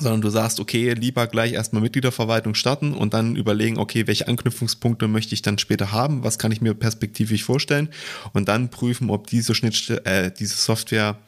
sondern 0.00 0.20
du 0.20 0.30
sagst, 0.30 0.60
okay, 0.60 0.92
lieber 0.94 1.26
gleich 1.26 1.52
erstmal 1.52 1.82
Mitgliederverwaltung 1.82 2.54
starten 2.54 2.94
und 2.94 3.14
dann 3.14 3.36
überlegen, 3.36 3.78
okay, 3.78 4.06
welche 4.06 4.28
Anknüpfungspunkte 4.28 5.08
möchte 5.08 5.34
ich 5.34 5.42
dann 5.42 5.58
später 5.58 5.92
haben, 5.92 6.24
was 6.24 6.38
kann 6.38 6.52
ich 6.52 6.60
mir 6.60 6.74
perspektivisch 6.74 7.44
vorstellen 7.44 7.88
und 8.32 8.48
dann 8.48 8.70
prüfen, 8.70 9.10
ob 9.10 9.26
diese 9.26 9.54
Schnittstelle, 9.54 10.04
äh, 10.04 10.30
diese 10.30 10.56
Software 10.56 11.18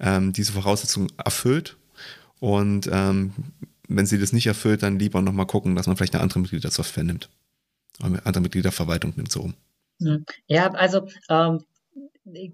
ähm, 0.00 0.32
diese 0.32 0.52
Voraussetzungen 0.52 1.08
erfüllt 1.16 1.76
und 2.40 2.88
ähm, 2.92 3.32
wenn 3.88 4.06
sie 4.06 4.18
das 4.18 4.32
nicht 4.32 4.46
erfüllt, 4.46 4.82
dann 4.82 4.98
lieber 4.98 5.22
nochmal 5.22 5.46
gucken, 5.46 5.76
dass 5.76 5.86
man 5.86 5.96
vielleicht 5.96 6.14
eine 6.14 6.22
andere 6.22 6.40
Mitgliedersoftware 6.40 7.04
nimmt. 7.04 7.28
Eine 8.02 8.24
andere 8.24 8.42
Mitgliederverwaltung 8.42 9.12
nimmt 9.16 9.30
so 9.30 9.40
rum. 9.40 9.54
Hm. 10.00 10.24
Ja, 10.46 10.70
also 10.72 11.08
ähm, 11.28 11.64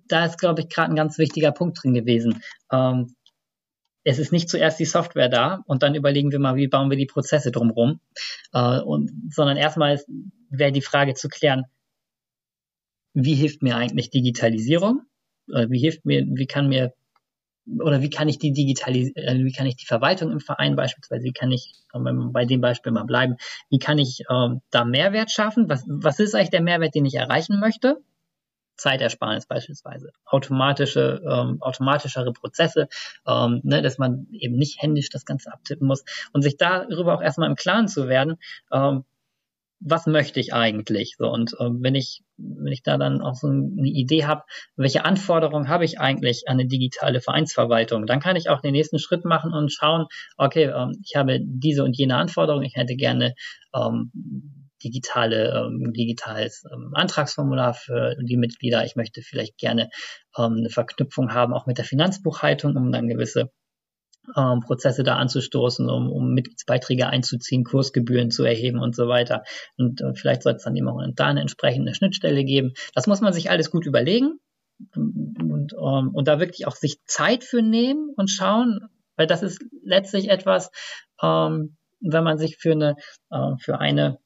da 0.09 0.25
ist, 0.25 0.39
glaube 0.39 0.63
ich, 0.63 0.69
gerade 0.69 0.93
ein 0.93 0.97
ganz 0.97 1.19
wichtiger 1.19 1.53
Punkt 1.53 1.83
drin 1.83 1.95
gewesen. 1.95 2.43
Ähm, 2.73 3.15
es 4.09 4.19
ist 4.19 4.33
nicht 4.33 4.49
zuerst 4.49 4.81
die 4.81 4.87
Software 4.87 5.29
da 5.29 5.63
und 5.67 5.83
dann 5.83 5.95
überlegen 5.95 6.33
wir 6.33 6.39
mal, 6.39 6.57
wie 6.57 6.67
bauen 6.67 6.89
wir 6.89 6.97
die 6.97 7.07
Prozesse 7.07 7.53
drumherum, 7.53 8.01
äh, 8.55 8.81
und, 8.81 9.11
sondern 9.31 9.59
erstmal 9.59 10.01
wäre 10.49 10.73
die 10.73 10.81
Frage 10.81 11.13
zu 11.13 11.29
klären, 11.29 11.65
wie 13.13 13.35
hilft 13.35 13.63
mir 13.63 13.77
eigentlich 13.77 14.09
Digitalisierung? 14.09 15.03
Äh, 15.53 15.67
wie 15.69 15.79
hilft 15.79 16.07
mir, 16.07 16.25
wie 16.27 16.47
kann 16.47 16.69
mir 16.69 16.95
oder 17.81 18.01
wie 18.01 18.09
kann 18.09 18.31
ich 18.31 18.39
die 18.39 18.53
Digitalis 18.53 19.13
äh, 19.15 19.45
wie 19.45 19.53
kann 19.53 19.67
ich 19.67 19.77
die 19.77 19.85
Verwaltung 19.85 20.33
im 20.33 20.41
Verein 20.41 20.75
beispielsweise, 20.75 21.25
wie 21.25 21.33
kann 21.33 21.53
ich, 21.53 21.75
wir 21.93 22.31
bei 22.33 22.47
dem 22.47 22.63
Beispiel 22.63 22.93
mal 22.93 23.05
bleiben, 23.05 23.37
wie 23.69 23.79
kann 23.79 23.99
ich 23.99 24.21
äh, 24.21 24.49
da 24.71 24.85
Mehrwert 24.87 25.31
schaffen? 25.31 25.69
Was, 25.69 25.85
was 25.87 26.19
ist 26.19 26.35
eigentlich 26.35 26.49
der 26.49 26.63
Mehrwert, 26.63 26.95
den 26.95 27.05
ich 27.05 27.17
erreichen 27.17 27.61
möchte? 27.61 27.99
Zeitersparnis 28.79 29.47
beispielsweise, 29.47 30.13
automatische, 30.25 31.21
ähm, 31.29 31.61
automatischere 31.61 32.33
Prozesse, 32.33 32.89
ähm, 33.27 33.61
ne, 33.65 33.83
dass 33.83 33.99
man 33.99 34.27
eben 34.33 34.57
nicht 34.57 34.81
händisch 34.81 35.11
das 35.11 35.27
Ganze 35.27 35.53
abtippen 35.53 35.87
muss 35.87 36.05
und 36.33 36.43
sich 36.43 36.57
darüber 36.57 37.15
auch 37.15 37.23
erstmal 37.23 37.49
im 37.51 37.57
Klaren 37.57 37.89
zu 37.89 38.09
werden, 38.09 38.39
ähm, 38.73 39.05
was 39.81 40.07
möchte 40.07 40.41
ich 40.41 40.55
eigentlich? 40.55 41.15
So 41.19 41.31
und 41.31 41.55
ähm, 41.61 41.79
wenn 41.83 41.95
ich 41.95 42.25
wenn 42.37 42.73
ich 42.73 42.83
da 42.83 42.99
dann 42.99 43.21
auch 43.21 43.35
so 43.35 43.49
eine 43.49 43.89
Idee 43.89 44.25
habe, 44.25 44.43
welche 44.77 45.05
Anforderungen 45.05 45.69
habe 45.69 45.85
ich 45.85 46.01
eigentlich 46.01 46.49
an 46.49 46.55
eine 46.55 46.67
digitale 46.67 47.21
Vereinsverwaltung, 47.21 48.07
dann 48.07 48.21
kann 48.21 48.37
ich 48.37 48.49
auch 48.49 48.61
den 48.61 48.73
nächsten 48.73 48.99
Schritt 48.99 49.25
machen 49.25 49.53
und 49.53 49.73
schauen, 49.73 50.07
okay, 50.37 50.65
ähm, 50.65 50.93
ich 51.05 51.17
habe 51.17 51.39
diese 51.43 51.85
und 51.85 51.97
jene 51.97 52.17
Anforderungen, 52.17 52.65
ich 52.65 52.77
hätte 52.77 52.97
gerne 52.97 53.35
ähm, 53.75 54.11
digitale, 54.83 55.53
ähm, 55.55 55.93
digitales 55.93 56.65
ähm, 56.73 56.93
Antragsformular 56.95 57.75
für 57.75 58.17
die 58.23 58.37
Mitglieder. 58.37 58.85
Ich 58.85 58.97
möchte 58.97 59.23
vielleicht 59.23 59.59
gerne 59.59 59.91
ähm, 60.37 60.57
eine 60.59 60.71
Verknüpfung 60.71 61.33
haben, 61.33 61.53
auch 61.53 61.67
mit 61.67 61.79
der 61.79 61.85
Finanzbuchhaltung, 61.85 62.77
um 62.77 62.93
dann 62.93 63.09
gewisse 63.09 63.51
ähm, 64.37 64.61
Prozesse 64.61 65.03
da 65.03 65.17
anzustoßen, 65.17 65.89
um, 65.89 66.11
um 66.11 66.35
Mitgliedsbeiträge 66.35 67.07
einzuziehen, 67.07 67.65
Kursgebühren 67.65 68.31
zu 68.31 68.45
erheben 68.45 68.79
und 68.79 68.95
so 68.95 69.09
weiter. 69.09 69.45
Und 69.77 70.01
äh, 70.01 70.15
vielleicht 70.15 70.43
soll 70.43 70.55
es 70.55 70.65
dann 70.65 70.77
eben 70.77 70.89
auch 70.89 71.03
da 71.15 71.27
eine 71.27 71.41
entsprechende 71.41 71.95
Schnittstelle 71.95 72.45
geben. 72.45 72.73
Das 72.95 73.07
muss 73.07 73.21
man 73.21 73.33
sich 73.33 73.51
alles 73.51 73.71
gut 73.71 73.87
überlegen 73.87 74.39
und, 74.95 75.73
um, 75.75 76.09
ähm, 76.09 76.15
und 76.15 76.29
da 76.29 76.41
wirklich 76.41 76.67
auch 76.67 76.77
sich 76.77 76.99
Zeit 77.05 77.45
für 77.45 77.63
nehmen 77.63 78.13
und 78.17 78.31
schauen, 78.31 78.89
weil 79.17 79.27
das 79.27 79.43
ist 79.43 79.65
letztlich 79.83 80.31
etwas, 80.31 80.71
ähm, 81.23 81.77
wenn 82.01 82.25
man 82.25 82.39
sich 82.39 82.57
für 82.59 82.73
eine, 82.73 82.97
äh, 83.31 83.57
für 83.59 83.81
eine 83.81 84.19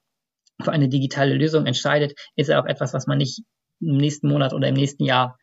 für 0.61 0.73
eine 0.73 0.89
digitale 0.89 1.35
Lösung 1.35 1.67
entscheidet, 1.67 2.19
ist 2.37 2.49
ja 2.49 2.61
auch 2.61 2.67
etwas, 2.67 2.95
was 2.95 3.07
man 3.07 3.19
nicht 3.19 3.43
im 3.81 3.97
nächsten 3.97 4.29
Monat 4.29 4.53
oder 4.53 4.69
im 4.69 4.75
nächsten 4.75 5.05
Jahr 5.05 5.37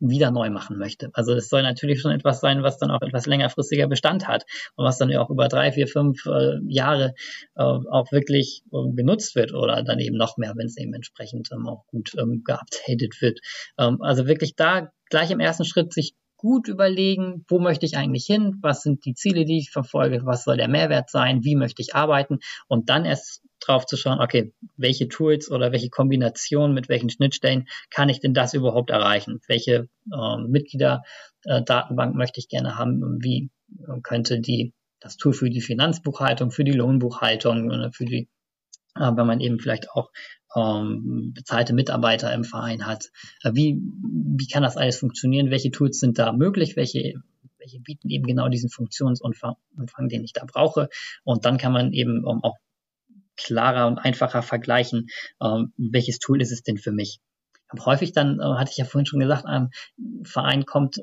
wieder 0.00 0.30
neu 0.30 0.50
machen 0.50 0.78
möchte. 0.78 1.10
Also 1.12 1.34
es 1.34 1.48
soll 1.48 1.62
natürlich 1.62 2.00
schon 2.00 2.12
etwas 2.12 2.40
sein, 2.40 2.62
was 2.62 2.78
dann 2.78 2.90
auch 2.90 3.02
etwas 3.02 3.26
längerfristiger 3.26 3.88
Bestand 3.88 4.28
hat 4.28 4.44
und 4.76 4.84
was 4.84 4.98
dann 4.98 5.10
ja 5.10 5.20
auch 5.20 5.30
über 5.30 5.48
drei, 5.48 5.72
vier, 5.72 5.88
fünf 5.88 6.24
äh, 6.26 6.58
Jahre 6.68 7.14
äh, 7.56 7.62
auch 7.62 8.12
wirklich 8.12 8.62
äh, 8.72 8.92
genutzt 8.94 9.34
wird 9.34 9.52
oder 9.52 9.82
dann 9.82 9.98
eben 9.98 10.16
noch 10.16 10.36
mehr, 10.36 10.54
wenn 10.56 10.66
es 10.66 10.76
eben 10.76 10.94
entsprechend 10.94 11.48
ähm, 11.52 11.68
auch 11.68 11.84
gut 11.86 12.12
ähm, 12.18 12.42
geupdatet 12.44 13.20
wird. 13.20 13.40
Ähm, 13.76 14.00
also 14.00 14.26
wirklich 14.26 14.54
da 14.54 14.92
gleich 15.10 15.30
im 15.30 15.40
ersten 15.40 15.64
Schritt 15.64 15.92
sich 15.92 16.14
gut 16.36 16.68
überlegen, 16.68 17.44
wo 17.48 17.58
möchte 17.58 17.84
ich 17.84 17.96
eigentlich 17.96 18.24
hin, 18.24 18.58
was 18.62 18.82
sind 18.82 19.04
die 19.04 19.14
Ziele, 19.14 19.44
die 19.44 19.58
ich 19.58 19.70
verfolge, 19.70 20.24
was 20.24 20.44
soll 20.44 20.56
der 20.56 20.68
Mehrwert 20.68 21.10
sein, 21.10 21.42
wie 21.42 21.56
möchte 21.56 21.82
ich 21.82 21.96
arbeiten 21.96 22.38
und 22.68 22.88
dann 22.88 23.04
erst 23.04 23.42
drauf 23.60 23.86
zu 23.86 23.96
schauen, 23.96 24.20
okay, 24.20 24.52
welche 24.76 25.08
Tools 25.08 25.50
oder 25.50 25.72
welche 25.72 25.90
Kombinationen 25.90 26.74
mit 26.74 26.88
welchen 26.88 27.10
Schnittstellen 27.10 27.68
kann 27.90 28.08
ich 28.08 28.20
denn 28.20 28.34
das 28.34 28.54
überhaupt 28.54 28.90
erreichen? 28.90 29.40
Welche 29.46 29.88
äh, 30.12 30.36
Mitgliederdatenbank 30.46 32.14
äh, 32.14 32.18
möchte 32.18 32.40
ich 32.40 32.48
gerne 32.48 32.76
haben? 32.76 33.18
Wie 33.22 33.50
äh, 33.80 34.00
könnte 34.02 34.40
die 34.40 34.72
das 35.00 35.16
Tool 35.16 35.32
für 35.32 35.50
die 35.50 35.60
Finanzbuchhaltung, 35.60 36.50
für 36.50 36.64
die 36.64 36.72
Lohnbuchhaltung, 36.72 37.92
für 37.92 38.04
die, 38.04 38.28
äh, 38.96 39.12
wenn 39.14 39.26
man 39.26 39.40
eben 39.40 39.58
vielleicht 39.60 39.90
auch 39.90 40.10
ähm, 40.56 41.32
bezahlte 41.34 41.74
Mitarbeiter 41.74 42.32
im 42.32 42.44
Verein 42.44 42.86
hat. 42.86 43.10
Äh, 43.42 43.52
wie, 43.54 43.80
wie 43.80 44.46
kann 44.46 44.62
das 44.62 44.76
alles 44.76 44.98
funktionieren? 44.98 45.50
Welche 45.50 45.70
Tools 45.70 46.00
sind 46.00 46.18
da 46.18 46.32
möglich? 46.32 46.76
Welche, 46.76 47.22
welche 47.58 47.80
bieten 47.80 48.08
eben 48.10 48.26
genau 48.26 48.48
diesen 48.48 48.70
Funktionsumfang, 48.70 49.56
den 50.08 50.24
ich 50.24 50.32
da 50.32 50.44
brauche? 50.46 50.88
Und 51.24 51.44
dann 51.44 51.58
kann 51.58 51.72
man 51.72 51.92
eben 51.92 52.24
auch 52.26 52.56
klarer 53.38 53.86
und 53.86 53.98
einfacher 53.98 54.42
vergleichen, 54.42 55.08
ähm, 55.42 55.72
welches 55.78 56.18
Tool 56.18 56.42
ist 56.42 56.52
es 56.52 56.62
denn 56.62 56.76
für 56.76 56.92
mich. 56.92 57.20
Aber 57.68 57.84
häufig 57.86 58.12
dann, 58.12 58.40
äh, 58.40 58.44
hatte 58.44 58.70
ich 58.70 58.78
ja 58.78 58.84
vorhin 58.84 59.06
schon 59.06 59.20
gesagt, 59.20 59.44
ein 59.46 59.70
Verein 60.22 60.64
kommt 60.64 60.98
äh, 60.98 61.02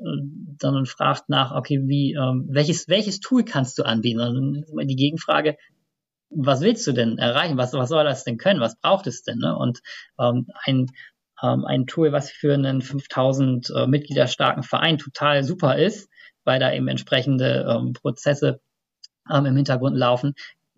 dann 0.58 0.76
und 0.76 0.88
fragt 0.88 1.28
nach, 1.28 1.52
okay, 1.52 1.82
wie, 1.84 2.14
ähm, 2.14 2.46
welches, 2.48 2.88
welches 2.88 3.20
Tool 3.20 3.44
kannst 3.44 3.78
du 3.78 3.84
anbieten? 3.84 4.20
Und 4.20 4.34
dann 4.34 4.62
ist 4.62 4.70
immer 4.70 4.84
die 4.84 4.96
Gegenfrage, 4.96 5.56
was 6.30 6.60
willst 6.60 6.86
du 6.86 6.92
denn 6.92 7.18
erreichen? 7.18 7.56
Was, 7.56 7.72
was 7.72 7.88
soll 7.88 8.04
das 8.04 8.24
denn 8.24 8.36
können? 8.36 8.60
Was 8.60 8.78
braucht 8.80 9.06
es 9.06 9.22
denn? 9.22 9.38
Ne? 9.38 9.56
Und 9.56 9.80
ähm, 10.18 10.48
ein, 10.64 10.86
ähm, 11.42 11.64
ein 11.64 11.86
Tool, 11.86 12.12
was 12.12 12.30
für 12.30 12.54
einen 12.54 12.82
5000 12.82 13.70
äh, 13.70 13.86
Mitglieder 13.86 14.26
starken 14.26 14.64
Verein 14.64 14.98
total 14.98 15.44
super 15.44 15.76
ist, 15.76 16.10
weil 16.44 16.58
da 16.58 16.72
eben 16.72 16.88
entsprechende 16.88 17.66
ähm, 17.68 17.92
Prozesse 17.92 18.60
ähm, 19.30 19.46
im 19.46 19.56
Hintergrund 19.56 19.96
laufen, 19.96 20.34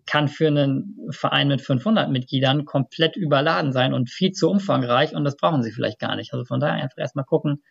kann 0.09 0.27
für 0.27 0.47
einen 0.47 0.95
Verein 1.11 1.49
mit 1.49 1.61
500 1.61 2.09
Mitgliedern 2.09 2.65
komplett 2.65 3.15
überladen 3.15 3.71
sein 3.71 3.93
und 3.93 4.09
viel 4.09 4.31
zu 4.31 4.49
umfangreich 4.49 5.13
und 5.13 5.23
das 5.23 5.37
brauchen 5.37 5.61
sie 5.61 5.71
vielleicht 5.71 5.99
gar 5.99 6.15
nicht. 6.15 6.33
Also 6.33 6.45
von 6.45 6.59
daher 6.59 6.81
einfach 6.81 6.97
erstmal 6.97 7.25
gucken, 7.25 7.63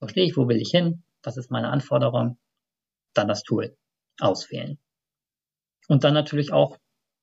wo 0.00 0.08
stehe 0.08 0.26
ich, 0.26 0.36
wo 0.36 0.48
will 0.48 0.56
ich 0.56 0.70
hin, 0.70 1.04
was 1.22 1.36
ist 1.36 1.52
meine 1.52 1.70
Anforderung, 1.70 2.38
dann 3.14 3.28
das 3.28 3.44
Tool 3.44 3.76
auswählen. 4.18 4.78
Und 5.86 6.02
dann 6.02 6.14
natürlich 6.14 6.52
auch 6.52 6.78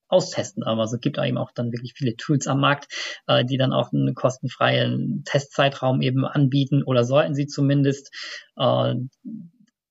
austesten. 0.07 0.63
Aber 0.63 0.83
es 0.83 0.97
gibt 1.01 1.17
eben 1.17 1.37
auch 1.37 1.51
dann 1.51 1.71
wirklich 1.71 1.93
viele 1.95 2.15
Tools 2.15 2.47
am 2.47 2.61
Markt, 2.61 2.87
äh, 3.27 3.43
die 3.43 3.57
dann 3.57 3.73
auch 3.73 3.91
einen 3.91 4.15
kostenfreien 4.15 5.23
Testzeitraum 5.25 6.01
eben 6.01 6.25
anbieten 6.25 6.83
oder 6.83 7.03
sollten 7.03 7.35
sie 7.35 7.45
zumindest, 7.45 8.13
äh, 8.57 8.95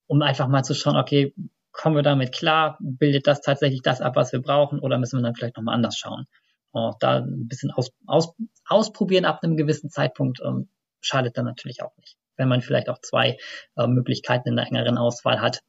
um 0.07 0.23
einfach 0.23 0.49
mal 0.49 0.63
zu 0.63 0.75
schauen, 0.75 0.97
okay, 0.97 1.35
kommen 1.79 1.95
wir 1.95 2.03
damit 2.03 2.33
klar? 2.33 2.77
Bildet 2.81 3.27
das 3.29 3.41
tatsächlich 3.41 3.83
das 3.83 4.01
ab, 4.01 4.17
was 4.17 4.33
wir 4.33 4.43
brauchen? 4.43 4.81
Oder 4.81 4.99
müssen 4.99 5.19
wir 5.19 5.23
dann 5.23 5.37
vielleicht 5.37 5.57
nochmal 5.57 5.77
anders 5.77 5.97
schauen? 5.97 6.27
Und 6.73 6.97
da 7.01 7.19
ein 7.19 7.47
bisschen 7.47 7.71
aus, 7.71 7.91
aus, 8.07 8.35
ausprobieren 8.67 9.25
ab 9.25 9.41
einem 9.43 9.57
gewissen 9.57 9.89
Zeitpunkt 9.89 10.41
ähm, 10.45 10.69
schadet 11.01 11.39
dann 11.39 11.45
natürlich 11.45 11.83
auch 11.83 11.97
nicht. 11.97 12.17
Wenn 12.37 12.49
man 12.49 12.63
vielleicht 12.63 12.89
auch 12.89 12.99
zwei 13.01 13.39
äh, 13.77 13.87
Möglichkeiten 13.87 14.49
in 14.49 14.57
der 14.57 14.67
engeren 14.67 14.99
Auswahl 14.99 15.41
hat, 15.41 15.61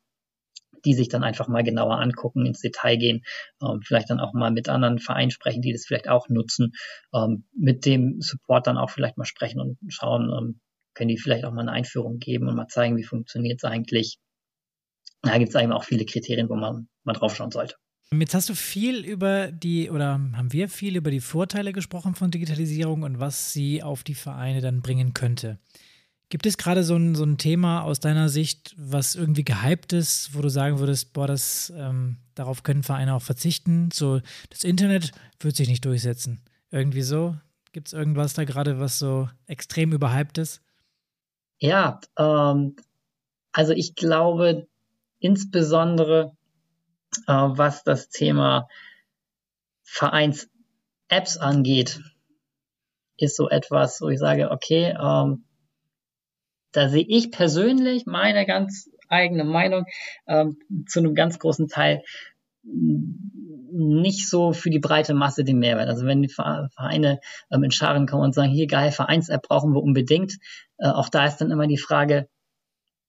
die 0.83 0.95
sich 0.95 1.09
dann 1.09 1.23
einfach 1.23 1.47
mal 1.47 1.63
genauer 1.63 1.99
angucken, 1.99 2.45
ins 2.45 2.61
Detail 2.61 2.97
gehen, 2.97 3.23
ähm, 3.61 3.81
vielleicht 3.83 4.09
dann 4.09 4.19
auch 4.19 4.33
mal 4.33 4.49
mit 4.49 4.67
anderen 4.67 4.97
Vereinen 4.97 5.31
sprechen, 5.31 5.61
die 5.61 5.73
das 5.73 5.85
vielleicht 5.85 6.09
auch 6.09 6.27
nutzen, 6.27 6.71
ähm, 7.13 7.45
mit 7.55 7.85
dem 7.85 8.19
Support 8.19 8.65
dann 8.65 8.79
auch 8.79 8.89
vielleicht 8.89 9.17
mal 9.17 9.25
sprechen 9.25 9.61
und 9.61 9.77
schauen, 9.89 10.33
ähm, 10.35 10.59
können 10.95 11.09
die 11.09 11.19
vielleicht 11.19 11.45
auch 11.45 11.51
mal 11.51 11.61
eine 11.61 11.71
Einführung 11.71 12.17
geben 12.17 12.47
und 12.47 12.55
mal 12.55 12.67
zeigen, 12.67 12.97
wie 12.97 13.03
funktioniert 13.03 13.59
es 13.63 13.69
eigentlich 13.69 14.17
da 15.21 15.37
gibt 15.37 15.53
es 15.53 15.61
eben 15.61 15.71
auch 15.71 15.83
viele 15.83 16.05
Kriterien, 16.05 16.49
wo 16.49 16.55
man 16.55 16.87
mal 17.03 17.13
drauf 17.13 17.35
schauen 17.35 17.51
sollte. 17.51 17.75
Jetzt 18.11 18.33
hast 18.33 18.49
du 18.49 18.55
viel 18.55 19.05
über 19.05 19.51
die, 19.51 19.91
oder 19.91 20.13
haben 20.13 20.51
wir 20.51 20.67
viel 20.67 20.95
über 20.95 21.11
die 21.11 21.19
Vorteile 21.19 21.73
gesprochen 21.73 22.15
von 22.15 22.31
Digitalisierung 22.31 23.03
und 23.03 23.19
was 23.19 23.53
sie 23.53 23.83
auf 23.83 24.03
die 24.03 24.15
Vereine 24.15 24.61
dann 24.61 24.81
bringen 24.81 25.13
könnte. 25.13 25.59
Gibt 26.29 26.45
es 26.45 26.57
gerade 26.57 26.83
so 26.83 26.95
ein, 26.95 27.15
so 27.15 27.23
ein 27.23 27.37
Thema 27.37 27.81
aus 27.81 27.99
deiner 27.99 28.29
Sicht, 28.29 28.75
was 28.77 29.15
irgendwie 29.15 29.43
gehypt 29.43 29.93
ist, 29.93 30.35
wo 30.35 30.41
du 30.41 30.49
sagen 30.49 30.79
würdest, 30.79 31.13
boah, 31.13 31.27
das, 31.27 31.71
ähm, 31.75 32.17
darauf 32.33 32.63
können 32.63 32.83
Vereine 32.83 33.13
auch 33.13 33.21
verzichten? 33.21 33.89
So, 33.91 34.21
das 34.49 34.63
Internet 34.63 35.11
wird 35.39 35.55
sich 35.55 35.67
nicht 35.67 35.85
durchsetzen. 35.85 36.41
Irgendwie 36.71 37.01
so? 37.01 37.35
Gibt 37.73 37.87
es 37.87 37.93
irgendwas 37.93 38.33
da 38.33 38.43
gerade, 38.43 38.79
was 38.79 38.97
so 38.97 39.29
extrem 39.45 39.91
überhyped 39.91 40.37
ist? 40.39 40.61
Ja, 41.59 41.99
ähm, 42.17 42.75
also 43.51 43.73
ich 43.73 43.95
glaube 43.95 44.67
insbesondere, 45.19 46.31
äh, 47.27 47.33
was 47.33 47.83
das 47.83 48.09
Thema 48.09 48.67
Vereins-Apps 49.83 51.37
angeht, 51.37 52.01
ist 53.17 53.35
so 53.35 53.49
etwas, 53.49 54.01
wo 54.01 54.09
ich 54.09 54.19
sage, 54.19 54.51
okay, 54.51 54.95
ähm, 54.99 55.45
da 56.71 56.89
sehe 56.89 57.05
ich 57.07 57.31
persönlich 57.31 58.05
meine 58.05 58.45
ganz 58.45 58.89
eigene 59.07 59.43
Meinung 59.43 59.85
ähm, 60.27 60.57
zu 60.87 60.99
einem 60.99 61.15
ganz 61.15 61.39
großen 61.39 61.67
Teil 61.67 62.03
nicht 63.71 64.29
so 64.29 64.53
für 64.53 64.69
die 64.69 64.79
breite 64.79 65.13
Masse 65.13 65.43
den 65.43 65.59
Mehrwert. 65.59 65.87
Also 65.87 66.05
wenn 66.05 66.21
die 66.21 66.29
Vereine 66.29 67.19
ähm, 67.51 67.63
in 67.63 67.71
Scharen 67.71 68.05
kommen 68.05 68.23
und 68.23 68.35
sagen, 68.35 68.51
hier 68.51 68.67
geil, 68.67 68.91
Vereins-App 68.91 69.43
brauchen 69.43 69.73
wir 69.73 69.81
unbedingt, 69.81 70.37
äh, 70.77 70.89
auch 70.89 71.09
da 71.09 71.25
ist 71.25 71.37
dann 71.37 71.51
immer 71.51 71.67
die 71.67 71.77
Frage, 71.77 72.27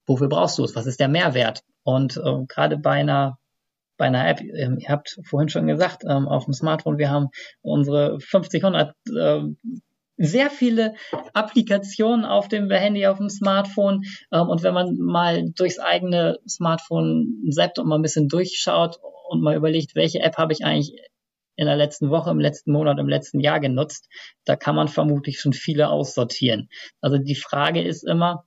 wofür 0.06 0.28
brauchst 0.28 0.58
du 0.58 0.64
es? 0.64 0.74
Was 0.74 0.86
ist 0.86 1.00
der 1.00 1.08
Mehrwert? 1.08 1.62
Und 1.94 2.16
äh, 2.16 2.44
gerade 2.48 2.78
bei 2.78 2.92
einer 2.92 3.38
bei 3.96 4.06
einer 4.06 4.26
App, 4.26 4.40
ähm, 4.40 4.78
ihr 4.80 4.88
habt 4.88 5.18
vorhin 5.24 5.50
schon 5.50 5.66
gesagt, 5.66 6.04
ähm, 6.08 6.26
auf 6.26 6.46
dem 6.46 6.54
Smartphone, 6.54 6.96
wir 6.96 7.10
haben 7.10 7.28
unsere 7.60 8.18
50, 8.18 8.64
100 8.64 8.94
äh, 9.14 9.42
sehr 10.16 10.50
viele 10.50 10.94
Applikationen 11.34 12.24
auf 12.24 12.48
dem 12.48 12.70
Handy, 12.70 13.06
auf 13.06 13.18
dem 13.18 13.28
Smartphone. 13.28 14.04
Ähm, 14.32 14.48
und 14.48 14.62
wenn 14.62 14.72
man 14.72 14.96
mal 14.96 15.50
durchs 15.50 15.78
eigene 15.78 16.38
Smartphone 16.48 17.42
zappt 17.50 17.78
und 17.78 17.88
mal 17.88 17.96
ein 17.96 18.02
bisschen 18.02 18.28
durchschaut 18.28 18.98
und 19.28 19.42
mal 19.42 19.56
überlegt, 19.56 19.94
welche 19.94 20.20
App 20.20 20.38
habe 20.38 20.54
ich 20.54 20.64
eigentlich 20.64 20.94
in 21.56 21.66
der 21.66 21.76
letzten 21.76 22.08
Woche, 22.08 22.30
im 22.30 22.40
letzten 22.40 22.72
Monat, 22.72 22.98
im 22.98 23.08
letzten 23.08 23.40
Jahr 23.40 23.60
genutzt, 23.60 24.08
da 24.46 24.56
kann 24.56 24.74
man 24.74 24.88
vermutlich 24.88 25.40
schon 25.40 25.52
viele 25.52 25.90
aussortieren. 25.90 26.70
Also 27.02 27.18
die 27.18 27.34
Frage 27.34 27.82
ist 27.82 28.02
immer 28.02 28.46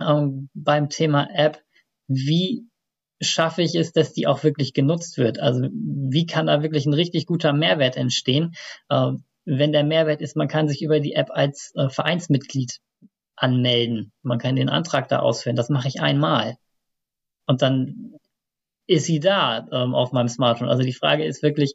ähm, 0.00 0.50
beim 0.54 0.88
Thema 0.88 1.28
App, 1.32 1.60
wie 2.08 2.66
schaffe 3.20 3.62
ich 3.62 3.74
es, 3.74 3.92
dass 3.92 4.12
die 4.12 4.26
auch 4.26 4.42
wirklich 4.42 4.72
genutzt 4.72 5.18
wird? 5.18 5.38
Also 5.40 5.68
wie 5.72 6.26
kann 6.26 6.46
da 6.46 6.62
wirklich 6.62 6.86
ein 6.86 6.94
richtig 6.94 7.26
guter 7.26 7.52
Mehrwert 7.52 7.96
entstehen? 7.96 8.54
Ähm, 8.90 9.24
wenn 9.44 9.72
der 9.72 9.84
Mehrwert 9.84 10.20
ist, 10.20 10.36
man 10.36 10.48
kann 10.48 10.68
sich 10.68 10.82
über 10.82 11.00
die 11.00 11.14
App 11.14 11.30
als 11.30 11.72
äh, 11.74 11.88
Vereinsmitglied 11.88 12.80
anmelden. 13.36 14.12
Man 14.22 14.38
kann 14.38 14.56
den 14.56 14.68
Antrag 14.68 15.08
da 15.08 15.20
ausführen. 15.20 15.56
Das 15.56 15.68
mache 15.68 15.88
ich 15.88 16.00
einmal. 16.00 16.56
Und 17.46 17.62
dann 17.62 18.14
ist 18.86 19.06
sie 19.06 19.20
da 19.20 19.66
ähm, 19.72 19.94
auf 19.94 20.12
meinem 20.12 20.28
Smartphone. 20.28 20.68
Also 20.68 20.82
die 20.82 20.92
Frage 20.92 21.24
ist 21.24 21.42
wirklich, 21.42 21.74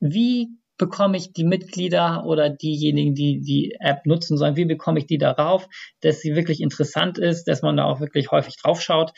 wie 0.00 0.48
bekomme 0.80 1.18
ich 1.18 1.32
die 1.32 1.44
Mitglieder 1.44 2.24
oder 2.24 2.48
diejenigen, 2.48 3.14
die 3.14 3.40
die 3.40 3.76
App 3.78 4.06
nutzen 4.06 4.38
sollen, 4.38 4.56
wie 4.56 4.64
bekomme 4.64 4.98
ich 4.98 5.06
die 5.06 5.18
darauf, 5.18 5.68
dass 6.00 6.20
sie 6.20 6.34
wirklich 6.34 6.62
interessant 6.62 7.18
ist, 7.18 7.44
dass 7.44 7.60
man 7.60 7.76
da 7.76 7.84
auch 7.84 8.00
wirklich 8.00 8.30
häufig 8.30 8.56
draufschaut. 8.56 9.12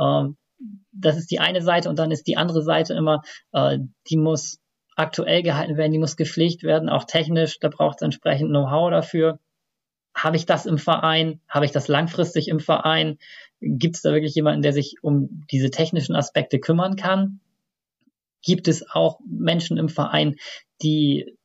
Ähm, 0.00 0.36
das 0.92 1.18
ist 1.18 1.30
die 1.32 1.40
eine 1.40 1.60
Seite 1.60 1.88
und 1.88 1.98
dann 1.98 2.12
ist 2.12 2.28
die 2.28 2.36
andere 2.36 2.62
Seite 2.62 2.94
immer, 2.94 3.22
äh, 3.52 3.78
die 4.08 4.16
muss 4.16 4.60
aktuell 4.94 5.42
gehalten 5.42 5.76
werden, 5.76 5.92
die 5.92 5.98
muss 5.98 6.16
gepflegt 6.16 6.62
werden, 6.62 6.88
auch 6.88 7.04
technisch, 7.04 7.58
da 7.58 7.68
braucht 7.68 7.98
es 7.98 8.02
entsprechend 8.02 8.50
Know-how 8.50 8.90
dafür. 8.90 9.40
Habe 10.14 10.36
ich 10.36 10.46
das 10.46 10.66
im 10.66 10.78
Verein? 10.78 11.40
Habe 11.48 11.64
ich 11.64 11.72
das 11.72 11.88
langfristig 11.88 12.48
im 12.48 12.60
Verein? 12.60 13.18
Gibt 13.60 13.96
es 13.96 14.02
da 14.02 14.12
wirklich 14.12 14.34
jemanden, 14.36 14.62
der 14.62 14.72
sich 14.72 14.96
um 15.02 15.44
diese 15.50 15.70
technischen 15.70 16.14
Aspekte 16.14 16.60
kümmern 16.60 16.96
kann? 16.96 17.40
Gibt 18.42 18.68
es 18.68 18.88
auch 18.90 19.18
Menschen 19.26 19.76
im 19.78 19.88
Verein, 19.88 20.36
die 20.82 21.38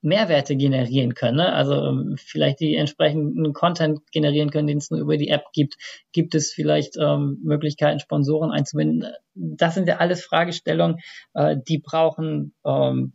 Mehrwerte 0.00 0.54
generieren 0.56 1.14
können, 1.14 1.38
ne? 1.38 1.52
also 1.52 1.74
ähm, 1.74 2.14
vielleicht 2.16 2.60
die 2.60 2.76
entsprechenden 2.76 3.52
Content 3.52 4.00
generieren 4.12 4.50
können, 4.50 4.68
den 4.68 4.78
es 4.78 4.90
nur 4.90 5.00
über 5.00 5.16
die 5.16 5.28
App 5.28 5.46
gibt. 5.52 5.76
Gibt 6.12 6.36
es 6.36 6.52
vielleicht 6.52 6.96
ähm, 6.96 7.40
Möglichkeiten, 7.42 7.98
Sponsoren 7.98 8.52
einzubinden? 8.52 9.10
Das 9.34 9.74
sind 9.74 9.88
ja 9.88 9.96
alles 9.96 10.24
Fragestellungen, 10.24 10.98
äh, 11.34 11.56
die 11.66 11.78
brauchen 11.78 12.54
ähm, 12.64 13.14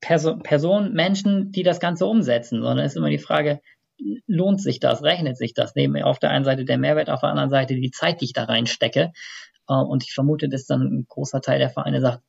Perso 0.00 0.36
Personen, 0.36 0.92
Menschen, 0.92 1.52
die 1.52 1.62
das 1.62 1.80
Ganze 1.80 2.06
umsetzen, 2.06 2.60
sondern 2.60 2.84
es 2.84 2.92
ist 2.92 2.96
immer 2.96 3.08
die 3.08 3.18
Frage, 3.18 3.60
lohnt 4.26 4.60
sich 4.60 4.80
das, 4.80 5.02
rechnet 5.02 5.38
sich 5.38 5.54
das? 5.54 5.74
Neben 5.76 5.96
auf 6.02 6.18
der 6.18 6.30
einen 6.30 6.44
Seite 6.44 6.64
der 6.64 6.78
Mehrwert, 6.78 7.08
auf 7.08 7.20
der 7.20 7.30
anderen 7.30 7.50
Seite 7.50 7.74
die 7.74 7.90
Zeit, 7.90 8.20
die 8.20 8.26
ich 8.26 8.32
da 8.32 8.44
reinstecke. 8.44 9.12
Äh, 9.68 9.74
und 9.74 10.04
ich 10.04 10.12
vermute, 10.12 10.48
dass 10.48 10.66
dann 10.66 10.82
ein 10.82 11.06
großer 11.08 11.40
Teil 11.40 11.58
der 11.58 11.70
Vereine 11.70 12.00
sagt, 12.00 12.22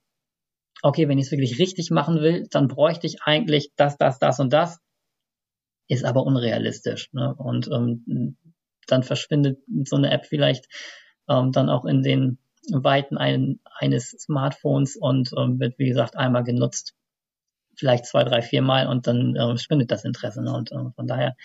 okay, 0.81 1.07
wenn 1.07 1.17
ich 1.17 1.27
es 1.27 1.31
wirklich 1.31 1.59
richtig 1.59 1.89
machen 1.91 2.21
will, 2.21 2.47
dann 2.51 2.67
bräuchte 2.67 3.07
ich 3.07 3.23
eigentlich 3.23 3.71
das, 3.75 3.97
das, 3.97 4.19
das 4.19 4.39
und 4.39 4.53
das. 4.53 4.79
Ist 5.87 6.03
aber 6.03 6.23
unrealistisch. 6.23 7.11
Ne? 7.13 7.33
Und 7.35 7.69
ähm, 7.71 8.37
dann 8.87 9.03
verschwindet 9.03 9.59
so 9.85 9.95
eine 9.95 10.11
App 10.11 10.25
vielleicht 10.25 10.67
ähm, 11.29 11.51
dann 11.51 11.69
auch 11.69 11.85
in 11.85 12.01
den 12.01 12.39
Weiten 12.71 13.17
ein, 13.17 13.59
eines 13.77 14.11
Smartphones 14.11 14.95
und 14.95 15.31
ähm, 15.37 15.59
wird, 15.59 15.77
wie 15.77 15.87
gesagt, 15.87 16.15
einmal 16.17 16.43
genutzt. 16.43 16.93
Vielleicht 17.77 18.05
zwei, 18.05 18.23
drei, 18.23 18.41
vier 18.41 18.61
Mal 18.61 18.87
und 18.87 19.05
dann 19.05 19.35
ähm, 19.35 19.57
verschwindet 19.57 19.91
das 19.91 20.05
Interesse. 20.05 20.41
Ne? 20.41 20.53
Und 20.53 20.71
äh, 20.71 20.91
von 20.95 21.07
daher 21.07 21.35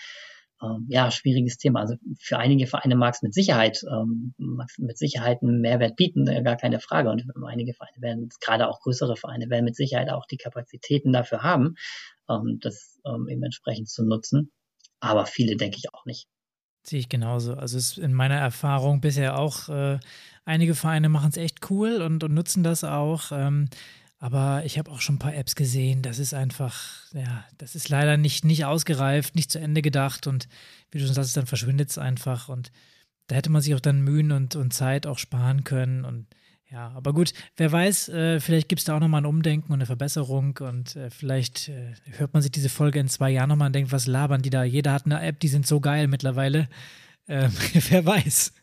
ähm, 0.61 0.85
ja, 0.89 1.09
schwieriges 1.11 1.57
Thema. 1.57 1.81
Also 1.81 1.95
für 2.19 2.37
einige 2.37 2.67
Vereine 2.67 2.95
mag 2.95 3.15
es 3.15 3.21
mit 3.21 3.33
Sicherheit, 3.33 3.83
ähm, 3.89 4.33
mit 4.77 4.97
Sicherheit 4.97 5.41
einen 5.41 5.61
Mehrwert 5.61 5.95
bieten, 5.95 6.27
äh, 6.27 6.43
gar 6.43 6.57
keine 6.57 6.79
Frage. 6.79 7.09
Und 7.09 7.23
einige 7.45 7.73
Vereine 7.73 8.01
werden, 8.01 8.29
gerade 8.39 8.67
auch 8.67 8.79
größere 8.81 9.15
Vereine, 9.15 9.49
werden 9.49 9.65
mit 9.65 9.75
Sicherheit 9.75 10.09
auch 10.09 10.25
die 10.25 10.37
Kapazitäten 10.37 11.13
dafür 11.13 11.43
haben, 11.43 11.75
ähm, 12.29 12.59
das 12.61 12.99
ähm, 13.05 13.27
eben 13.27 13.43
entsprechend 13.43 13.89
zu 13.89 14.05
nutzen. 14.05 14.51
Aber 14.99 15.25
viele 15.25 15.55
denke 15.55 15.77
ich 15.77 15.93
auch 15.93 16.05
nicht. 16.05 16.27
Sehe 16.83 16.99
ich 16.99 17.09
genauso. 17.09 17.53
Also 17.53 17.77
es 17.77 17.91
ist 17.91 17.97
in 17.99 18.13
meiner 18.13 18.37
Erfahrung 18.37 19.01
bisher 19.01 19.37
auch, 19.37 19.69
äh, 19.69 19.99
einige 20.45 20.73
Vereine 20.73 21.09
machen 21.09 21.29
es 21.29 21.37
echt 21.37 21.69
cool 21.69 22.01
und, 22.01 22.23
und 22.23 22.33
nutzen 22.33 22.63
das 22.63 22.83
auch. 22.83 23.31
Ähm, 23.31 23.67
aber 24.21 24.61
ich 24.65 24.77
habe 24.77 24.91
auch 24.91 25.01
schon 25.01 25.15
ein 25.15 25.19
paar 25.19 25.33
Apps 25.33 25.55
gesehen. 25.55 26.03
Das 26.03 26.19
ist 26.19 26.35
einfach, 26.35 27.11
ja, 27.11 27.43
das 27.57 27.73
ist 27.73 27.89
leider 27.89 28.17
nicht, 28.17 28.45
nicht 28.45 28.65
ausgereift, 28.65 29.35
nicht 29.35 29.51
zu 29.51 29.59
Ende 29.59 29.81
gedacht. 29.81 30.27
Und 30.27 30.47
wie 30.91 30.99
du 30.99 31.05
schon 31.05 31.15
sagst, 31.15 31.35
dann 31.35 31.47
verschwindet 31.47 31.89
es 31.89 31.97
einfach. 31.97 32.47
Und 32.47 32.71
da 33.25 33.35
hätte 33.35 33.49
man 33.49 33.63
sich 33.63 33.73
auch 33.73 33.79
dann 33.79 34.01
Mühen 34.01 34.31
und, 34.31 34.55
und 34.55 34.73
Zeit 34.73 35.07
auch 35.07 35.17
sparen 35.17 35.63
können. 35.63 36.05
Und 36.05 36.27
ja, 36.69 36.91
aber 36.91 37.13
gut, 37.13 37.33
wer 37.57 37.71
weiß, 37.71 38.09
äh, 38.09 38.39
vielleicht 38.39 38.69
gibt 38.69 38.81
es 38.81 38.85
da 38.85 38.95
auch 38.95 38.99
nochmal 38.99 39.21
ein 39.21 39.25
Umdenken 39.25 39.73
und 39.73 39.79
eine 39.79 39.87
Verbesserung. 39.87 40.55
Und 40.59 40.95
äh, 40.95 41.09
vielleicht 41.09 41.69
äh, 41.69 41.95
hört 42.11 42.33
man 42.33 42.43
sich 42.43 42.51
diese 42.51 42.69
Folge 42.69 42.99
in 42.99 43.09
zwei 43.09 43.31
Jahren 43.31 43.49
nochmal 43.49 43.69
und 43.69 43.73
denkt, 43.73 43.91
was 43.91 44.05
labern 44.05 44.43
die 44.43 44.51
da? 44.51 44.63
Jeder 44.63 44.93
hat 44.93 45.07
eine 45.07 45.19
App, 45.19 45.39
die 45.39 45.47
sind 45.47 45.65
so 45.65 45.79
geil 45.79 46.07
mittlerweile. 46.07 46.69
Ähm, 47.27 47.51
wer 47.89 48.05
weiß. 48.05 48.53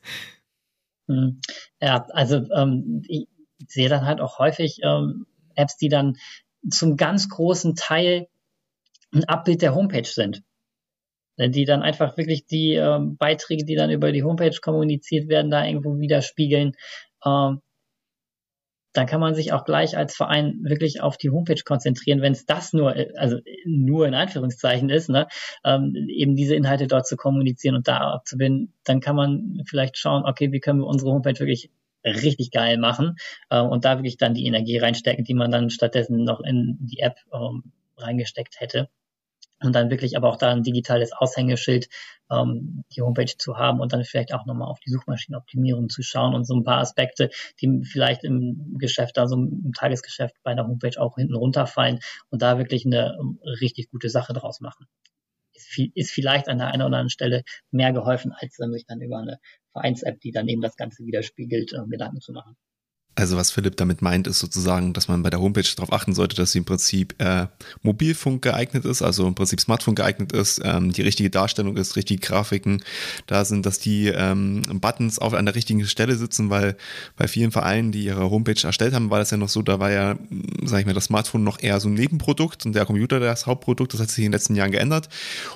Hm. 1.08 1.40
Ja, 1.80 2.06
also 2.10 2.48
ähm, 2.52 3.02
ich 3.08 3.26
sehe 3.66 3.88
dann 3.88 4.04
halt 4.04 4.20
auch 4.20 4.38
häufig, 4.38 4.78
ähm, 4.84 5.26
Apps, 5.58 5.76
die 5.76 5.88
dann 5.88 6.16
zum 6.70 6.96
ganz 6.96 7.28
großen 7.28 7.74
Teil 7.74 8.28
ein 9.12 9.24
Abbild 9.24 9.62
der 9.62 9.74
Homepage 9.74 10.04
sind. 10.04 10.42
Die 11.38 11.64
dann 11.64 11.82
einfach 11.82 12.16
wirklich 12.16 12.46
die 12.46 12.74
äh, 12.74 12.98
Beiträge, 13.00 13.64
die 13.64 13.76
dann 13.76 13.90
über 13.90 14.10
die 14.10 14.24
Homepage 14.24 14.58
kommuniziert 14.60 15.28
werden, 15.28 15.52
da 15.52 15.64
irgendwo 15.64 15.98
widerspiegeln. 16.00 16.72
Ähm, 17.24 17.60
dann 18.92 19.06
kann 19.06 19.20
man 19.20 19.36
sich 19.36 19.52
auch 19.52 19.64
gleich 19.64 19.96
als 19.96 20.16
Verein 20.16 20.58
wirklich 20.62 21.00
auf 21.00 21.16
die 21.16 21.30
Homepage 21.30 21.62
konzentrieren, 21.64 22.22
wenn 22.22 22.32
es 22.32 22.46
das 22.46 22.72
nur, 22.72 22.96
also 23.16 23.38
nur 23.64 24.08
in 24.08 24.14
Anführungszeichen 24.14 24.90
ist, 24.90 25.08
ne, 25.08 25.28
ähm, 25.64 25.94
eben 26.08 26.34
diese 26.34 26.56
Inhalte 26.56 26.88
dort 26.88 27.06
zu 27.06 27.16
kommunizieren 27.16 27.76
und 27.76 27.86
da 27.86 27.98
abzubinden, 27.98 28.74
dann 28.84 29.00
kann 29.00 29.14
man 29.14 29.62
vielleicht 29.66 29.98
schauen, 29.98 30.24
okay, 30.24 30.50
wie 30.50 30.58
können 30.58 30.80
wir 30.80 30.86
unsere 30.86 31.12
Homepage 31.12 31.38
wirklich 31.38 31.70
richtig 32.04 32.50
geil 32.50 32.78
machen 32.78 33.16
äh, 33.50 33.60
und 33.60 33.84
da 33.84 33.98
wirklich 33.98 34.16
dann 34.16 34.34
die 34.34 34.46
Energie 34.46 34.78
reinstecken, 34.78 35.24
die 35.24 35.34
man 35.34 35.50
dann 35.50 35.70
stattdessen 35.70 36.24
noch 36.24 36.40
in 36.40 36.76
die 36.80 37.00
App 37.00 37.16
ähm, 37.32 37.72
reingesteckt 37.96 38.60
hätte. 38.60 38.88
Und 39.60 39.74
dann 39.74 39.90
wirklich 39.90 40.16
aber 40.16 40.28
auch 40.28 40.36
da 40.36 40.50
ein 40.52 40.62
digitales 40.62 41.12
Aushängeschild, 41.12 41.88
ähm, 42.30 42.84
die 42.92 43.02
Homepage 43.02 43.36
zu 43.36 43.56
haben 43.56 43.80
und 43.80 43.92
dann 43.92 44.04
vielleicht 44.04 44.32
auch 44.32 44.46
nochmal 44.46 44.68
auf 44.68 44.78
die 44.78 44.90
Suchmaschinenoptimierung 44.90 45.88
zu 45.88 46.02
schauen 46.02 46.34
und 46.34 46.44
so 46.44 46.54
ein 46.54 46.62
paar 46.62 46.78
Aspekte, 46.78 47.30
die 47.60 47.82
vielleicht 47.84 48.22
im 48.22 48.76
Geschäft, 48.78 49.18
also 49.18 49.34
im 49.34 49.72
Tagesgeschäft 49.76 50.36
bei 50.44 50.54
der 50.54 50.64
Homepage 50.64 51.00
auch 51.00 51.16
hinten 51.16 51.34
runterfallen 51.34 51.98
und 52.30 52.40
da 52.40 52.58
wirklich 52.58 52.86
eine 52.86 53.16
ähm, 53.20 53.40
richtig 53.60 53.90
gute 53.90 54.10
Sache 54.10 54.32
draus 54.32 54.60
machen. 54.60 54.86
Ist, 55.94 56.12
vielleicht 56.12 56.48
an 56.48 56.58
der 56.58 56.68
einen 56.68 56.82
oder 56.82 56.86
anderen 56.86 57.10
Stelle 57.10 57.42
mehr 57.72 57.92
geholfen, 57.92 58.32
als 58.32 58.56
sich 58.56 58.86
dann 58.86 59.00
über 59.00 59.18
eine 59.18 59.38
Vereins-App, 59.78 60.20
die 60.20 60.32
dann 60.32 60.48
eben 60.48 60.62
das 60.62 60.76
Ganze 60.76 61.04
widerspiegelt, 61.04 61.72
äh, 61.72 61.88
Gedanken 61.88 62.20
zu 62.20 62.32
machen. 62.32 62.56
Also 63.18 63.36
was 63.36 63.50
Philipp 63.50 63.76
damit 63.76 64.00
meint, 64.00 64.28
ist 64.28 64.38
sozusagen, 64.38 64.92
dass 64.92 65.08
man 65.08 65.24
bei 65.24 65.30
der 65.30 65.40
Homepage 65.40 65.68
darauf 65.74 65.92
achten 65.92 66.14
sollte, 66.14 66.36
dass 66.36 66.52
sie 66.52 66.58
im 66.58 66.64
Prinzip 66.64 67.20
äh, 67.20 67.48
Mobilfunk 67.82 68.42
geeignet 68.42 68.84
ist, 68.84 69.02
also 69.02 69.26
im 69.26 69.34
Prinzip 69.34 69.60
Smartphone 69.60 69.96
geeignet 69.96 70.30
ist, 70.30 70.60
ähm, 70.62 70.92
die 70.92 71.02
richtige 71.02 71.28
Darstellung 71.28 71.76
ist, 71.76 71.96
richtige 71.96 72.24
Grafiken 72.24 72.84
da 73.26 73.44
sind, 73.44 73.66
dass 73.66 73.80
die 73.80 74.06
ähm, 74.06 74.62
Buttons 74.80 75.18
auch 75.18 75.32
an 75.32 75.46
der 75.46 75.56
richtigen 75.56 75.84
Stelle 75.86 76.14
sitzen, 76.14 76.48
weil 76.48 76.76
bei 77.16 77.26
vielen 77.26 77.50
Vereinen, 77.50 77.90
die 77.90 78.04
ihre 78.04 78.30
Homepage 78.30 78.64
erstellt 78.64 78.94
haben, 78.94 79.10
war 79.10 79.18
das 79.18 79.32
ja 79.32 79.36
noch 79.36 79.48
so, 79.48 79.62
da 79.62 79.80
war 79.80 79.90
ja, 79.90 80.16
sage 80.62 80.82
ich 80.82 80.86
mal, 80.86 80.94
das 80.94 81.06
Smartphone 81.06 81.42
noch 81.42 81.60
eher 81.60 81.80
so 81.80 81.88
ein 81.88 81.94
Nebenprodukt 81.94 82.66
und 82.66 82.76
der 82.76 82.86
Computer 82.86 83.18
das 83.18 83.46
Hauptprodukt, 83.46 83.94
das 83.94 84.00
hat 84.00 84.10
sich 84.10 84.18
in 84.18 84.30
den 84.30 84.32
letzten 84.32 84.54
Jahren 84.54 84.70
geändert 84.70 85.08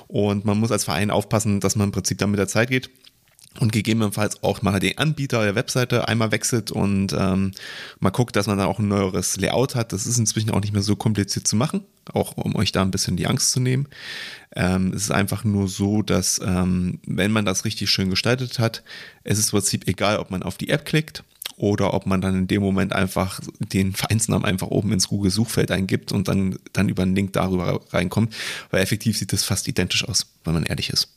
und 0.07 0.43
man 0.43 0.59
muss 0.59 0.73
als 0.73 0.83
Verein 0.83 1.11
aufpassen, 1.11 1.61
dass 1.61 1.77
man 1.77 1.87
im 1.87 1.91
Prinzip 1.93 2.17
dann 2.17 2.31
mit 2.31 2.39
der 2.39 2.49
Zeit 2.49 2.69
geht 2.69 2.89
und 3.59 3.71
gegebenenfalls 3.71 4.41
auch 4.41 4.61
mal 4.61 4.79
den 4.79 4.97
Anbieter 4.97 5.43
der 5.43 5.55
Webseite 5.55 6.07
einmal 6.07 6.31
wechselt 6.31 6.71
und 6.71 7.13
ähm, 7.13 7.51
mal 7.99 8.09
guckt, 8.09 8.35
dass 8.35 8.47
man 8.47 8.57
dann 8.57 8.67
auch 8.67 8.79
ein 8.79 8.87
neueres 8.87 9.37
Layout 9.37 9.75
hat. 9.75 9.93
Das 9.93 10.07
ist 10.07 10.17
inzwischen 10.17 10.51
auch 10.51 10.61
nicht 10.61 10.73
mehr 10.73 10.81
so 10.81 10.95
kompliziert 10.95 11.47
zu 11.47 11.55
machen, 11.55 11.81
auch 12.13 12.35
um 12.37 12.55
euch 12.55 12.71
da 12.71 12.81
ein 12.81 12.91
bisschen 12.91 13.15
die 13.15 13.27
Angst 13.27 13.51
zu 13.51 13.59
nehmen. 13.59 13.87
Ähm, 14.55 14.91
es 14.93 15.03
ist 15.03 15.11
einfach 15.11 15.43
nur 15.43 15.67
so, 15.67 16.01
dass 16.01 16.41
ähm, 16.43 16.99
wenn 17.05 17.31
man 17.31 17.45
das 17.45 17.65
richtig 17.65 17.89
schön 17.89 18.09
gestaltet 18.09 18.59
hat, 18.59 18.83
es 19.23 19.37
ist 19.37 19.53
im 19.53 19.59
Prinzip 19.59 19.87
egal, 19.87 20.17
ob 20.17 20.31
man 20.31 20.43
auf 20.43 20.57
die 20.57 20.69
App 20.69 20.85
klickt 20.85 21.23
oder 21.55 21.93
ob 21.93 22.05
man 22.07 22.21
dann 22.21 22.35
in 22.35 22.47
dem 22.47 22.61
Moment 22.61 22.93
einfach 22.93 23.39
den 23.59 23.93
Vereinsnamen 23.93 24.45
einfach 24.45 24.67
oben 24.67 24.91
ins 24.91 25.07
Google-Suchfeld 25.07 25.69
eingibt 25.71 26.11
und 26.11 26.27
dann, 26.27 26.57
dann 26.73 26.89
über 26.89 27.03
einen 27.03 27.15
Link 27.15 27.33
darüber 27.33 27.81
reinkommt, 27.91 28.35
weil 28.71 28.81
effektiv 28.81 29.17
sieht 29.17 29.33
das 29.33 29.43
fast 29.43 29.67
identisch 29.67 30.07
aus, 30.07 30.27
wenn 30.43 30.53
man 30.53 30.63
ehrlich 30.63 30.89
ist. 30.89 31.09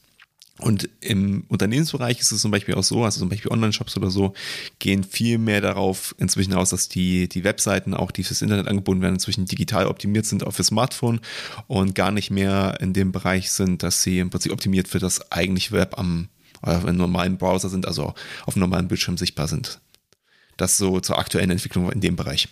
Und 0.59 0.88
im 1.00 1.44
Unternehmensbereich 1.48 2.18
ist 2.18 2.32
es 2.32 2.40
zum 2.40 2.50
Beispiel 2.50 2.74
auch 2.74 2.82
so, 2.82 3.04
also 3.04 3.18
zum 3.18 3.28
Beispiel 3.28 3.50
Online-Shops 3.50 3.96
oder 3.96 4.11
so, 4.11 4.32
gehen 4.78 5.04
viel 5.04 5.36
mehr 5.36 5.61
darauf 5.61 6.14
inzwischen 6.18 6.54
aus, 6.54 6.70
dass 6.70 6.88
die, 6.88 7.28
die 7.28 7.44
Webseiten, 7.44 7.92
auch 7.92 8.11
die 8.11 8.24
fürs 8.24 8.40
Internet 8.40 8.66
angeboten 8.66 9.02
werden, 9.02 9.14
inzwischen 9.16 9.44
digital 9.44 9.86
optimiert 9.86 10.24
sind, 10.24 10.46
auch 10.46 10.52
für 10.52 10.64
Smartphone 10.64 11.20
und 11.66 11.94
gar 11.94 12.11
nicht 12.11 12.30
mehr 12.30 12.78
in 12.80 12.94
dem 12.94 13.12
Bereich 13.12 13.50
sind, 13.50 13.82
dass 13.82 14.02
sie 14.02 14.18
im 14.18 14.30
Prinzip 14.30 14.52
optimiert 14.52 14.88
für 14.88 14.98
das 14.98 15.30
eigentliche 15.30 15.72
Web 15.72 15.98
am 15.98 16.28
im 16.66 16.96
normalen 16.96 17.36
Browser 17.36 17.68
sind, 17.68 17.86
also 17.86 18.14
auf 18.46 18.57
einem 18.57 18.62
normalen 18.62 18.88
Bildschirm 18.88 19.18
sichtbar 19.18 19.46
sind. 19.46 19.78
Das 20.57 20.78
so 20.78 21.00
zur 21.00 21.18
aktuellen 21.18 21.50
Entwicklung 21.50 21.92
in 21.92 22.00
dem 22.00 22.16
Bereich. 22.16 22.48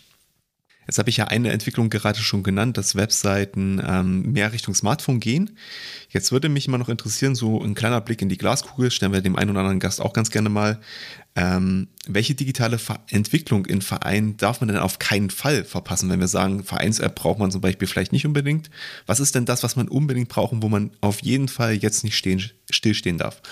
Jetzt 0.87 0.99
habe 0.99 1.11
ich 1.11 1.17
ja 1.17 1.25
eine 1.27 1.51
Entwicklung 1.51 1.91
gerade 1.91 2.19
schon 2.19 2.43
genannt, 2.43 2.77
dass 2.77 2.95
Webseiten 2.95 3.83
ähm, 3.87 4.33
mehr 4.33 4.53
Richtung 4.53 4.75
Smartphone 4.75 5.21
gehen. 5.21 5.57
Jetzt 6.11 6.33
würde 6.33 6.49
mich 6.49 6.69
immer 6.69 6.79
noch 6.79 6.89
interessieren, 6.89 7.35
so 7.35 7.63
ein 7.63 7.75
kleiner 7.75 8.01
Blick 8.01 8.23
in 8.23 8.29
die 8.29 8.39
Glaskugel, 8.39 8.91
stellen 8.91 9.13
wir 9.13 9.21
dem 9.21 9.37
einen 9.37 9.51
oder 9.51 9.61
anderen 9.61 9.81
Gast 9.81 10.01
auch 10.01 10.13
ganz 10.13 10.31
gerne 10.31 10.49
mal. 10.49 10.81
Ähm, 11.37 11.89
welche 12.07 12.35
digitale 12.35 12.79
Ver 12.79 13.01
Entwicklung 13.11 13.67
in 13.67 13.83
Vereinen 13.83 14.37
darf 14.37 14.61
man 14.61 14.69
denn 14.69 14.79
auf 14.79 14.99
keinen 14.99 15.31
Fall 15.31 15.65
verpassen, 15.65 16.09
wenn 16.11 16.21
wir 16.21 16.29
sagen, 16.29 16.63
Vereins-App 16.63 17.15
braucht 17.15 17.39
man 17.39 17.51
zum 17.51 17.61
Beispiel 17.61 17.89
vielleicht 17.89 18.13
nicht 18.13 18.27
unbedingt? 18.27 18.71
Was 19.07 19.21
ist 19.21 19.35
denn 19.35 19.45
das, 19.45 19.63
was 19.63 19.77
man 19.77 19.89
unbedingt 19.89 20.29
braucht 20.29 20.53
wo 20.55 20.69
man 20.69 20.91
auf 21.01 21.23
jeden 21.23 21.49
Fall 21.49 21.75
jetzt 21.75 22.05
nicht 22.05 22.17
stehen, 22.17 22.43
stillstehen 22.71 23.19
darf? 23.19 23.43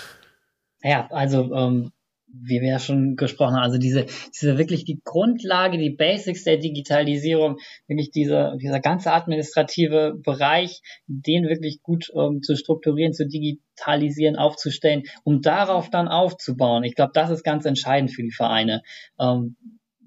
Ja, 0.83 1.07
also 1.11 1.53
ähm, 1.53 1.91
wie 2.33 2.61
wir 2.61 2.69
ja 2.69 2.79
schon 2.79 3.15
gesprochen 3.15 3.55
haben, 3.55 3.63
also 3.63 3.77
diese, 3.77 4.07
diese 4.35 4.57
wirklich 4.57 4.85
die 4.85 4.99
Grundlage, 5.03 5.77
die 5.77 5.91
Basics 5.91 6.43
der 6.43 6.57
Digitalisierung, 6.57 7.57
wirklich 7.87 8.09
dieser, 8.09 8.57
dieser 8.57 8.79
ganze 8.79 9.13
administrative 9.13 10.15
Bereich, 10.23 10.81
den 11.05 11.47
wirklich 11.47 11.83
gut 11.83 12.11
ähm, 12.15 12.41
zu 12.41 12.55
strukturieren, 12.55 13.13
zu 13.13 13.27
digitalisieren, 13.27 14.35
aufzustellen, 14.35 15.03
um 15.23 15.41
darauf 15.41 15.91
dann 15.91 16.07
aufzubauen. 16.07 16.83
Ich 16.83 16.95
glaube, 16.95 17.11
das 17.13 17.29
ist 17.29 17.43
ganz 17.43 17.65
entscheidend 17.65 18.11
für 18.11 18.23
die 18.23 18.31
Vereine, 18.31 18.81
ähm, 19.19 19.55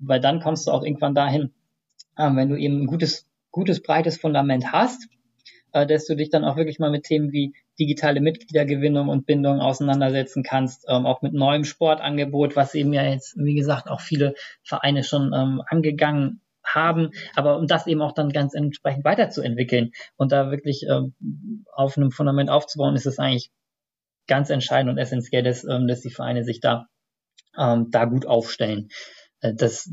weil 0.01 0.20
dann 0.20 0.41
kommst 0.41 0.66
du 0.66 0.72
auch 0.72 0.83
irgendwann 0.83 1.14
dahin, 1.14 1.53
ähm, 2.18 2.37
wenn 2.37 2.49
du 2.49 2.57
eben 2.57 2.83
ein 2.83 2.87
gutes, 2.87 3.29
gutes, 3.53 3.83
breites 3.83 4.18
Fundament 4.18 4.72
hast, 4.72 5.09
äh, 5.72 5.87
dass 5.87 6.07
du 6.07 6.16
dich 6.16 6.31
dann 6.31 6.45
auch 6.45 6.57
wirklich 6.57 6.81
mal 6.81 6.91
mit 6.91 7.05
Themen 7.05 7.31
wie 7.31 7.55
digitale 7.79 8.20
Mitgliedergewinnung 8.20 9.09
und 9.09 9.27
Bindung 9.27 9.61
auseinandersetzen 9.61 10.43
kannst, 10.43 10.85
ähm, 10.89 11.07
auch 11.07 11.22
mit 11.22 11.33
neuem 11.33 11.64
Sportangebot, 11.64 12.57
was 12.57 12.74
eben 12.74 12.93
ja 12.93 13.05
jetzt, 13.05 13.37
wie 13.37 13.55
gesagt, 13.55 13.89
auch 13.89 14.01
viele 14.01 14.35
Vereine 14.62 15.05
schon 15.05 15.33
ähm, 15.35 15.62
angegangen 15.66 16.41
haben, 16.64 17.11
aber 17.35 17.59
um 17.59 17.66
das 17.66 17.87
eben 17.87 18.03
auch 18.03 18.12
dann 18.12 18.31
ganz 18.31 18.55
entsprechend 18.55 19.05
weiterzuentwickeln 19.05 19.93
und 20.16 20.33
da 20.33 20.51
wirklich 20.51 20.85
ähm, 20.89 21.14
auf 21.72 21.97
einem 21.97 22.11
Fundament 22.11 22.51
aufzubauen, 22.51 22.97
ist 22.97 23.07
es 23.07 23.18
eigentlich 23.18 23.51
ganz 24.27 24.51
entscheidend 24.51 24.91
und 24.91 24.99
essentiell, 24.99 25.43
dass, 25.43 25.64
ähm, 25.64 25.87
dass 25.87 26.01
die 26.01 26.11
Vereine 26.11 26.45
sich 26.45 26.61
da, 26.61 26.87
ähm, 27.57 27.91
da 27.91 28.05
gut 28.07 28.27
aufstellen. 28.27 28.89
Äh, 29.41 29.55
das 29.55 29.89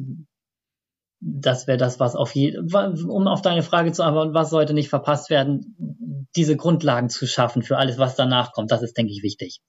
das 1.26 1.68
wäre 1.68 1.78
das, 1.78 2.00
was 2.02 2.16
auf 2.16 2.36
je, 2.36 2.58
um 2.58 3.28
auf 3.28 3.42
deine 3.42 3.64
Frage 3.64 3.94
zu 3.94 4.04
antworten, 4.04 4.34
was 4.34 4.50
sollte 4.50 4.74
nicht 4.74 4.90
verpasst 4.90 5.30
werden, 5.30 5.93
diese 6.36 6.58
Grundlagen 6.58 7.10
zu 7.10 7.28
schaffen 7.28 7.62
für 7.62 7.78
alles, 7.78 7.98
was 7.98 8.16
danach 8.16 8.52
kommt. 8.54 8.72
Das 8.72 8.82
ist, 8.82 8.98
denke 8.98 9.12
ich, 9.12 9.24
wichtig 9.24 9.60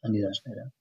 an 0.00 0.12
dieser 0.12 0.34
Stelle. 0.34 0.72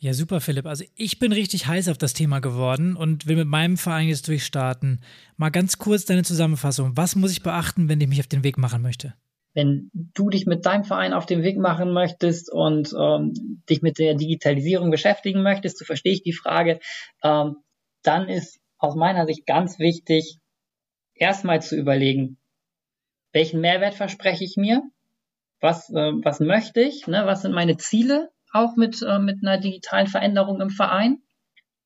Ja, 0.00 0.14
super, 0.14 0.40
Philipp. 0.40 0.66
Also 0.66 0.84
ich 0.94 1.18
bin 1.18 1.32
richtig 1.32 1.66
heiß 1.66 1.88
auf 1.88 1.98
das 1.98 2.12
Thema 2.12 2.38
geworden 2.38 2.94
und 2.94 3.26
will 3.26 3.34
mit 3.34 3.48
meinem 3.48 3.76
Verein 3.76 4.06
jetzt 4.08 4.28
durchstarten. 4.28 5.00
Mal 5.36 5.50
ganz 5.50 5.78
kurz 5.78 6.04
deine 6.04 6.22
Zusammenfassung. 6.22 6.96
Was 6.96 7.16
muss 7.16 7.32
ich 7.32 7.42
beachten, 7.42 7.88
wenn 7.88 8.00
ich 8.00 8.06
mich 8.06 8.20
auf 8.20 8.28
den 8.28 8.44
Weg 8.44 8.58
machen 8.58 8.80
möchte? 8.80 9.14
Wenn 9.54 9.90
du 9.92 10.30
dich 10.30 10.46
mit 10.46 10.64
deinem 10.66 10.84
Verein 10.84 11.12
auf 11.12 11.26
den 11.26 11.42
Weg 11.42 11.58
machen 11.58 11.92
möchtest 11.92 12.52
und 12.52 12.94
ähm, 12.96 13.32
dich 13.68 13.82
mit 13.82 13.98
der 13.98 14.14
Digitalisierung 14.14 14.92
beschäftigen 14.92 15.42
möchtest, 15.42 15.78
so 15.78 15.84
verstehe 15.84 16.12
ich 16.12 16.22
die 16.22 16.32
Frage, 16.32 16.78
ähm, 17.24 17.56
dann 18.04 18.28
ist 18.28 18.60
aus 18.78 18.94
meiner 18.94 19.26
Sicht 19.26 19.46
ganz 19.46 19.80
wichtig, 19.80 20.38
erstmal 21.14 21.60
zu 21.60 21.76
überlegen, 21.76 22.38
welchen 23.38 23.60
Mehrwert 23.60 23.94
verspreche 23.94 24.42
ich 24.42 24.56
mir? 24.56 24.82
Was, 25.60 25.90
äh, 25.90 26.12
was 26.24 26.40
möchte 26.40 26.80
ich? 26.80 27.06
Ne? 27.06 27.22
Was 27.24 27.42
sind 27.42 27.52
meine 27.52 27.76
Ziele 27.76 28.30
auch 28.52 28.74
mit, 28.74 29.00
äh, 29.00 29.20
mit 29.20 29.36
einer 29.42 29.58
digitalen 29.58 30.08
Veränderung 30.08 30.60
im 30.60 30.70
Verein? 30.70 31.22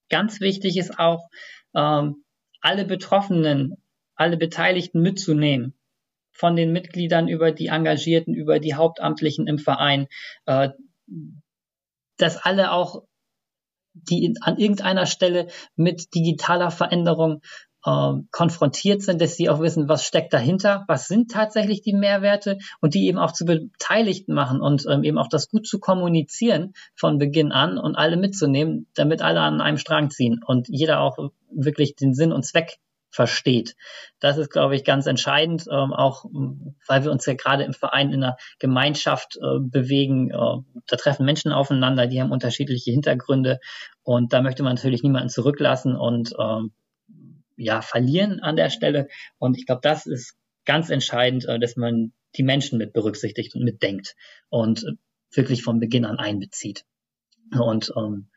Ganz 0.08 0.40
wichtig 0.40 0.78
ist 0.78 0.98
auch, 0.98 1.28
ähm, 1.74 2.24
alle 2.62 2.86
Betroffenen, 2.86 3.76
alle 4.14 4.38
Beteiligten 4.38 5.02
mitzunehmen. 5.02 5.74
Von 6.30 6.56
den 6.56 6.72
Mitgliedern 6.72 7.28
über 7.28 7.52
die 7.52 7.66
Engagierten, 7.66 8.32
über 8.32 8.58
die 8.58 8.72
Hauptamtlichen 8.72 9.46
im 9.46 9.58
Verein, 9.58 10.06
äh, 10.46 10.70
dass 12.16 12.38
alle 12.38 12.72
auch 12.72 13.02
die 13.92 14.34
an 14.40 14.56
irgendeiner 14.56 15.04
Stelle 15.04 15.48
mit 15.76 16.14
digitaler 16.14 16.70
Veränderung 16.70 17.42
äh, 17.84 18.12
konfrontiert 18.30 19.02
sind, 19.02 19.20
dass 19.20 19.36
sie 19.36 19.48
auch 19.48 19.60
wissen, 19.60 19.88
was 19.88 20.04
steckt 20.04 20.32
dahinter, 20.32 20.84
was 20.88 21.08
sind 21.08 21.30
tatsächlich 21.30 21.82
die 21.82 21.94
Mehrwerte 21.94 22.58
und 22.80 22.94
die 22.94 23.06
eben 23.06 23.18
auch 23.18 23.32
zu 23.32 23.44
Beteiligten 23.44 24.34
machen 24.34 24.60
und 24.60 24.86
ähm, 24.88 25.04
eben 25.04 25.18
auch 25.18 25.28
das 25.28 25.48
gut 25.48 25.66
zu 25.66 25.78
kommunizieren 25.78 26.74
von 26.94 27.18
Beginn 27.18 27.52
an 27.52 27.78
und 27.78 27.96
alle 27.96 28.16
mitzunehmen, 28.16 28.86
damit 28.94 29.22
alle 29.22 29.40
an 29.40 29.60
einem 29.60 29.78
Strang 29.78 30.10
ziehen 30.10 30.40
und 30.44 30.68
jeder 30.68 31.00
auch 31.00 31.16
wirklich 31.50 31.96
den 31.96 32.14
Sinn 32.14 32.32
und 32.32 32.44
Zweck 32.44 32.78
versteht. 33.12 33.76
Das 34.20 34.38
ist, 34.38 34.50
glaube 34.50 34.74
ich, 34.74 34.84
ganz 34.84 35.06
entscheidend, 35.06 35.66
ähm, 35.70 35.92
auch 35.92 36.24
weil 36.86 37.04
wir 37.04 37.12
uns 37.12 37.26
ja 37.26 37.34
gerade 37.34 37.62
im 37.62 37.74
Verein 37.74 38.10
in 38.10 38.24
einer 38.24 38.36
Gemeinschaft 38.58 39.36
äh, 39.36 39.58
bewegen. 39.60 40.30
Äh, 40.30 40.80
da 40.86 40.96
treffen 40.96 41.26
Menschen 41.26 41.52
aufeinander, 41.52 42.06
die 42.06 42.22
haben 42.22 42.32
unterschiedliche 42.32 42.90
Hintergründe 42.90 43.60
und 44.02 44.32
da 44.32 44.40
möchte 44.40 44.62
man 44.62 44.76
natürlich 44.76 45.02
niemanden 45.02 45.28
zurücklassen 45.28 45.94
und 45.94 46.32
ähm, 46.40 46.72
ja 47.56 47.82
verlieren 47.82 48.40
an 48.40 48.56
der 48.56 48.70
Stelle. 48.70 49.08
Und 49.38 49.58
ich 49.58 49.66
glaube, 49.66 49.80
das 49.82 50.06
ist 50.06 50.36
ganz 50.64 50.90
entscheidend, 50.90 51.46
äh, 51.46 51.58
dass 51.58 51.76
man 51.76 52.12
die 52.36 52.42
Menschen 52.42 52.78
mit 52.78 52.92
berücksichtigt 52.92 53.54
und 53.54 53.64
mitdenkt 53.64 54.14
und 54.48 54.84
wirklich 55.30 55.62
von 55.62 55.80
Beginn 55.80 56.04
an 56.04 56.18
einbezieht. 56.18 56.84
Und 57.58 57.92
ähm, 57.96 58.28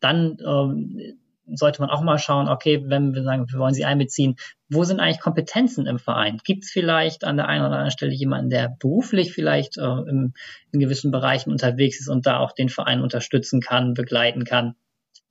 dann 0.00 0.36
ähm, 0.44 1.18
sollte 1.46 1.80
man 1.80 1.90
auch 1.90 2.02
mal 2.02 2.18
schauen, 2.18 2.48
okay, 2.48 2.82
wenn 2.86 3.14
wir 3.14 3.22
sagen, 3.22 3.46
wir 3.50 3.58
wollen 3.58 3.74
sie 3.74 3.84
einbeziehen, 3.84 4.36
wo 4.68 4.84
sind 4.84 5.00
eigentlich 5.00 5.20
Kompetenzen 5.20 5.86
im 5.86 5.98
Verein? 5.98 6.40
Gibt 6.44 6.64
es 6.64 6.70
vielleicht 6.70 7.24
an 7.24 7.36
der 7.36 7.48
einen 7.48 7.62
oder 7.62 7.72
anderen 7.72 7.90
Stelle 7.90 8.12
jemanden, 8.12 8.50
der 8.50 8.76
beruflich 8.78 9.32
vielleicht 9.32 9.76
äh, 9.76 9.82
im, 9.82 10.32
in 10.72 10.80
gewissen 10.80 11.10
Bereichen 11.10 11.50
unterwegs 11.50 12.00
ist 12.00 12.08
und 12.08 12.26
da 12.26 12.38
auch 12.38 12.52
den 12.52 12.68
Verein 12.68 13.02
unterstützen 13.02 13.60
kann, 13.60 13.94
begleiten 13.94 14.44
kann? 14.44 14.74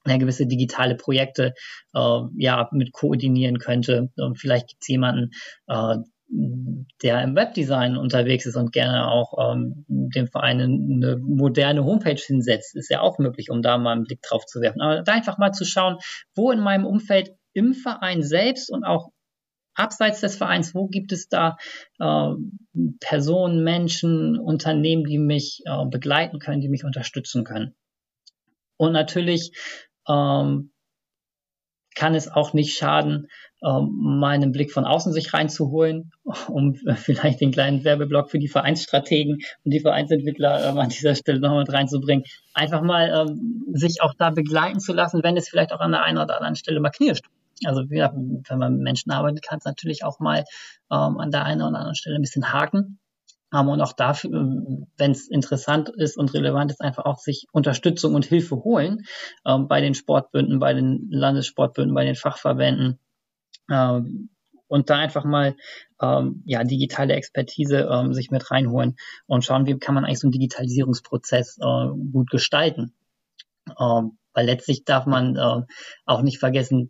Ja, 0.06 0.18
gewisse 0.18 0.48
digitale 0.48 0.96
Projekte 0.96 1.54
äh, 1.94 2.20
ja 2.36 2.70
mit 2.72 2.92
koordinieren 2.92 3.60
könnte. 3.60 4.10
Und 4.18 4.40
vielleicht 4.40 4.68
gibt 4.68 4.84
es 4.84 4.88
jemanden, 4.88 5.32
äh, 5.68 5.98
der 7.04 7.22
im 7.22 7.36
Webdesign 7.36 7.96
unterwegs 7.96 8.46
ist 8.46 8.56
und 8.56 8.72
gerne 8.72 9.08
auch 9.08 9.52
ähm, 9.52 9.86
dem 9.88 10.28
Verein 10.28 10.62
eine 10.62 11.18
moderne 11.18 11.84
Homepage 11.84 12.20
hinsetzt, 12.20 12.76
ist 12.76 12.90
ja 12.90 13.02
auch 13.02 13.20
möglich, 13.20 13.50
um 13.52 13.62
da 13.62 13.78
mal 13.78 13.92
einen 13.92 14.06
Blick 14.06 14.22
drauf 14.22 14.46
zu 14.46 14.60
werfen. 14.62 14.82
Aber 14.82 15.04
da 15.04 15.14
einfach 15.14 15.38
mal 15.38 15.52
zu 15.52 15.66
schauen, 15.66 15.98
wo 16.36 16.52
in 16.52 16.60
meinem 16.60 16.86
Umfeld 16.86 17.32
im 17.54 17.74
Verein 17.74 18.24
selbst 18.24 18.72
und 18.72 18.84
auch 18.84 19.10
abseits 19.76 20.22
des 20.22 20.36
Vereins, 20.36 20.74
wo 20.74 20.88
gibt 20.88 21.12
es 21.12 21.28
da 21.28 21.58
äh, 22.00 22.30
Personen, 23.00 23.64
Menschen, 23.64 24.40
Unternehmen, 24.40 25.04
die 25.04 25.20
mich 25.20 25.62
äh, 25.66 25.86
begleiten 25.86 26.40
können, 26.40 26.62
die 26.62 26.70
mich 26.70 26.84
unterstützen 26.84 27.44
können. 27.44 27.76
Und 28.78 28.92
natürlich 28.92 29.52
ähm, 30.08 30.72
kann 31.96 32.16
es 32.16 32.28
auch 32.28 32.54
nicht 32.54 32.78
schaden, 32.78 33.28
ähm, 33.64 33.90
mal 33.92 34.32
einen 34.32 34.52
Blick 34.52 34.72
von 34.72 34.86
außen 34.86 35.14
sich 35.14 35.34
reinzuholen, 35.34 36.12
um 36.48 36.76
vielleicht 36.76 37.42
den 37.42 37.52
kleinen 37.52 37.84
Werbeblock 37.84 38.30
für 38.30 38.40
die 38.40 38.48
Vereinsstrategen 38.48 39.42
und 39.64 39.72
die 39.72 39.80
Vereinsentwickler 39.80 40.70
ähm, 40.70 40.78
an 40.80 40.90
dieser 40.90 41.16
Stelle 41.16 41.40
nochmal 41.40 41.60
mit 41.60 41.74
reinzubringen. 41.74 42.26
Einfach 42.54 42.82
mal 42.82 43.28
ähm, 43.28 43.66
sich 43.74 44.02
auch 44.02 44.14
da 44.18 44.32
begleiten 44.32 44.80
zu 44.80 44.94
lassen, 44.94 45.24
wenn 45.24 45.38
es 45.38 45.50
vielleicht 45.50 45.72
auch 45.74 45.80
an 45.80 45.92
der 45.92 46.04
einen 46.04 46.18
oder 46.18 46.36
anderen 46.36 46.56
Stelle 46.56 46.80
mal 46.80 46.90
knirscht. 46.90 47.26
Also 47.66 47.84
wenn 47.90 48.60
man 48.60 48.74
mit 48.74 48.82
Menschen 48.82 49.12
arbeitet, 49.12 49.44
kann 49.44 49.60
es 49.60 49.66
natürlich 49.66 50.04
auch 50.04 50.20
mal 50.20 50.44
ähm, 50.92 51.18
an 51.18 51.32
der 51.32 51.46
einen 51.46 51.62
oder 51.62 51.78
anderen 51.78 51.96
Stelle 51.96 52.16
ein 52.16 52.22
bisschen 52.22 52.52
haken. 52.52 53.00
Um, 53.54 53.70
und 53.70 53.82
auch 53.82 53.94
dafür, 53.94 54.32
wenn 54.98 55.12
es 55.12 55.28
interessant 55.28 55.90
ist 55.90 56.18
und 56.18 56.34
relevant 56.34 56.72
ist, 56.72 56.82
einfach 56.82 57.06
auch 57.06 57.20
sich 57.20 57.46
Unterstützung 57.52 58.16
und 58.16 58.26
Hilfe 58.26 58.56
holen 58.64 59.06
ähm, 59.46 59.68
bei 59.68 59.80
den 59.80 59.94
Sportbünden, 59.94 60.58
bei 60.60 60.74
den 60.74 61.08
Landessportbünden, 61.12 61.94
bei 61.94 62.04
den 62.04 62.16
Fachverbänden, 62.16 62.98
ähm, 63.70 64.30
und 64.68 64.90
da 64.90 64.98
einfach 64.98 65.24
mal 65.24 65.56
ähm, 66.02 66.42
ja 66.46 66.64
digitale 66.64 67.14
Expertise 67.14 67.88
ähm, 67.92 68.12
sich 68.12 68.32
mit 68.32 68.50
reinholen 68.50 68.96
und 69.28 69.46
schauen, 69.46 69.68
wie 69.68 69.78
kann 69.78 69.94
man 69.94 70.04
eigentlich 70.04 70.20
so 70.20 70.26
einen 70.26 70.32
Digitalisierungsprozess 70.32 71.60
äh, 71.60 71.88
gut 72.12 72.32
gestalten. 72.32 72.92
Ähm, 73.80 74.18
weil 74.34 74.48
letztlich 74.48 74.84
darf 74.84 75.06
man 75.06 75.36
äh, 75.36 75.62
auch 76.08 76.24
nicht 76.24 76.40
vergessen, 76.40 76.90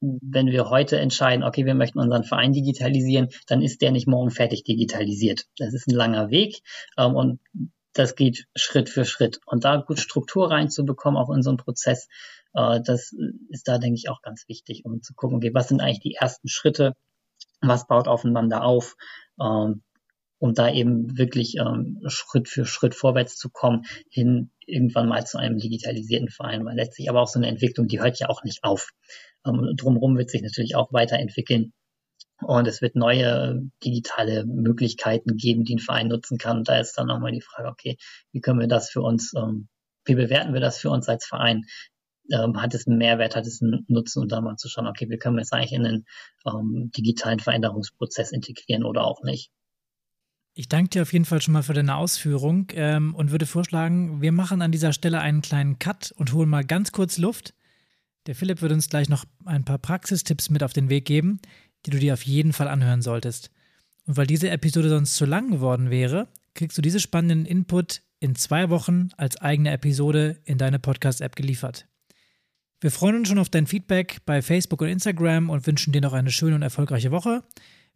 wenn 0.00 0.48
wir 0.48 0.68
heute 0.68 0.98
entscheiden, 0.98 1.44
okay, 1.44 1.64
wir 1.64 1.74
möchten 1.74 1.98
unseren 1.98 2.24
Verein 2.24 2.52
digitalisieren, 2.52 3.28
dann 3.46 3.62
ist 3.62 3.80
der 3.80 3.90
nicht 3.90 4.06
morgen 4.06 4.30
fertig 4.30 4.64
digitalisiert. 4.64 5.46
Das 5.58 5.72
ist 5.74 5.88
ein 5.88 5.94
langer 5.94 6.30
Weg 6.30 6.60
ähm, 6.98 7.14
und 7.14 7.40
das 7.92 8.14
geht 8.14 8.46
Schritt 8.54 8.90
für 8.90 9.04
Schritt. 9.04 9.40
Und 9.46 9.64
da 9.64 9.76
gut 9.76 9.98
Struktur 9.98 10.50
reinzubekommen 10.50 11.18
auf 11.18 11.28
unseren 11.28 11.56
Prozess, 11.56 12.08
äh, 12.52 12.80
das 12.84 13.14
ist 13.48 13.68
da, 13.68 13.78
denke 13.78 13.96
ich, 13.96 14.10
auch 14.10 14.22
ganz 14.22 14.48
wichtig, 14.48 14.84
um 14.84 15.02
zu 15.02 15.14
gucken, 15.14 15.38
okay, 15.38 15.52
was 15.54 15.68
sind 15.68 15.80
eigentlich 15.80 16.00
die 16.00 16.14
ersten 16.14 16.48
Schritte, 16.48 16.94
was 17.60 17.86
baut 17.86 18.08
aufeinander 18.08 18.64
auf, 18.64 18.96
ähm, 19.40 19.82
um 20.38 20.52
da 20.52 20.70
eben 20.70 21.16
wirklich 21.16 21.56
ähm, 21.56 22.02
Schritt 22.06 22.48
für 22.48 22.66
Schritt 22.66 22.94
vorwärts 22.94 23.36
zu 23.36 23.48
kommen, 23.48 23.84
hin 24.10 24.50
irgendwann 24.66 25.08
mal 25.08 25.24
zu 25.24 25.38
einem 25.38 25.58
digitalisierten 25.58 26.28
Verein, 26.28 26.64
weil 26.64 26.76
letztlich 26.76 27.08
aber 27.08 27.22
auch 27.22 27.28
so 27.28 27.38
eine 27.38 27.46
Entwicklung, 27.46 27.86
die 27.86 28.00
hört 28.00 28.18
ja 28.18 28.28
auch 28.28 28.42
nicht 28.42 28.64
auf. 28.64 28.90
Ähm, 29.46 29.74
drumherum 29.76 30.16
wird 30.16 30.30
sich 30.30 30.42
natürlich 30.42 30.76
auch 30.76 30.92
weiterentwickeln. 30.92 31.72
Und 32.42 32.68
es 32.68 32.82
wird 32.82 32.96
neue 32.96 33.62
digitale 33.84 34.44
Möglichkeiten 34.44 35.36
geben, 35.36 35.64
die 35.64 35.76
ein 35.76 35.78
Verein 35.80 36.08
nutzen 36.08 36.38
kann. 36.38 36.58
Und 36.58 36.68
da 36.68 36.78
ist 36.78 36.94
dann 36.98 37.06
nochmal 37.06 37.32
die 37.32 37.40
Frage, 37.40 37.68
okay, 37.68 37.96
wie 38.32 38.40
können 38.40 38.60
wir 38.60 38.68
das 38.68 38.90
für 38.90 39.00
uns, 39.00 39.32
ähm, 39.36 39.68
wie 40.04 40.14
bewerten 40.14 40.52
wir 40.52 40.60
das 40.60 40.78
für 40.78 40.90
uns 40.90 41.08
als 41.08 41.24
Verein? 41.24 41.64
ähm, 42.32 42.60
hat 42.60 42.74
es 42.74 42.86
einen 42.86 42.98
Mehrwert, 42.98 43.36
hat 43.36 43.46
es 43.46 43.62
einen 43.62 43.84
Nutzen 43.88 44.22
und 44.22 44.32
da 44.32 44.40
mal 44.40 44.56
zu 44.56 44.68
schauen, 44.68 44.86
okay, 44.86 45.08
wie 45.08 45.18
können 45.18 45.36
wir 45.36 45.42
es 45.42 45.52
eigentlich 45.52 45.72
in 45.72 45.84
den 45.84 46.04
ähm, 46.46 46.90
digitalen 46.96 47.40
Veränderungsprozess 47.40 48.32
integrieren 48.32 48.84
oder 48.84 49.04
auch 49.04 49.22
nicht. 49.22 49.50
Ich 50.54 50.68
danke 50.68 50.88
dir 50.88 51.02
auf 51.02 51.12
jeden 51.12 51.26
Fall 51.26 51.42
schon 51.42 51.52
mal 51.52 51.62
für 51.62 51.74
deine 51.74 51.96
Ausführung 51.96 52.68
ähm, 52.72 53.14
und 53.14 53.30
würde 53.30 53.44
vorschlagen, 53.44 54.22
wir 54.22 54.32
machen 54.32 54.62
an 54.62 54.72
dieser 54.72 54.94
Stelle 54.94 55.20
einen 55.20 55.42
kleinen 55.42 55.78
Cut 55.78 56.12
und 56.16 56.32
holen 56.32 56.48
mal 56.48 56.64
ganz 56.64 56.92
kurz 56.92 57.18
Luft. 57.18 57.52
Der 58.26 58.34
Philipp 58.34 58.60
wird 58.60 58.72
uns 58.72 58.88
gleich 58.88 59.08
noch 59.08 59.24
ein 59.44 59.64
paar 59.64 59.78
Praxistipps 59.78 60.50
mit 60.50 60.62
auf 60.62 60.72
den 60.72 60.88
Weg 60.88 61.04
geben, 61.04 61.40
die 61.84 61.90
du 61.90 61.98
dir 61.98 62.14
auf 62.14 62.22
jeden 62.22 62.52
Fall 62.52 62.68
anhören 62.68 63.02
solltest. 63.02 63.50
Und 64.04 64.16
weil 64.16 64.26
diese 64.26 64.50
Episode 64.50 64.88
sonst 64.88 65.16
zu 65.16 65.26
lang 65.26 65.50
geworden 65.50 65.90
wäre, 65.90 66.28
kriegst 66.54 66.76
du 66.76 66.82
diese 66.82 67.00
spannenden 67.00 67.46
Input 67.46 68.02
in 68.18 68.34
zwei 68.34 68.70
Wochen 68.70 69.10
als 69.16 69.36
eigene 69.36 69.70
Episode 69.70 70.40
in 70.44 70.58
deine 70.58 70.78
Podcast-App 70.78 71.36
geliefert. 71.36 71.86
Wir 72.80 72.90
freuen 72.90 73.16
uns 73.16 73.28
schon 73.28 73.38
auf 73.38 73.48
dein 73.48 73.66
Feedback 73.66 74.18
bei 74.26 74.42
Facebook 74.42 74.82
und 74.82 74.88
Instagram 74.88 75.50
und 75.50 75.66
wünschen 75.66 75.92
dir 75.92 76.00
noch 76.00 76.12
eine 76.12 76.30
schöne 76.30 76.56
und 76.56 76.62
erfolgreiche 76.62 77.10
Woche. 77.10 77.44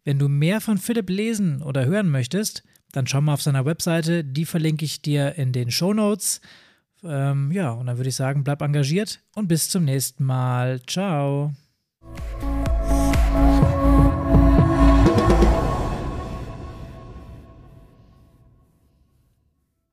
Wenn 0.03 0.17
du 0.17 0.27
mehr 0.27 0.61
von 0.61 0.77
Philipp 0.77 1.09
lesen 1.09 1.61
oder 1.61 1.85
hören 1.85 2.09
möchtest, 2.09 2.63
dann 2.91 3.07
schau 3.07 3.21
mal 3.21 3.33
auf 3.33 3.41
seiner 3.41 3.65
Webseite, 3.65 4.23
die 4.23 4.45
verlinke 4.45 4.85
ich 4.85 5.01
dir 5.01 5.35
in 5.35 5.53
den 5.53 5.71
Show 5.71 5.93
Notes. 5.93 6.41
Ähm, 7.03 7.51
ja, 7.51 7.71
und 7.71 7.87
dann 7.87 7.97
würde 7.97 8.09
ich 8.09 8.15
sagen, 8.15 8.43
bleib 8.43 8.61
engagiert 8.61 9.21
und 9.35 9.47
bis 9.47 9.69
zum 9.69 9.85
nächsten 9.85 10.23
Mal. 10.23 10.81
Ciao. 10.85 11.53